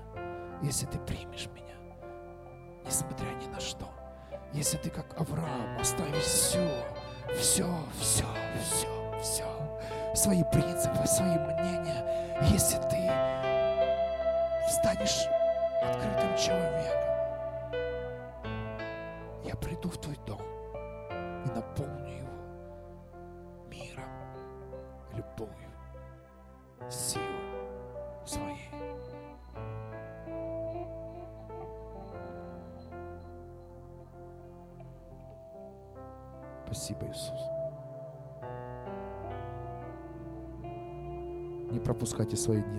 если 0.62 0.86
ты 0.86 1.00
примешь 1.00 1.50
меня, 1.54 1.76
несмотря 2.86 3.28
ни 3.28 3.48
на 3.48 3.60
что. 3.60 3.88
Если 4.54 4.78
ты, 4.78 4.92
как 4.92 5.20
Авраам, 5.20 5.80
оставишь 5.80 6.24
все, 6.24 6.70
все, 7.36 7.68
все, 8.00 8.26
все, 8.62 9.20
все, 9.20 9.46
свои 10.14 10.44
принципы, 10.52 11.08
свои 11.08 11.40
мнения, 11.40 12.06
если 12.50 12.78
ты 12.90 13.10
станешь 14.70 15.28
открытым 15.82 16.38
человеком, 16.38 17.13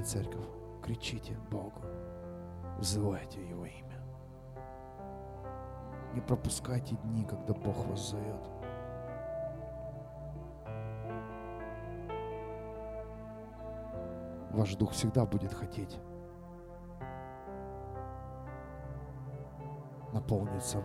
церковь. 0.05 0.45
кричите 0.83 1.35
Богу, 1.51 1.81
взывайте 2.79 3.41
Его 3.49 3.65
имя. 3.65 4.03
Не 6.13 6.21
пропускайте 6.21 6.95
дни, 6.97 7.25
когда 7.25 7.55
Бог 7.55 7.87
вас 7.87 8.11
зовет. 8.11 8.51
Ваш 14.51 14.77
дух 14.77 14.93
всегда 14.93 15.25
будет 15.27 15.53
хотеть 15.53 15.99
наполниться 20.13 20.79
им. 20.79 20.85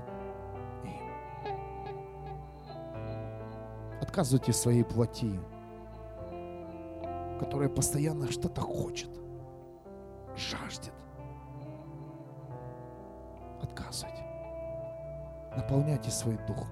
Отказывайте 4.02 4.54
своей 4.54 4.84
плоти, 4.84 5.40
которая 7.40 7.70
постоянно 7.70 8.30
что-то 8.32 8.62
хочет, 8.62 9.10
жаждет. 10.36 10.94
Отказывайте. 13.62 14.24
Наполняйте 15.56 16.12
свой 16.12 16.38
дух. 16.48 16.68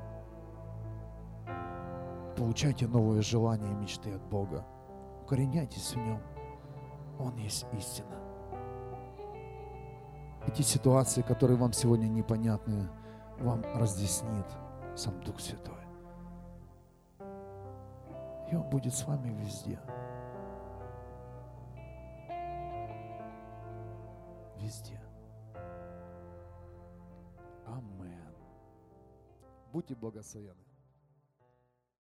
Получайте 2.36 2.88
новые 2.88 3.22
желания 3.22 3.72
и 3.72 3.76
мечты 3.76 4.14
от 4.14 4.22
Бога. 4.30 4.66
Укореняйтесь 5.24 5.94
в 5.94 5.98
Нем. 5.98 6.22
Он 7.20 7.36
есть 7.38 7.66
истина. 7.74 8.16
Эти 10.46 10.62
ситуации, 10.62 11.24
которые 11.24 11.58
вам 11.58 11.74
сегодня 11.74 12.08
непонятны, 12.08 12.88
вам 13.40 13.64
разъяснит 13.74 14.46
сам 14.96 15.20
Дух 15.22 15.40
Святой. 15.40 15.76
И 18.52 18.56
Он 18.56 18.64
будет 18.70 18.94
с 18.94 19.06
вами 19.06 19.30
везде. 19.30 19.80
Будьте 29.78 29.94
благословенны. 29.94 30.67